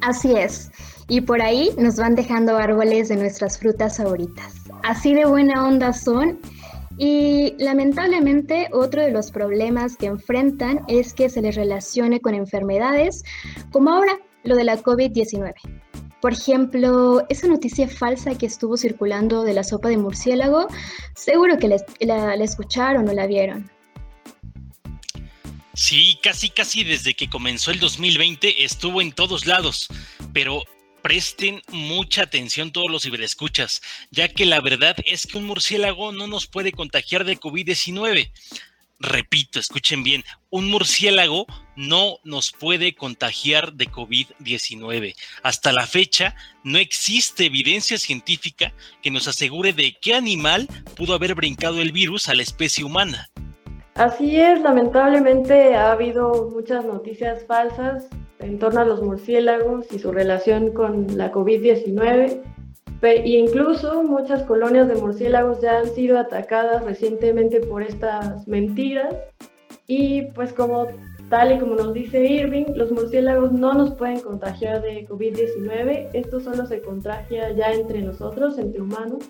Así 0.00 0.32
es, 0.32 0.70
y 1.08 1.22
por 1.22 1.42
ahí 1.42 1.70
nos 1.76 1.96
van 1.96 2.14
dejando 2.14 2.56
árboles 2.56 3.08
de 3.08 3.16
nuestras 3.16 3.58
frutas 3.58 3.96
favoritas. 3.96 4.54
Así 4.84 5.12
de 5.12 5.24
buena 5.24 5.66
onda 5.66 5.92
son 5.92 6.38
y 7.02 7.54
lamentablemente 7.56 8.68
otro 8.72 9.00
de 9.00 9.10
los 9.10 9.30
problemas 9.30 9.96
que 9.96 10.04
enfrentan 10.04 10.84
es 10.86 11.14
que 11.14 11.30
se 11.30 11.40
les 11.40 11.56
relacione 11.56 12.20
con 12.20 12.34
enfermedades 12.34 13.24
como 13.72 13.90
ahora 13.90 14.18
lo 14.44 14.54
de 14.54 14.64
la 14.64 14.76
COVID-19. 14.76 15.54
Por 16.20 16.34
ejemplo, 16.34 17.24
esa 17.30 17.48
noticia 17.48 17.88
falsa 17.88 18.36
que 18.36 18.44
estuvo 18.44 18.76
circulando 18.76 19.44
de 19.44 19.54
la 19.54 19.64
sopa 19.64 19.88
de 19.88 19.96
murciélago, 19.96 20.66
seguro 21.16 21.56
que 21.56 21.68
la, 22.00 22.34
escucharon 22.34 23.08
o 23.08 23.14
la 23.14 23.26
vieron. 23.26 23.70
Sí, 25.72 26.18
casi 26.22 26.50
casi 26.50 26.84
desde 26.84 27.14
que 27.14 27.30
comenzó 27.30 27.70
el 27.70 27.80
2020 27.80 28.62
estuvo 28.62 29.00
en 29.00 29.12
todos 29.12 29.46
lados, 29.46 29.88
pero 30.34 30.64
presten 31.02 31.62
mucha 31.68 32.22
atención 32.22 32.72
todos 32.72 32.90
los 32.90 33.02
ciberescuchas, 33.02 33.82
ya 34.10 34.28
que 34.28 34.46
la 34.46 34.60
verdad 34.60 34.96
es 35.04 35.26
que 35.26 35.38
un 35.38 35.44
murciélago 35.44 36.12
no 36.12 36.26
nos 36.26 36.46
puede 36.46 36.72
contagiar 36.72 37.24
de 37.24 37.38
COVID-19. 37.38 38.30
Repito, 39.02 39.58
escuchen 39.58 40.02
bien, 40.02 40.24
un 40.50 40.70
murciélago 40.70 41.46
no 41.74 42.18
nos 42.22 42.52
puede 42.52 42.94
contagiar 42.94 43.72
de 43.72 43.88
COVID-19. 43.88 45.14
Hasta 45.42 45.72
la 45.72 45.86
fecha 45.86 46.36
no 46.64 46.78
existe 46.78 47.46
evidencia 47.46 47.96
científica 47.96 48.74
que 49.02 49.10
nos 49.10 49.26
asegure 49.26 49.72
de 49.72 49.96
qué 49.98 50.14
animal 50.14 50.68
pudo 50.96 51.14
haber 51.14 51.34
brincado 51.34 51.80
el 51.80 51.92
virus 51.92 52.28
a 52.28 52.34
la 52.34 52.42
especie 52.42 52.84
humana. 52.84 53.30
Así 53.94 54.38
es, 54.38 54.60
lamentablemente 54.60 55.74
ha 55.74 55.92
habido 55.92 56.50
muchas 56.54 56.84
noticias 56.84 57.44
falsas 57.46 58.06
en 58.40 58.58
torno 58.58 58.80
a 58.80 58.84
los 58.84 59.02
murciélagos 59.02 59.92
y 59.92 59.98
su 59.98 60.12
relación 60.12 60.72
con 60.72 61.16
la 61.16 61.32
COVID-19. 61.32 62.40
E 63.02 63.28
incluso 63.28 64.02
muchas 64.02 64.42
colonias 64.42 64.88
de 64.88 64.94
murciélagos 64.96 65.60
ya 65.62 65.78
han 65.78 65.88
sido 65.88 66.18
atacadas 66.18 66.84
recientemente 66.84 67.60
por 67.60 67.82
estas 67.82 68.46
mentiras. 68.46 69.14
Y 69.86 70.22
pues 70.34 70.52
como 70.52 70.88
tal 71.30 71.52
y 71.52 71.58
como 71.58 71.76
nos 71.76 71.94
dice 71.94 72.24
Irving, 72.24 72.66
los 72.74 72.92
murciélagos 72.92 73.52
no 73.52 73.72
nos 73.72 73.94
pueden 73.94 74.20
contagiar 74.20 74.82
de 74.82 75.06
COVID-19. 75.08 76.10
Esto 76.12 76.40
solo 76.40 76.66
se 76.66 76.82
contagia 76.82 77.50
ya 77.52 77.72
entre 77.72 78.02
nosotros, 78.02 78.58
entre 78.58 78.82
humanos. 78.82 79.24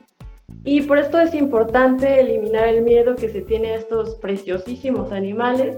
Y 0.64 0.82
por 0.82 0.98
esto 0.98 1.20
es 1.20 1.32
importante 1.34 2.20
eliminar 2.20 2.68
el 2.68 2.82
miedo 2.82 3.14
que 3.14 3.28
se 3.28 3.40
tiene 3.42 3.72
a 3.72 3.76
estos 3.76 4.16
preciosísimos 4.16 5.12
animales 5.12 5.76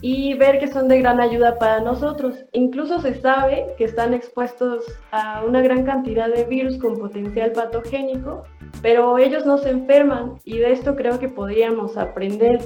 y 0.00 0.34
ver 0.34 0.58
que 0.58 0.68
son 0.68 0.88
de 0.88 0.98
gran 1.00 1.20
ayuda 1.20 1.58
para 1.58 1.80
nosotros. 1.80 2.44
Incluso 2.52 3.00
se 3.00 3.20
sabe 3.20 3.66
que 3.76 3.84
están 3.84 4.14
expuestos 4.14 4.84
a 5.10 5.44
una 5.44 5.60
gran 5.60 5.84
cantidad 5.84 6.28
de 6.28 6.44
virus 6.44 6.78
con 6.78 6.96
potencial 6.96 7.52
patogénico, 7.52 8.44
pero 8.82 9.18
ellos 9.18 9.44
no 9.44 9.58
se 9.58 9.70
enferman 9.70 10.38
y 10.44 10.58
de 10.58 10.72
esto 10.72 10.94
creo 10.94 11.18
que 11.18 11.28
podríamos 11.28 11.96
aprender. 11.96 12.60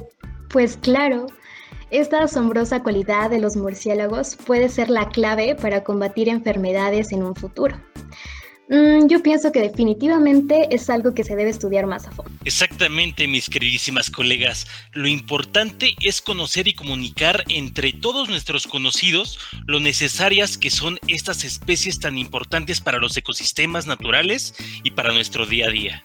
Pues 0.51 0.77
claro, 0.77 1.27
esta 1.91 2.23
asombrosa 2.23 2.83
cualidad 2.83 3.31
de 3.31 3.39
los 3.39 3.57
murciélagos 3.57 4.37
puede 4.37 4.69
ser 4.69 4.91
la 4.91 5.09
clave 5.09 5.55
para 5.55 5.85
combatir 5.85 6.29
enfermedades 6.29 7.13
en 7.13 7.23
un 7.23 7.35
futuro. 7.35 7.77
Mm, 8.73 9.07
yo 9.09 9.23
pienso 9.23 9.53
que 9.53 9.61
definitivamente 9.61 10.75
es 10.75 10.89
algo 10.89 11.13
que 11.13 11.25
se 11.25 11.37
debe 11.37 11.51
estudiar 11.51 11.87
más 11.87 12.07
a 12.07 12.11
fondo. 12.11 12.33
Exactamente, 12.47 13.29
mis 13.29 13.51
queridísimas 13.51 14.11
colegas. 14.11 14.67
Lo 14.95 15.09
importante 15.09 15.91
es 16.03 16.23
conocer 16.23 16.67
y 16.69 16.73
comunicar 16.73 17.45
entre 17.51 17.93
todos 17.93 18.31
nuestros 18.31 18.67
conocidos 18.67 19.39
lo 19.67 19.79
necesarias 19.79 20.57
que 20.57 20.71
son 20.71 20.99
estas 21.07 21.45
especies 21.45 22.01
tan 22.01 22.17
importantes 22.17 22.81
para 22.81 22.97
los 22.97 23.15
ecosistemas 23.15 23.87
naturales 23.87 24.55
y 24.83 24.93
para 24.93 25.13
nuestro 25.13 25.45
día 25.45 25.67
a 25.67 25.71
día. 25.71 26.05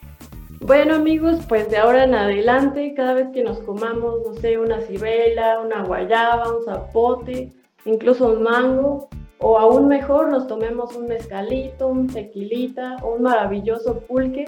Bueno 0.59 0.95
amigos, 0.95 1.45
pues 1.47 1.70
de 1.70 1.78
ahora 1.78 2.03
en 2.03 2.15
adelante, 2.15 2.93
cada 2.97 3.13
vez 3.13 3.28
que 3.34 3.43
nos 3.43 3.59
comamos, 3.59 4.15
no 4.26 4.41
sé, 4.41 4.57
una 4.57 4.82
cibela, 4.82 5.61
una 5.61 5.84
guayaba, 5.84 6.53
un 6.53 6.65
zapote, 6.65 7.53
incluso 7.86 8.28
un 8.28 8.43
mango, 8.43 9.07
o 9.40 9.58
aún 9.60 9.88
mejor 9.88 10.30
nos 10.30 10.48
tomemos 10.48 10.96
un 10.96 11.08
mezcalito, 11.08 11.88
un 11.88 12.08
tequilita 12.08 12.98
o 13.04 13.16
un 13.16 13.24
maravilloso 13.24 14.00
pulque, 14.00 14.46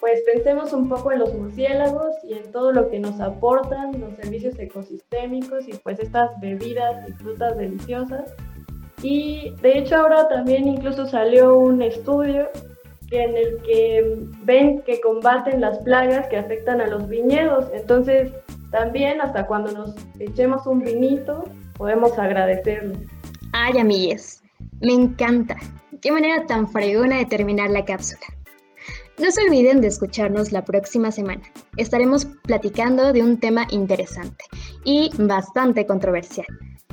pues 0.00 0.20
pensemos 0.32 0.72
un 0.72 0.88
poco 0.88 1.10
en 1.10 1.18
los 1.18 1.34
murciélagos 1.34 2.14
y 2.22 2.34
en 2.34 2.52
todo 2.52 2.72
lo 2.72 2.88
que 2.88 3.00
nos 3.00 3.20
aportan 3.20 4.00
los 4.00 4.14
servicios 4.14 4.58
ecosistémicos 4.58 5.66
y 5.66 5.72
pues 5.72 5.98
estas 5.98 6.30
bebidas 6.40 7.08
y 7.08 7.12
frutas 7.12 7.56
deliciosas. 7.56 8.32
Y 9.02 9.54
de 9.60 9.78
hecho 9.78 9.96
ahora 9.96 10.28
también 10.28 10.68
incluso 10.68 11.06
salió 11.06 11.58
un 11.58 11.82
estudio 11.82 12.48
en 13.10 13.36
el 13.36 13.56
que 13.62 14.18
ven 14.44 14.82
que 14.82 15.00
combaten 15.00 15.60
las 15.60 15.78
plagas 15.78 16.28
que 16.28 16.36
afectan 16.36 16.80
a 16.80 16.86
los 16.86 17.08
viñedos. 17.08 17.66
Entonces 17.72 18.32
también 18.70 19.20
hasta 19.20 19.46
cuando 19.46 19.72
nos 19.72 19.94
echemos 20.20 20.66
un 20.66 20.80
vinito 20.80 21.42
podemos 21.76 22.18
agradecerlo. 22.18 22.94
Ay, 23.52 23.78
amigues, 23.78 24.42
me 24.80 24.92
encanta. 24.92 25.56
Qué 26.02 26.12
manera 26.12 26.46
tan 26.46 26.70
fregona 26.70 27.16
de 27.16 27.26
terminar 27.26 27.70
la 27.70 27.84
cápsula. 27.84 28.26
No 29.18 29.30
se 29.32 29.42
olviden 29.42 29.80
de 29.80 29.88
escucharnos 29.88 30.52
la 30.52 30.64
próxima 30.64 31.10
semana. 31.10 31.42
Estaremos 31.76 32.26
platicando 32.44 33.12
de 33.12 33.22
un 33.22 33.40
tema 33.40 33.66
interesante 33.70 34.44
y 34.84 35.10
bastante 35.18 35.86
controversial. 35.86 36.46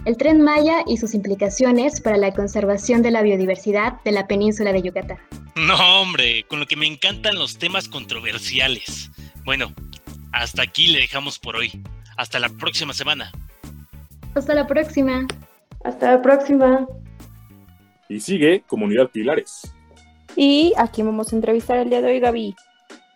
El 0.06 0.18
tren 0.18 0.42
Maya 0.42 0.84
y 0.88 0.98
sus 0.98 1.14
implicaciones 1.14 2.00
para 2.02 2.18
la 2.18 2.32
conservación 2.32 3.02
de 3.02 3.12
la 3.12 3.22
biodiversidad 3.22 4.02
de 4.04 4.12
la 4.12 4.28
península 4.28 4.72
de 4.72 4.82
Yucatán. 4.82 5.18
No, 5.56 6.02
hombre, 6.02 6.46
con 6.48 6.60
lo 6.60 6.68
que 6.68 6.76
me 6.76 6.88
encantan 6.88 7.36
los 7.36 7.58
temas 7.58 7.88
controversiales. 7.88 9.12
Bueno, 9.44 9.74
hasta 10.32 10.64
aquí 10.64 10.88
le 10.88 11.00
dejamos 11.00 11.38
por 11.38 11.56
hoy. 11.56 11.84
Hasta 12.18 12.40
la 12.40 12.50
próxima 12.50 12.94
semana. 12.94 13.32
Hasta 14.36 14.54
la 14.54 14.68
próxima. 14.68 15.28
Hasta 15.86 16.14
la 16.14 16.22
próxima. 16.22 16.88
Y 18.10 18.20
sigue 18.20 18.64
Comunidad 18.66 19.10
Pilares. 19.12 19.72
Y 20.36 20.74
aquí 20.78 21.04
vamos 21.04 21.32
a 21.32 21.36
entrevistar 21.36 21.78
el 21.78 21.90
día 21.90 22.02
de 22.02 22.08
hoy, 22.08 22.20
Gaby. 22.20 22.56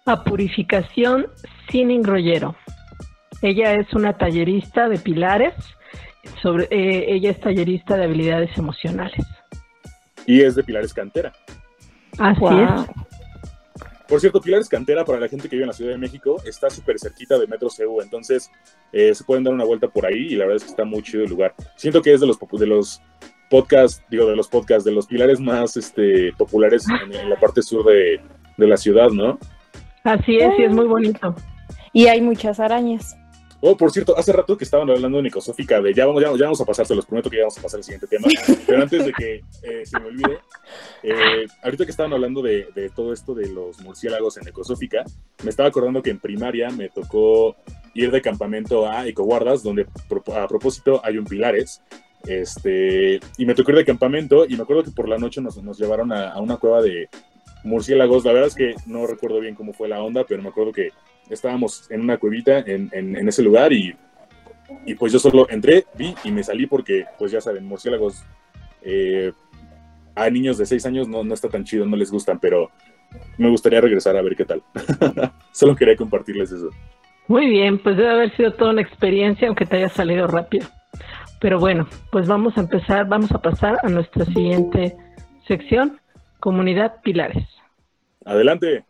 A 0.06 0.24
Purificación 0.24 1.28
sin 1.72 1.90
engrollero. 1.90 2.56
Ella 3.42 3.74
es 3.74 3.92
una 3.94 4.18
tallerista 4.18 4.88
de 4.88 5.00
pilares. 5.00 5.56
Sobre, 6.44 6.66
eh, 6.66 7.16
ella 7.16 7.32
es 7.32 7.40
tallerista 7.40 7.98
de 7.98 8.04
habilidades 8.04 8.56
emocionales. 8.56 9.26
Y 10.28 10.42
es 10.42 10.54
de 10.54 10.64
Pilares 10.64 10.94
Cantera. 10.94 11.34
Así 12.20 12.46
es. 12.46 13.09
Por 14.10 14.20
cierto, 14.20 14.42
Pilares 14.42 14.68
Cantera, 14.68 15.06
para 15.06 15.20
la 15.20 15.28
gente 15.28 15.48
que 15.48 15.56
vive 15.56 15.66
en 15.66 15.68
la 15.68 15.74
Ciudad 15.74 15.92
de 15.92 16.00
México, 16.00 16.42
está 16.44 16.68
súper 16.72 16.98
cerquita 17.00 17.38
de 17.38 17.46
Metro 17.46 17.70
CU, 17.70 18.02
entonces 18.02 18.50
eh, 18.92 19.14
se 19.14 19.24
pueden 19.24 19.44
dar 19.44 19.54
una 19.54 19.64
vuelta 19.64 19.88
por 19.88 20.04
ahí 20.08 20.34
y 20.34 20.36
la 20.36 20.46
verdad 20.46 20.58
es 20.58 20.64
que 20.64 20.72
está 20.72 20.84
muy 20.84 21.04
chido 21.04 21.24
el 21.24 21.30
lugar. 21.30 21.54
Siento 21.76 22.02
que 22.02 22.14
es 22.14 22.20
de 22.20 22.26
los, 22.26 22.40
de 22.40 22.66
los 22.66 23.04
podcasts, 23.52 24.04
digo, 24.10 24.26
de 24.26 24.36
los 24.36 24.48
podcasts, 24.48 24.84
de 24.84 24.94
los 24.94 25.06
pilares 25.06 25.40
más 25.40 25.78
este, 25.78 26.34
populares 26.34 26.88
en, 26.90 27.30
la 27.30 27.40
parte 27.40 27.62
sur 27.62 27.86
de, 27.86 28.20
la 28.58 28.78
ciudad, 28.78 29.12
¿no? 29.12 29.38
Así 30.04 30.38
es, 30.38 30.58
y 30.58 30.64
es 30.64 30.72
muy 30.72 30.88
bonito. 30.88 31.36
Y 31.94 32.08
hay 32.08 32.20
muchas 32.20 32.60
arañas. 32.60 33.16
Oh, 33.62 33.76
por 33.76 33.92
cierto, 33.92 34.18
hace 34.18 34.32
rato 34.32 34.58
que 34.58 34.64
estaban 34.64 34.90
hablando 34.90 35.18
de 35.18 35.24
Nicosófica, 35.24 35.82
de 35.82 35.94
ya 35.94 36.06
vamos, 36.06 36.22
ya, 36.22 36.30
vamos 36.30 36.62
a 36.62 36.66
pasar, 36.66 36.86
se 36.86 36.96
los 36.96 37.06
prometo 37.06 37.30
que 37.30 37.38
ya 37.38 37.44
vamos 37.44 37.58
a 37.58 37.62
pasar 37.62 37.80
al 37.80 37.84
siguiente 37.84 38.08
tema, 38.08 38.28
pero 38.68 38.82
antes 38.82 39.06
de 39.06 39.12
que 39.12 39.36
eh, 39.64 39.86
se 39.86 40.00
me 40.00 40.06
olvide, 40.08 40.40
eh, 41.04 41.46
ahorita 41.62 41.84
que 41.84 41.92
estaban 41.92 42.14
hablando 42.14 42.42
de, 42.42 42.70
de, 42.74 42.90
todo 42.90 43.12
esto 43.12 43.34
de 43.34 43.50
los 43.50 43.82
murciélagos 43.82 44.38
en 44.38 44.48
Ecosófica, 44.48 45.04
me 45.44 45.50
estaba 45.50 45.68
acordando 45.68 46.02
que 46.02 46.10
en 46.10 46.20
primaria 46.20 46.70
me 46.70 46.88
tocó 46.88 47.58
ir 47.94 48.12
de 48.12 48.22
campamento 48.22 48.90
a 48.90 49.06
Ecoguardas, 49.06 49.62
donde 49.62 49.86
a 50.34 50.48
propósito 50.48 51.02
hay 51.04 51.18
un 51.18 51.26
Pilares, 51.26 51.82
este, 52.26 53.20
y 53.38 53.46
me 53.46 53.56
tocó 53.56 53.72
ir 53.72 53.78
de 53.78 53.86
campamento 53.86 54.46
y 54.46 54.56
me 54.56 54.64
acuerdo 54.64 54.84
que 54.84 54.92
por 54.92 55.10
la 55.10 55.18
noche 55.18 55.42
nos, 55.42 55.62
nos 55.62 55.78
llevaron 55.78 56.14
a, 56.14 56.32
a 56.32 56.40
una 56.40 56.58
cueva 56.58 56.82
de 56.82 57.10
murciélagos, 57.66 58.24
la 58.24 58.32
verdad 58.32 58.48
es 58.48 58.56
que 58.56 58.76
no 58.86 59.06
recuerdo 59.06 59.42
bien 59.42 59.56
cómo 59.56 59.74
fue 59.74 59.90
la 59.90 60.02
onda, 60.02 60.24
pero 60.24 60.42
me 60.42 60.48
acuerdo 60.48 60.72
que 60.72 60.92
estábamos 61.30 61.90
en 61.92 62.02
una 62.02 62.18
cuevita 62.18 62.60
en, 62.60 62.90
en, 62.92 63.16
en, 63.16 63.28
ese 63.28 63.44
lugar 63.44 63.72
y, 63.74 63.96
y, 64.86 64.96
pues 64.96 65.14
yo 65.14 65.20
solo 65.20 65.50
entré, 65.50 65.86
vi 65.96 66.16
y 66.24 66.32
me 66.32 66.44
salí 66.44 66.66
porque, 66.66 67.06
pues 67.18 67.32
ya 67.32 67.42
saben, 67.42 67.66
murciélagos 67.66 68.24
eh, 68.82 69.32
a 70.16 70.30
niños 70.30 70.58
de 70.58 70.66
6 70.66 70.86
años 70.86 71.08
no, 71.08 71.24
no 71.24 71.34
está 71.34 71.50
tan 71.50 71.64
chido, 71.64 71.86
no 71.86 71.96
les 71.96 72.12
gustan, 72.12 72.40
pero 72.40 72.70
me 73.38 73.50
gustaría 73.50 73.82
regresar 73.82 74.18
a 74.18 74.22
ver 74.22 74.36
qué 74.36 74.46
tal. 74.46 74.64
solo 75.52 75.76
quería 75.76 75.96
compartirles 75.96 76.52
eso. 76.52 76.70
Muy 77.28 77.48
bien, 77.48 77.78
pues 77.80 77.96
debe 77.96 78.10
haber 78.10 78.36
sido 78.36 78.54
toda 78.54 78.72
una 78.72 78.82
experiencia, 78.82 79.48
aunque 79.48 79.66
te 79.66 79.78
haya 79.78 79.90
salido 79.90 80.28
rápido. 80.28 80.68
Pero 81.40 81.60
bueno, 81.60 81.88
pues 82.12 82.28
vamos 82.28 82.58
a 82.58 82.62
empezar, 82.62 83.08
vamos 83.08 83.32
a 83.32 83.42
pasar 83.42 83.78
a 83.84 83.90
nuestra 83.90 84.26
siguiente 84.26 84.98
sección, 85.48 86.00
Comunidad 86.40 87.02
Pilares. 87.02 87.48
Adelante. 88.26 88.84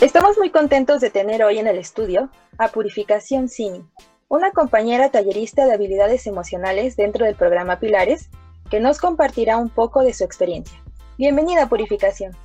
Estamos 0.00 0.38
muy 0.38 0.50
contentos 0.50 1.00
de 1.00 1.10
tener 1.10 1.42
hoy 1.42 1.58
en 1.58 1.66
el 1.66 1.76
estudio 1.76 2.30
a 2.56 2.68
Purificación 2.68 3.48
Cini, 3.48 3.84
una 4.28 4.52
compañera 4.52 5.10
tallerista 5.10 5.66
de 5.66 5.74
habilidades 5.74 6.28
emocionales 6.28 6.94
dentro 6.94 7.26
del 7.26 7.34
programa 7.34 7.80
Pilares, 7.80 8.30
que 8.70 8.78
nos 8.78 9.00
compartirá 9.00 9.56
un 9.56 9.70
poco 9.70 10.02
de 10.02 10.14
su 10.14 10.22
experiencia. 10.22 10.80
Bienvenida, 11.18 11.68
Purificación. 11.68 12.36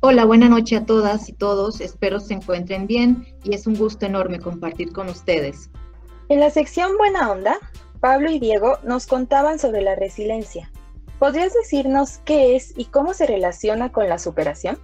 Hola, 0.00 0.24
buena 0.24 0.48
noche 0.48 0.76
a 0.76 0.86
todas 0.86 1.28
y 1.28 1.34
todos. 1.34 1.82
Espero 1.82 2.20
se 2.20 2.32
encuentren 2.32 2.86
bien 2.86 3.26
y 3.44 3.54
es 3.54 3.66
un 3.66 3.76
gusto 3.76 4.06
enorme 4.06 4.40
compartir 4.40 4.94
con 4.94 5.10
ustedes. 5.10 5.68
En 6.30 6.40
la 6.40 6.48
sección 6.48 6.96
Buena 6.96 7.30
Onda, 7.30 7.58
Pablo 8.00 8.30
y 8.30 8.38
Diego 8.38 8.78
nos 8.82 9.06
contaban 9.06 9.58
sobre 9.58 9.82
la 9.82 9.94
resiliencia. 9.94 10.72
¿Podrías 11.18 11.52
decirnos 11.52 12.22
qué 12.24 12.56
es 12.56 12.72
y 12.78 12.86
cómo 12.86 13.12
se 13.12 13.26
relaciona 13.26 13.92
con 13.92 14.08
la 14.08 14.18
superación? 14.18 14.78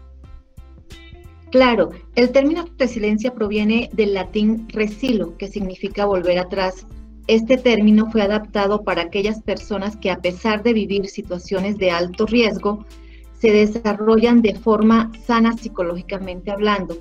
Claro, 1.50 1.90
el 2.16 2.30
término 2.30 2.64
resiliencia 2.76 3.32
proviene 3.32 3.88
del 3.92 4.14
latín 4.14 4.68
resilo, 4.68 5.36
que 5.36 5.46
significa 5.46 6.04
volver 6.04 6.38
atrás. 6.38 6.86
Este 7.28 7.56
término 7.56 8.10
fue 8.10 8.22
adaptado 8.22 8.82
para 8.82 9.02
aquellas 9.02 9.42
personas 9.42 9.96
que 9.96 10.10
a 10.10 10.18
pesar 10.18 10.62
de 10.62 10.72
vivir 10.72 11.06
situaciones 11.06 11.78
de 11.78 11.90
alto 11.90 12.26
riesgo, 12.26 12.84
se 13.40 13.52
desarrollan 13.52 14.42
de 14.42 14.54
forma 14.54 15.12
sana 15.24 15.52
psicológicamente 15.52 16.50
hablando. 16.50 16.96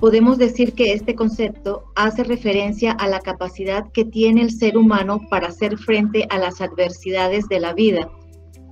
Podemos 0.00 0.38
decir 0.38 0.74
que 0.74 0.92
este 0.92 1.14
concepto 1.14 1.84
hace 1.96 2.24
referencia 2.24 2.92
a 2.92 3.08
la 3.08 3.20
capacidad 3.20 3.90
que 3.92 4.04
tiene 4.04 4.42
el 4.42 4.52
ser 4.52 4.76
humano 4.76 5.20
para 5.28 5.48
hacer 5.48 5.76
frente 5.76 6.26
a 6.30 6.38
las 6.38 6.60
adversidades 6.60 7.48
de 7.48 7.60
la 7.60 7.72
vida, 7.72 8.10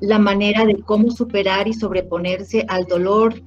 la 0.00 0.18
manera 0.18 0.64
de 0.64 0.76
cómo 0.76 1.10
superar 1.10 1.68
y 1.68 1.72
sobreponerse 1.72 2.64
al 2.68 2.84
dolor, 2.84 3.42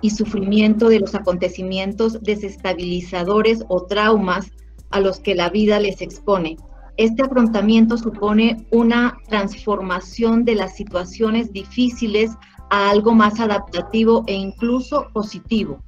y 0.00 0.10
sufrimiento 0.10 0.88
de 0.88 1.00
los 1.00 1.14
acontecimientos 1.14 2.20
desestabilizadores 2.22 3.64
o 3.68 3.84
traumas 3.86 4.50
a 4.90 5.00
los 5.00 5.20
que 5.20 5.34
la 5.34 5.50
vida 5.50 5.78
les 5.80 6.00
expone. 6.00 6.56
Este 6.96 7.22
afrontamiento 7.22 7.96
supone 7.96 8.66
una 8.70 9.16
transformación 9.28 10.44
de 10.44 10.54
las 10.54 10.76
situaciones 10.76 11.52
difíciles 11.52 12.32
a 12.70 12.90
algo 12.90 13.14
más 13.14 13.40
adaptativo 13.40 14.24
e 14.26 14.34
incluso 14.34 15.08
positivo. 15.12 15.82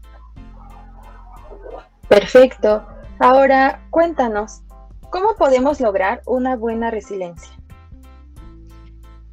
Perfecto. 2.09 2.85
Ahora, 3.19 3.87
cuéntanos, 3.91 4.63
¿cómo 5.11 5.35
podemos 5.39 5.81
lograr 5.81 6.23
una 6.27 6.57
buena 6.57 6.91
resiliencia? 6.91 7.53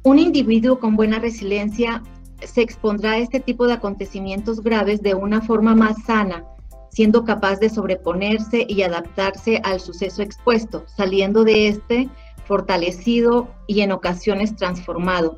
Un 0.02 0.18
individuo 0.18 0.78
con 0.78 0.96
buena 0.96 1.18
resiliencia 1.18 2.02
se 2.44 2.62
expondrá 2.62 3.12
a 3.12 3.18
este 3.18 3.40
tipo 3.40 3.66
de 3.66 3.74
acontecimientos 3.74 4.62
graves 4.62 5.02
de 5.02 5.14
una 5.14 5.40
forma 5.40 5.74
más 5.74 6.02
sana, 6.04 6.44
siendo 6.90 7.24
capaz 7.24 7.60
de 7.60 7.70
sobreponerse 7.70 8.66
y 8.68 8.82
adaptarse 8.82 9.60
al 9.64 9.80
suceso 9.80 10.22
expuesto, 10.22 10.84
saliendo 10.96 11.44
de 11.44 11.68
este 11.68 12.08
fortalecido 12.44 13.48
y 13.66 13.80
en 13.82 13.92
ocasiones 13.92 14.56
transformado. 14.56 15.36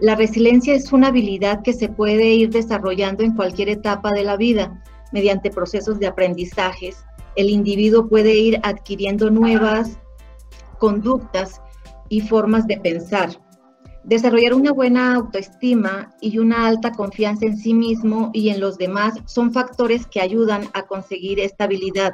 La 0.00 0.16
resiliencia 0.16 0.74
es 0.74 0.92
una 0.92 1.08
habilidad 1.08 1.62
que 1.62 1.72
se 1.72 1.88
puede 1.88 2.34
ir 2.34 2.50
desarrollando 2.50 3.22
en 3.22 3.34
cualquier 3.34 3.68
etapa 3.68 4.10
de 4.12 4.24
la 4.24 4.36
vida 4.36 4.82
mediante 5.12 5.50
procesos 5.50 6.00
de 6.00 6.06
aprendizajes. 6.06 7.04
El 7.36 7.48
individuo 7.48 8.08
puede 8.08 8.34
ir 8.34 8.60
adquiriendo 8.62 9.30
nuevas 9.30 9.98
conductas 10.78 11.60
y 12.08 12.20
formas 12.20 12.66
de 12.66 12.78
pensar. 12.78 13.30
Desarrollar 14.04 14.52
una 14.52 14.72
buena 14.72 15.14
autoestima 15.14 16.14
y 16.20 16.38
una 16.38 16.66
alta 16.66 16.92
confianza 16.92 17.46
en 17.46 17.56
sí 17.56 17.72
mismo 17.72 18.30
y 18.34 18.50
en 18.50 18.60
los 18.60 18.76
demás 18.76 19.14
son 19.24 19.50
factores 19.50 20.06
que 20.06 20.20
ayudan 20.20 20.68
a 20.74 20.82
conseguir 20.82 21.40
estabilidad. 21.40 22.12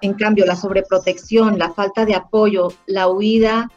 en 0.00 0.14
cambio, 0.14 0.46
la 0.46 0.54
sobreprotección, 0.54 1.58
la 1.58 1.72
falta 1.72 2.04
de 2.04 2.14
apoyo, 2.14 2.68
la 2.86 3.08
huida 3.08 3.68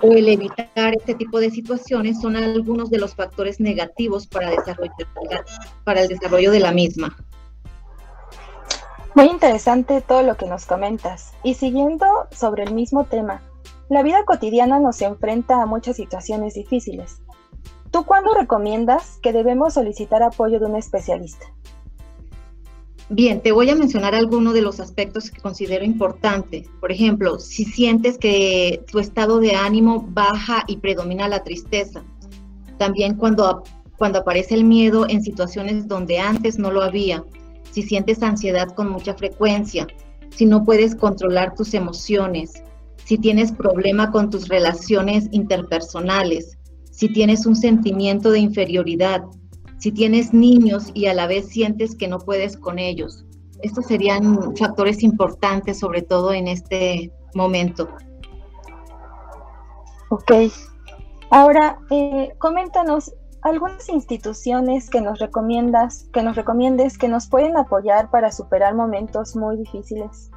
o 0.00 0.12
el 0.12 0.28
evitar 0.28 0.94
este 0.94 1.14
tipo 1.14 1.40
de 1.40 1.50
situaciones 1.50 2.20
son 2.20 2.36
algunos 2.36 2.88
de 2.90 2.98
los 2.98 3.16
factores 3.16 3.58
negativos 3.58 4.28
para, 4.28 4.50
el 4.52 6.08
desarrollo 6.08 6.52
de 6.52 6.60
la 6.60 6.70
misma. 6.70 7.16
Muy 9.16 9.26
interesante 9.26 10.00
todo 10.02 10.22
lo 10.22 10.36
que 10.36 10.46
nos 10.46 10.66
comentas. 10.66 11.32
Y 11.42 11.54
siguiendo 11.54 12.06
sobre 12.30 12.62
el 12.62 12.74
mismo 12.74 13.04
tema, 13.04 13.42
la 13.88 14.02
vida 14.02 14.24
cotidiana 14.24 14.80
nos 14.80 15.02
enfrenta 15.02 15.62
a 15.62 15.66
muchas 15.66 15.96
situaciones 15.96 16.54
difíciles. 16.54 17.20
¿Tú 17.90 18.04
cuándo 18.04 18.34
recomiendas 18.34 19.18
que 19.22 19.32
debemos 19.32 19.74
solicitar 19.74 20.22
apoyo 20.22 20.58
de 20.58 20.66
un 20.66 20.76
especialista? 20.76 21.46
Bien, 23.10 23.42
te 23.42 23.52
voy 23.52 23.68
a 23.68 23.74
mencionar 23.74 24.14
algunos 24.14 24.54
de 24.54 24.62
los 24.62 24.80
aspectos 24.80 25.30
que 25.30 25.40
considero 25.40 25.84
importantes. 25.84 26.66
Por 26.80 26.90
ejemplo, 26.90 27.38
si 27.38 27.64
sientes 27.64 28.16
que 28.16 28.82
tu 28.90 28.98
estado 28.98 29.38
de 29.38 29.54
ánimo 29.54 30.06
baja 30.08 30.64
y 30.66 30.78
predomina 30.78 31.28
la 31.28 31.44
tristeza. 31.44 32.02
También 32.78 33.16
cuando, 33.16 33.62
cuando 33.98 34.20
aparece 34.20 34.54
el 34.54 34.64
miedo 34.64 35.06
en 35.06 35.22
situaciones 35.22 35.86
donde 35.86 36.18
antes 36.18 36.58
no 36.58 36.70
lo 36.70 36.82
había. 36.82 37.22
Si 37.70 37.82
sientes 37.82 38.22
ansiedad 38.22 38.68
con 38.68 38.88
mucha 38.88 39.14
frecuencia. 39.14 39.86
Si 40.30 40.46
no 40.46 40.64
puedes 40.64 40.96
controlar 40.96 41.54
tus 41.54 41.74
emociones 41.74 42.64
si 43.04 43.18
tienes 43.18 43.52
problema 43.52 44.10
con 44.10 44.30
tus 44.30 44.48
relaciones 44.48 45.28
interpersonales, 45.30 46.58
si 46.90 47.08
tienes 47.08 47.46
un 47.46 47.56
sentimiento 47.56 48.30
de 48.30 48.38
inferioridad, 48.38 49.22
si 49.78 49.92
tienes 49.92 50.32
niños 50.32 50.90
y 50.94 51.06
a 51.06 51.14
la 51.14 51.26
vez 51.26 51.48
sientes 51.48 51.94
que 51.94 52.08
no 52.08 52.18
puedes 52.18 52.56
con 52.56 52.78
ellos. 52.78 53.24
Estos 53.62 53.86
serían 53.86 54.56
factores 54.56 55.02
importantes, 55.02 55.78
sobre 55.78 56.02
todo 56.02 56.32
en 56.32 56.48
este 56.48 57.12
momento. 57.34 57.88
Ok. 60.10 60.32
Ahora, 61.30 61.78
eh, 61.90 62.34
coméntanos 62.38 63.12
algunas 63.42 63.88
instituciones 63.88 64.88
que 64.88 65.00
nos 65.00 65.18
recomiendas, 65.18 66.08
que 66.12 66.22
nos 66.22 66.36
recomiendes, 66.36 66.96
que 66.96 67.08
nos 67.08 67.28
pueden 67.28 67.56
apoyar 67.56 68.10
para 68.10 68.32
superar 68.32 68.74
momentos 68.74 69.36
muy 69.36 69.56
difíciles. 69.58 70.30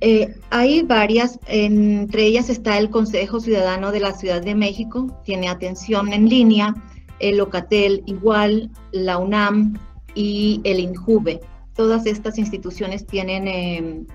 Eh, 0.00 0.38
hay 0.50 0.82
varias, 0.82 1.38
entre 1.46 2.24
ellas 2.24 2.50
está 2.50 2.78
el 2.78 2.90
Consejo 2.90 3.40
Ciudadano 3.40 3.92
de 3.92 4.00
la 4.00 4.12
Ciudad 4.12 4.42
de 4.42 4.54
México, 4.54 5.06
tiene 5.24 5.48
atención 5.48 6.12
en 6.12 6.28
línea, 6.28 6.74
el 7.20 7.38
Locatel 7.38 8.02
igual, 8.06 8.70
la 8.92 9.18
UNAM 9.18 9.78
y 10.14 10.60
el 10.64 10.80
INJUVE. 10.80 11.40
Todas 11.74 12.06
estas 12.06 12.38
instituciones 12.38 13.06
tienen 13.06 13.48
em, 13.48 14.06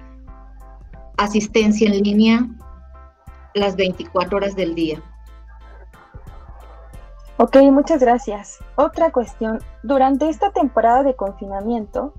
asistencia 1.17 1.88
en 1.89 2.03
línea 2.03 2.47
las 3.53 3.75
24 3.75 4.38
horas 4.38 4.55
del 4.55 4.75
día. 4.75 5.01
Ok, 7.38 7.55
muchas 7.71 8.01
gracias. 8.01 8.59
Otra 8.75 9.11
cuestión, 9.11 9.59
durante 9.82 10.27
esta 10.27 10.51
temporada 10.51 11.03
de 11.03 11.15
confinamiento, 11.15 12.13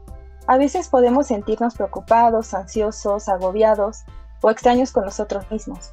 a 0.51 0.59
veces 0.59 0.89
podemos 0.89 1.29
sentirnos 1.29 1.77
preocupados, 1.77 2.55
ansiosos, 2.55 3.29
agobiados 3.29 3.99
o 4.43 4.51
extraños 4.51 4.91
con 4.91 5.05
nosotros 5.05 5.49
mismos. 5.49 5.93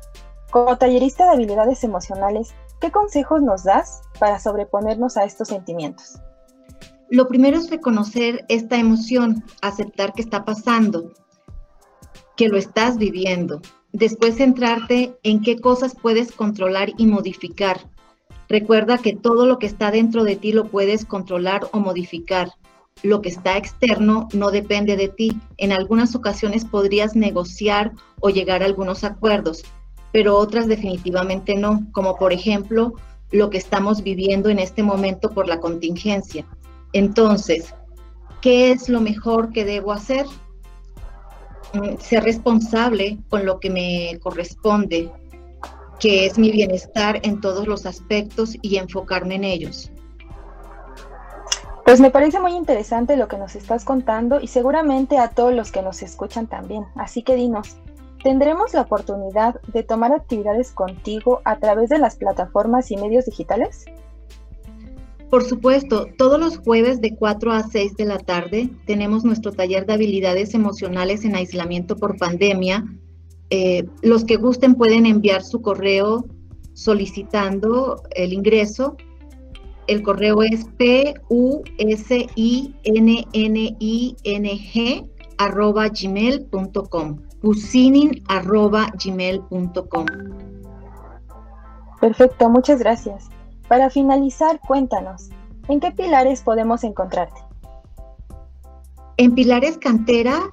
Como 0.49 0.79
tallerista 0.79 1.25
de 1.25 1.29
habilidades 1.29 1.83
emocionales, 1.83 2.55
¿qué 2.81 2.89
consejos 2.89 3.43
nos 3.43 3.63
das 3.63 4.01
para 4.19 4.39
sobreponernos 4.39 5.15
a 5.15 5.25
estos 5.25 5.49
sentimientos? 5.49 6.19
Lo 7.11 7.27
primero 7.27 7.55
es 7.55 7.69
reconocer 7.69 8.45
esta 8.49 8.77
emoción, 8.77 9.43
aceptar 9.61 10.13
que 10.13 10.23
está 10.23 10.43
pasando, 10.43 11.11
que 12.35 12.47
lo 12.47 12.57
estás 12.57 12.97
viviendo. 12.97 13.61
Después 13.91 14.37
centrarte 14.37 15.19
en 15.21 15.43
qué 15.43 15.61
cosas 15.61 15.93
puedes 15.93 16.31
controlar 16.31 16.89
y 16.97 17.05
modificar. 17.05 17.77
Recuerda 18.49 18.97
que 18.97 19.15
todo 19.15 19.45
lo 19.45 19.59
que 19.59 19.67
está 19.67 19.91
dentro 19.91 20.23
de 20.23 20.35
ti 20.35 20.51
lo 20.51 20.65
puedes 20.71 21.05
controlar 21.05 21.67
o 21.73 21.79
modificar. 21.79 22.53
Lo 23.03 23.21
que 23.21 23.29
está 23.29 23.57
externo 23.57 24.27
no 24.33 24.51
depende 24.51 24.95
de 24.95 25.07
ti. 25.07 25.39
En 25.57 25.71
algunas 25.71 26.15
ocasiones 26.15 26.65
podrías 26.65 27.15
negociar 27.15 27.91
o 28.19 28.29
llegar 28.29 28.61
a 28.63 28.65
algunos 28.65 29.03
acuerdos, 29.03 29.63
pero 30.11 30.37
otras 30.37 30.67
definitivamente 30.67 31.55
no, 31.55 31.87
como 31.91 32.15
por 32.15 32.33
ejemplo 32.33 32.93
lo 33.31 33.49
que 33.49 33.57
estamos 33.57 34.03
viviendo 34.03 34.49
en 34.49 34.59
este 34.59 34.83
momento 34.83 35.31
por 35.31 35.47
la 35.47 35.59
contingencia. 35.59 36.45
Entonces, 36.93 37.73
¿qué 38.41 38.71
es 38.71 38.89
lo 38.89 39.01
mejor 39.01 39.51
que 39.51 39.65
debo 39.65 39.91
hacer? 39.91 40.25
Mm, 41.73 41.97
ser 41.99 42.23
responsable 42.23 43.17
con 43.29 43.45
lo 43.45 43.59
que 43.59 43.69
me 43.69 44.17
corresponde, 44.19 45.11
que 45.99 46.25
es 46.25 46.37
mi 46.37 46.51
bienestar 46.51 47.19
en 47.23 47.41
todos 47.41 47.67
los 47.67 47.85
aspectos 47.85 48.55
y 48.61 48.77
enfocarme 48.77 49.35
en 49.35 49.43
ellos. 49.43 49.91
Pues 51.87 52.01
me 52.01 52.11
parece 52.11 52.41
muy 52.41 52.51
interesante 52.51 53.15
lo 53.15 53.29
que 53.29 53.37
nos 53.37 53.55
estás 53.55 53.85
contando 53.85 54.41
y 54.41 54.47
seguramente 54.47 55.19
a 55.19 55.29
todos 55.29 55.53
los 55.53 55.71
que 55.71 55.81
nos 55.81 56.01
escuchan 56.01 56.45
también. 56.45 56.83
Así 56.95 57.23
que 57.23 57.37
dinos, 57.37 57.77
¿tendremos 58.21 58.73
la 58.73 58.81
oportunidad 58.81 59.61
de 59.71 59.83
tomar 59.83 60.11
actividades 60.11 60.71
contigo 60.71 61.39
a 61.45 61.59
través 61.59 61.87
de 61.87 61.97
las 61.97 62.17
plataformas 62.17 62.91
y 62.91 62.97
medios 62.97 63.23
digitales? 63.23 63.85
Por 65.29 65.45
supuesto, 65.45 66.07
todos 66.17 66.37
los 66.37 66.57
jueves 66.57 66.99
de 66.99 67.15
4 67.15 67.53
a 67.53 67.63
6 67.63 67.95
de 67.95 68.03
la 68.03 68.17
tarde 68.17 68.69
tenemos 68.85 69.23
nuestro 69.23 69.53
taller 69.53 69.85
de 69.85 69.93
habilidades 69.93 70.55
emocionales 70.55 71.23
en 71.23 71.37
aislamiento 71.37 71.95
por 71.95 72.17
pandemia. 72.17 72.83
Eh, 73.49 73.85
los 74.01 74.25
que 74.25 74.35
gusten 74.35 74.75
pueden 74.75 75.05
enviar 75.05 75.41
su 75.41 75.61
correo 75.61 76.25
solicitando 76.73 78.03
el 78.13 78.33
ingreso 78.33 78.97
el 79.87 80.03
correo 80.03 80.43
es 80.43 80.65
p-u-s-i-n-n-i-n-g 80.77 81.67
arroba 85.37 85.87
gmail.com. 85.89 87.17
Pusinin 87.41 88.23
arroba 88.27 88.91
gmail.com. 89.03 90.05
Perfecto, 92.01 92.49
muchas 92.49 92.79
gracias. 92.79 93.29
Para 93.67 93.89
finalizar, 93.89 94.59
cuéntanos, 94.59 95.29
¿en 95.67 95.79
qué 95.79 95.91
pilares 95.91 96.41
podemos 96.41 96.83
encontrarte? 96.83 97.41
En 99.17 99.33
Pilares 99.33 99.77
Canteras, 99.77 100.43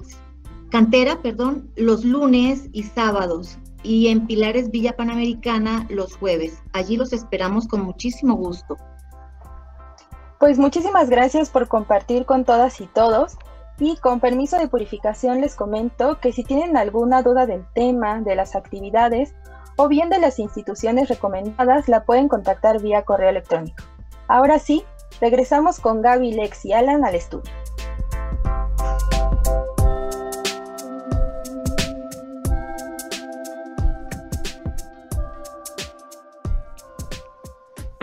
Cantera, 0.71 1.21
perdón, 1.21 1.69
los 1.75 2.03
lunes 2.03 2.67
y 2.71 2.83
sábados 2.83 3.59
y 3.83 4.07
en 4.07 4.25
Pilares 4.25 4.71
Villa 4.71 4.95
Panamericana 4.95 5.85
los 5.89 6.15
jueves. 6.17 6.61
Allí 6.73 6.97
los 6.97 7.13
esperamos 7.13 7.67
con 7.67 7.81
muchísimo 7.81 8.35
gusto. 8.35 8.75
Pues 10.39 10.57
muchísimas 10.57 11.09
gracias 11.09 11.49
por 11.49 11.67
compartir 11.67 12.25
con 12.25 12.45
todas 12.45 12.81
y 12.81 12.87
todos. 12.87 13.37
Y 13.77 13.97
con 13.97 14.19
permiso 14.19 14.57
de 14.57 14.69
purificación 14.69 15.41
les 15.41 15.55
comento 15.55 16.19
que 16.19 16.31
si 16.31 16.43
tienen 16.43 16.77
alguna 16.77 17.21
duda 17.21 17.45
del 17.45 17.65
tema, 17.73 18.21
de 18.21 18.35
las 18.35 18.55
actividades 18.55 19.33
o 19.75 19.89
bien 19.89 20.09
de 20.09 20.19
las 20.19 20.39
instituciones 20.39 21.09
recomendadas, 21.09 21.89
la 21.89 22.05
pueden 22.05 22.29
contactar 22.29 22.81
vía 22.81 23.03
correo 23.03 23.29
electrónico. 23.29 23.83
Ahora 24.27 24.59
sí, 24.59 24.85
regresamos 25.19 25.79
con 25.79 26.01
Gaby, 26.01 26.31
Lex 26.31 26.65
y 26.65 26.73
Alan 26.73 27.03
al 27.03 27.15
estudio. 27.15 27.51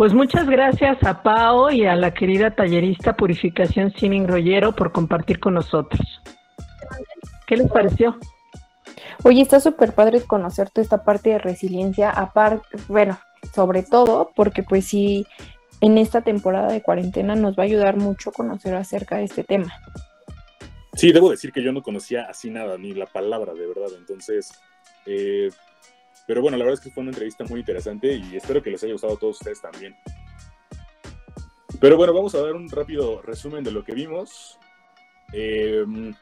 Pues 0.02 0.14
muchas 0.14 0.48
gracias 0.48 1.00
a 1.04 1.22
Pao 1.22 1.70
y 1.70 1.86
a 1.86 1.94
la 1.94 2.12
querida 2.12 2.50
tallerista 2.56 3.14
Purificación 3.14 3.92
Sining 3.92 4.26
Rollero 4.26 4.74
por 4.74 4.90
compartir 4.90 5.38
con 5.38 5.54
nosotros. 5.54 6.20
¿Qué 7.46 7.56
les 7.56 7.70
pareció? 7.70 8.18
Oye, 9.22 9.42
está 9.42 9.60
súper 9.60 9.92
padre 9.92 10.20
conocer 10.22 10.70
toda 10.70 10.82
esta 10.82 11.04
parte 11.04 11.30
de 11.30 11.38
resiliencia, 11.38 12.10
aparte, 12.10 12.66
bueno, 12.88 13.16
sobre 13.54 13.84
todo 13.84 14.32
porque 14.34 14.64
pues 14.64 14.88
sí, 14.88 15.24
en 15.80 15.96
esta 15.98 16.22
temporada 16.22 16.72
de 16.72 16.82
cuarentena 16.82 17.36
nos 17.36 17.56
va 17.56 17.62
a 17.62 17.66
ayudar 17.66 17.96
mucho 17.96 18.32
conocer 18.32 18.74
acerca 18.74 19.18
de 19.18 19.24
este 19.26 19.44
tema. 19.44 19.72
Sí, 20.94 21.12
debo 21.12 21.30
decir 21.30 21.52
que 21.52 21.62
yo 21.62 21.70
no 21.70 21.84
conocía 21.84 22.24
así 22.24 22.50
nada, 22.50 22.76
ni 22.76 22.92
la 22.92 23.06
palabra, 23.06 23.54
de 23.54 23.68
verdad. 23.68 23.90
Entonces, 23.96 24.52
eh, 25.06 25.50
pero 26.26 26.42
bueno, 26.42 26.56
la 26.56 26.64
verdad 26.64 26.78
es 26.78 26.84
que 26.84 26.90
fue 26.90 27.02
una 27.02 27.10
entrevista 27.10 27.44
muy 27.44 27.60
interesante 27.60 28.14
y 28.14 28.36
espero 28.36 28.62
que 28.62 28.70
les 28.70 28.82
haya 28.82 28.92
gustado 28.92 29.14
a 29.14 29.18
todos 29.18 29.38
ustedes 29.38 29.60
también. 29.60 29.94
Pero 31.80 31.96
bueno, 31.96 32.14
vamos 32.14 32.34
a 32.34 32.42
dar 32.42 32.54
un 32.54 32.68
rápido 32.68 33.22
resumen 33.22 33.64
de 33.64 33.72
lo 33.72 33.82
que 33.82 33.92
vimos. 33.92 34.58
Em, 35.32 36.14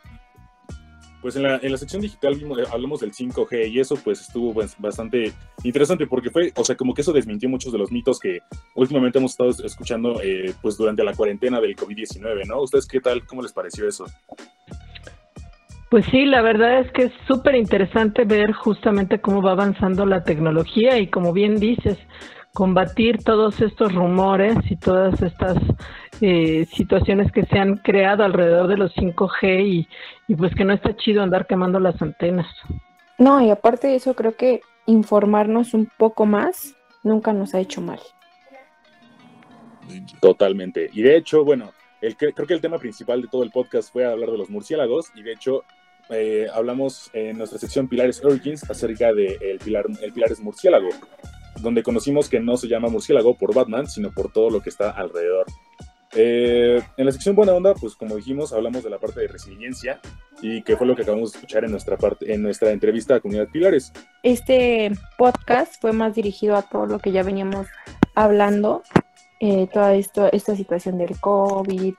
pues 1.21 1.37
en 1.37 1.43
la, 1.43 1.59
en 1.59 1.71
la, 1.71 1.77
sección 1.77 2.01
digital 2.01 2.35
eh, 2.35 2.65
hablamos 2.73 3.01
del 3.01 3.13
5G 3.13 3.71
y 3.71 3.81
eso 3.81 3.97
pues 3.97 4.21
estuvo 4.23 4.55
pues, 4.55 4.75
bastante 4.79 5.33
interesante 5.65 6.07
porque 6.07 6.31
fue, 6.31 6.53
o 6.57 6.65
sea, 6.65 6.77
como 6.77 6.95
que 6.95 7.03
eso 7.03 7.13
desmintió 7.13 7.49
muchos 7.49 7.73
de 7.73 7.79
los 7.79 7.93
mitos 7.93 8.19
que 8.19 8.41
últimamente 8.75 9.19
hemos 9.19 9.33
estado 9.33 9.51
escuchando 9.51 10.23
eh, 10.23 10.55
pues 10.63 10.79
durante 10.79 11.05
la 11.05 11.15
cuarentena 11.15 11.61
del 11.61 11.77
COVID-19, 11.77 12.47
¿no? 12.47 12.63
¿Ustedes 12.63 12.87
qué 12.87 13.01
tal? 13.01 13.27
¿Cómo 13.27 13.43
les 13.43 13.53
pareció 13.53 13.87
eso? 13.87 14.07
Pues 15.91 16.07
sí, 16.07 16.25
la 16.25 16.41
verdad 16.41 16.79
es 16.79 16.93
que 16.93 17.03
es 17.05 17.13
súper 17.27 17.57
interesante 17.57 18.25
ver 18.25 18.53
justamente 18.53 19.21
cómo 19.21 19.43
va 19.43 19.53
avanzando 19.53 20.07
la 20.07 20.23
tecnología 20.23 20.99
y 20.99 21.09
como 21.09 21.33
bien 21.33 21.59
dices, 21.59 21.99
combatir 22.55 23.25
todos 23.25 23.61
estos 23.61 23.93
rumores 23.93 24.57
y 24.71 24.77
todas 24.77 25.21
estas 25.21 25.57
eh, 26.21 26.65
situaciones 26.73 27.33
que 27.33 27.45
se 27.45 27.59
han 27.59 27.77
creado 27.79 28.23
alrededor 28.23 28.69
de 28.69 28.77
los 28.77 28.95
5G 28.95 29.67
y, 29.67 29.89
y 30.29 30.35
pues 30.37 30.55
que 30.55 30.65
no 30.65 30.75
está 30.75 30.95
chido 30.97 31.25
andar 31.25 31.49
quemando 31.49 31.81
las 31.81 32.01
antenas. 32.01 32.47
No, 33.19 33.41
y 33.41 33.51
aparte 33.51 33.89
de 33.89 33.97
eso 33.97 34.15
creo 34.15 34.37
que 34.37 34.61
informarnos 34.87 35.75
un 35.75 35.91
poco 35.99 36.25
más 36.25 36.77
nunca 37.03 37.33
nos 37.33 37.53
ha 37.55 37.61
hecho 37.61 37.81
mal. 37.81 37.99
Totalmente. 40.21 40.89
Y 40.93 41.03
de 41.03 41.17
hecho, 41.17 41.45
bueno, 41.45 41.73
el, 42.01 42.17
creo 42.17 42.47
que 42.47 42.55
el 42.55 42.61
tema 42.61 42.79
principal 42.79 43.23
de 43.23 43.29
todo 43.29 43.43
el 43.43 43.51
podcast 43.51 43.93
fue 43.93 44.07
hablar 44.07 44.31
de 44.31 44.39
los 44.39 44.51
murciélagos 44.51 45.11
y 45.17 45.23
de 45.23 45.33
hecho 45.33 45.65
eh, 46.11 46.47
hablamos 46.53 47.11
en 47.13 47.39
nuestra 47.39 47.59
sección 47.59 47.89
Pilares 47.89 48.25
Origins 48.25 48.69
acerca 48.69 49.13
del 49.13 49.39
de 49.39 49.59
pilar, 49.65 49.87
el 50.03 50.13
Pilares 50.13 50.41
Murciélago, 50.41 50.89
donde 51.61 51.83
conocimos 51.83 52.29
que 52.29 52.41
no 52.41 52.57
se 52.57 52.69
llama 52.69 52.89
murciélago 52.89 53.37
por 53.37 53.55
Batman, 53.55 53.89
sino 53.89 54.11
por 54.13 54.33
todo 54.33 54.51
lo 54.51 54.61
que 54.61 54.71
está 54.71 54.91
alrededor. 54.91 55.47
Eh, 56.13 56.83
en 56.97 57.07
la 57.07 57.13
sección 57.13 57.37
Buena 57.37 57.53
Onda, 57.53 57.75
pues 57.75 57.95
como 57.95 58.17
dijimos, 58.17 58.53
hablamos 58.53 58.83
de 58.83 58.91
la 58.91 58.99
parte 58.99 59.21
de 59.21 59.29
resiliencia 59.29 60.01
y 60.43 60.63
que 60.63 60.77
fue 60.77 60.87
lo 60.87 60.97
que 60.97 61.03
acabamos 61.03 61.33
de 61.33 61.39
escuchar 61.39 61.65
en 61.65 61.71
nuestra, 61.71 61.97
parte, 61.97 62.33
en 62.33 62.43
nuestra 62.43 62.73
entrevista 62.73 63.15
a 63.15 63.21
Comunidad 63.21 63.49
Pilares. 63.49 63.93
Este 64.25 64.91
podcast 65.17 65.81
fue 65.81 65.93
más 65.93 66.15
dirigido 66.15 66.57
a 66.57 66.63
todo 66.63 66.87
lo 66.87 66.99
que 66.99 67.13
ya 67.13 67.23
veníamos 67.23 67.69
hablando, 68.17 68.83
eh, 69.39 69.69
toda 69.73 69.95
esto, 69.95 70.29
esta 70.33 70.57
situación 70.57 70.99
del 70.99 71.19
COVID, 71.21 71.95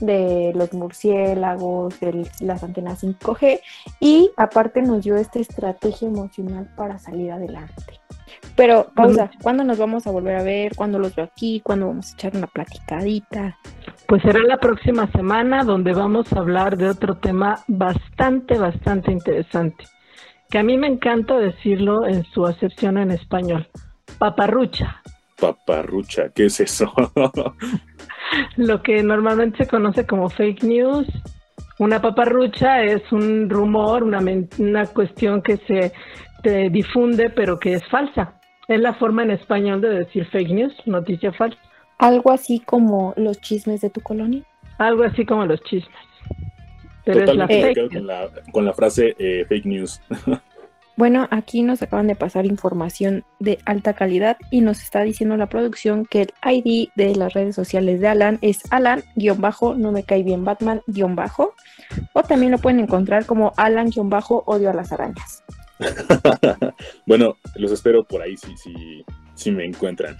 de 0.00 0.52
los 0.54 0.72
murciélagos, 0.72 1.98
de 2.00 2.28
las 2.40 2.62
antenas 2.62 3.02
5G 3.02 3.60
y 4.00 4.30
aparte 4.36 4.82
nos 4.82 5.04
dio 5.04 5.16
esta 5.16 5.38
estrategia 5.38 6.08
emocional 6.08 6.68
para 6.76 6.98
salir 6.98 7.32
adelante. 7.32 8.00
Pero, 8.56 8.90
pausa, 8.94 9.30
¿cuándo 9.42 9.64
nos 9.64 9.78
vamos 9.78 10.06
a 10.06 10.10
volver 10.10 10.36
a 10.36 10.42
ver? 10.42 10.74
¿Cuándo 10.76 10.98
los 10.98 11.14
veo 11.14 11.24
aquí? 11.24 11.60
¿Cuándo 11.60 11.86
vamos 11.86 12.10
a 12.10 12.14
echar 12.14 12.36
una 12.36 12.46
platicadita? 12.46 13.58
Pues 14.06 14.22
será 14.22 14.40
la 14.40 14.58
próxima 14.58 15.10
semana 15.12 15.64
donde 15.64 15.94
vamos 15.94 16.30
a 16.32 16.40
hablar 16.40 16.76
de 16.76 16.88
otro 16.88 17.16
tema 17.16 17.60
bastante, 17.66 18.58
bastante 18.58 19.10
interesante, 19.10 19.84
que 20.50 20.58
a 20.58 20.62
mí 20.62 20.76
me 20.76 20.86
encanta 20.86 21.38
decirlo 21.38 22.06
en 22.06 22.24
su 22.24 22.46
acepción 22.46 22.98
en 22.98 23.10
español, 23.10 23.68
paparrucha. 24.18 25.02
Paparrucha, 25.40 26.28
¿qué 26.34 26.46
es 26.46 26.60
eso? 26.60 26.92
lo 28.56 28.82
que 28.82 29.02
normalmente 29.02 29.64
se 29.64 29.70
conoce 29.70 30.06
como 30.06 30.28
fake 30.28 30.64
news. 30.64 31.06
Una 31.78 32.00
paparrucha 32.00 32.82
es 32.82 33.10
un 33.12 33.48
rumor, 33.50 34.02
una, 34.04 34.20
una 34.58 34.86
cuestión 34.86 35.42
que 35.42 35.56
se 35.56 35.92
difunde 36.70 37.30
pero 37.30 37.58
que 37.58 37.74
es 37.74 37.86
falsa. 37.88 38.34
Es 38.68 38.80
la 38.80 38.94
forma 38.94 39.22
en 39.22 39.32
español 39.32 39.80
de 39.80 39.88
decir 39.90 40.26
fake 40.26 40.50
news, 40.50 40.74
noticia 40.86 41.32
falsa. 41.32 41.58
Algo 41.98 42.32
así 42.32 42.60
como 42.60 43.14
los 43.16 43.40
chismes 43.40 43.80
de 43.80 43.90
tu 43.90 44.00
colonia. 44.00 44.42
Algo 44.78 45.04
así 45.04 45.24
como 45.24 45.46
los 45.46 45.62
chismes. 45.62 45.96
Pero 47.04 47.24
es 47.24 47.34
la 47.34 47.46
fake 47.46 47.92
con, 47.92 48.06
la, 48.06 48.28
con 48.52 48.64
la 48.64 48.72
frase 48.72 49.14
eh, 49.18 49.44
fake 49.48 49.66
news. 49.66 50.00
Bueno, 50.96 51.26
aquí 51.30 51.62
nos 51.62 51.82
acaban 51.82 52.06
de 52.06 52.16
pasar 52.16 52.44
información 52.44 53.24
de 53.40 53.58
alta 53.64 53.94
calidad 53.94 54.36
y 54.50 54.60
nos 54.60 54.82
está 54.82 55.02
diciendo 55.02 55.36
la 55.36 55.48
producción 55.48 56.04
que 56.04 56.22
el 56.22 56.32
ID 56.44 56.88
de 56.96 57.16
las 57.16 57.32
redes 57.32 57.54
sociales 57.54 58.00
de 58.00 58.08
Alan 58.08 58.38
es 58.42 58.60
Alan-no 58.70 59.92
me 59.92 60.04
cae 60.04 60.22
bien 60.22 60.44
Batman-bajo 60.44 61.54
o 62.12 62.22
también 62.22 62.52
lo 62.52 62.58
pueden 62.58 62.80
encontrar 62.80 63.24
como 63.24 63.54
Alan-odio 63.56 64.70
a 64.70 64.74
las 64.74 64.92
arañas. 64.92 65.42
bueno, 67.06 67.36
los 67.56 67.72
espero 67.72 68.04
por 68.04 68.22
ahí 68.22 68.36
si, 68.36 68.56
si, 68.56 69.04
si 69.34 69.50
me 69.50 69.64
encuentran. 69.64 70.16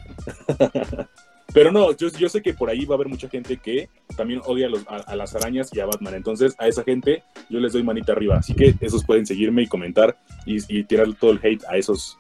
Pero 1.53 1.71
no, 1.71 1.95
yo, 1.97 2.09
yo, 2.09 2.29
sé 2.29 2.41
que 2.41 2.55
por 2.55 2.71
ahí 2.71 2.85
va 2.85 2.95
a 2.95 2.97
haber 2.97 3.09
mucha 3.09 3.29
gente 3.29 3.59
que 3.59 3.89
también 4.17 4.41
odia 4.47 4.67
a, 4.67 4.71
los, 4.71 4.85
a, 4.89 5.17
las 5.17 5.35
arañas 5.35 5.71
y 5.75 5.81
a 5.81 5.87
Batman. 5.87 6.15
Entonces, 6.15 6.55
a 6.59 6.67
esa 6.67 6.83
gente 6.83 7.23
yo 7.51 7.61
les 7.61 7.73
doy 7.73 7.83
manita 7.83 8.13
arriba. 8.13 8.37
Así 8.39 8.55
que 8.55 8.75
esos 8.81 9.05
pueden 9.05 9.27
seguirme 9.27 9.63
y 9.63 9.67
comentar 9.67 10.17
y, 10.47 10.59
y 10.69 10.85
tirar 10.85 11.13
todo 11.15 11.33
el 11.33 11.41
hate 11.43 11.65
a 11.69 11.77
esos 11.77 12.19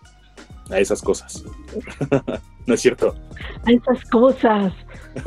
a 0.71 0.79
esas 0.79 1.03
cosas. 1.03 1.45
¿No 2.67 2.75
es 2.75 2.81
cierto? 2.81 3.15
A 3.67 3.73
esas 3.73 4.05
cosas. 4.11 4.73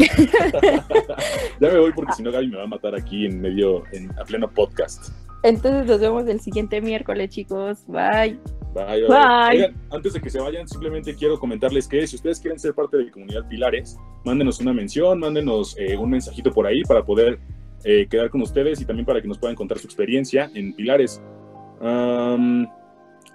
ya 1.59 1.69
me 1.69 1.79
voy 1.79 1.91
porque 1.93 2.13
si 2.13 2.23
no 2.23 2.31
Gaby 2.31 2.47
me 2.47 2.57
va 2.57 2.63
a 2.63 2.67
matar 2.67 2.95
aquí 2.95 3.25
en 3.25 3.41
medio, 3.41 3.83
en, 3.91 4.11
a 4.17 4.23
pleno 4.23 4.49
podcast. 4.49 5.09
Entonces 5.45 5.85
nos 5.85 5.99
vemos 5.99 6.27
el 6.27 6.39
siguiente 6.39 6.81
miércoles, 6.81 7.29
chicos. 7.29 7.85
Bye. 7.87 8.39
Bye. 8.73 9.07
bye. 9.07 9.73
antes 9.91 10.13
de 10.13 10.19
que 10.19 10.29
se 10.31 10.39
vayan, 10.39 10.67
simplemente 10.67 11.15
quiero 11.15 11.39
comentarles 11.39 11.87
que 11.87 12.05
si 12.07 12.15
ustedes 12.15 12.39
quieren 12.39 12.59
ser 12.59 12.73
parte 12.73 12.97
de 12.97 13.05
la 13.05 13.11
comunidad 13.11 13.47
Pilares, 13.47 13.95
mándenos 14.25 14.59
una 14.59 14.73
mención, 14.73 15.19
mándenos 15.19 15.77
eh, 15.77 15.95
un 15.95 16.09
mensajito 16.09 16.51
por 16.51 16.65
ahí 16.65 16.81
para 16.81 17.05
poder 17.05 17.39
eh, 17.83 18.07
quedar 18.09 18.31
con 18.31 18.41
ustedes 18.41 18.81
y 18.81 18.85
también 18.85 19.05
para 19.05 19.21
que 19.21 19.27
nos 19.27 19.37
puedan 19.37 19.55
contar 19.55 19.77
su 19.77 19.85
experiencia 19.85 20.49
en 20.55 20.73
Pilares. 20.73 21.21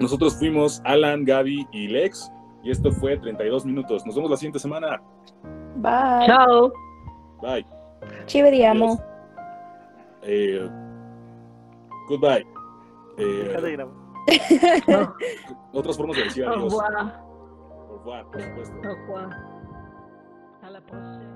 nosotros 0.00 0.36
fuimos 0.36 0.82
Alan, 0.84 1.24
Gaby 1.24 1.68
y 1.72 1.86
Lex 1.86 2.28
y 2.64 2.72
esto 2.72 2.90
fue 2.90 3.16
32 3.16 3.64
minutos. 3.64 4.04
Nos 4.04 4.16
vemos 4.16 4.30
la 4.30 4.36
siguiente 4.36 4.58
semana. 4.58 5.00
Bye. 5.76 6.26
Chao. 6.26 6.72
Bye. 7.40 7.64
Ci 8.26 8.42
vediamo. 8.42 9.00
Eh, 12.10 12.16
goodbye. 12.16 12.46
Eh, 13.18 13.86
otras 15.72 15.96
formas 15.96 16.16
de 16.16 16.24
decir 16.24 16.46
adiós. 16.46 16.72
Au 16.72 16.78
revoir. 16.78 17.24
Au 17.88 17.98
revoir, 17.98 18.30
por 18.30 18.42
supuesto. 18.42 18.76
Au 18.76 18.94
revoir. 18.94 19.30
A 20.62 20.70
la 20.70 20.80
próxima. 20.80 21.29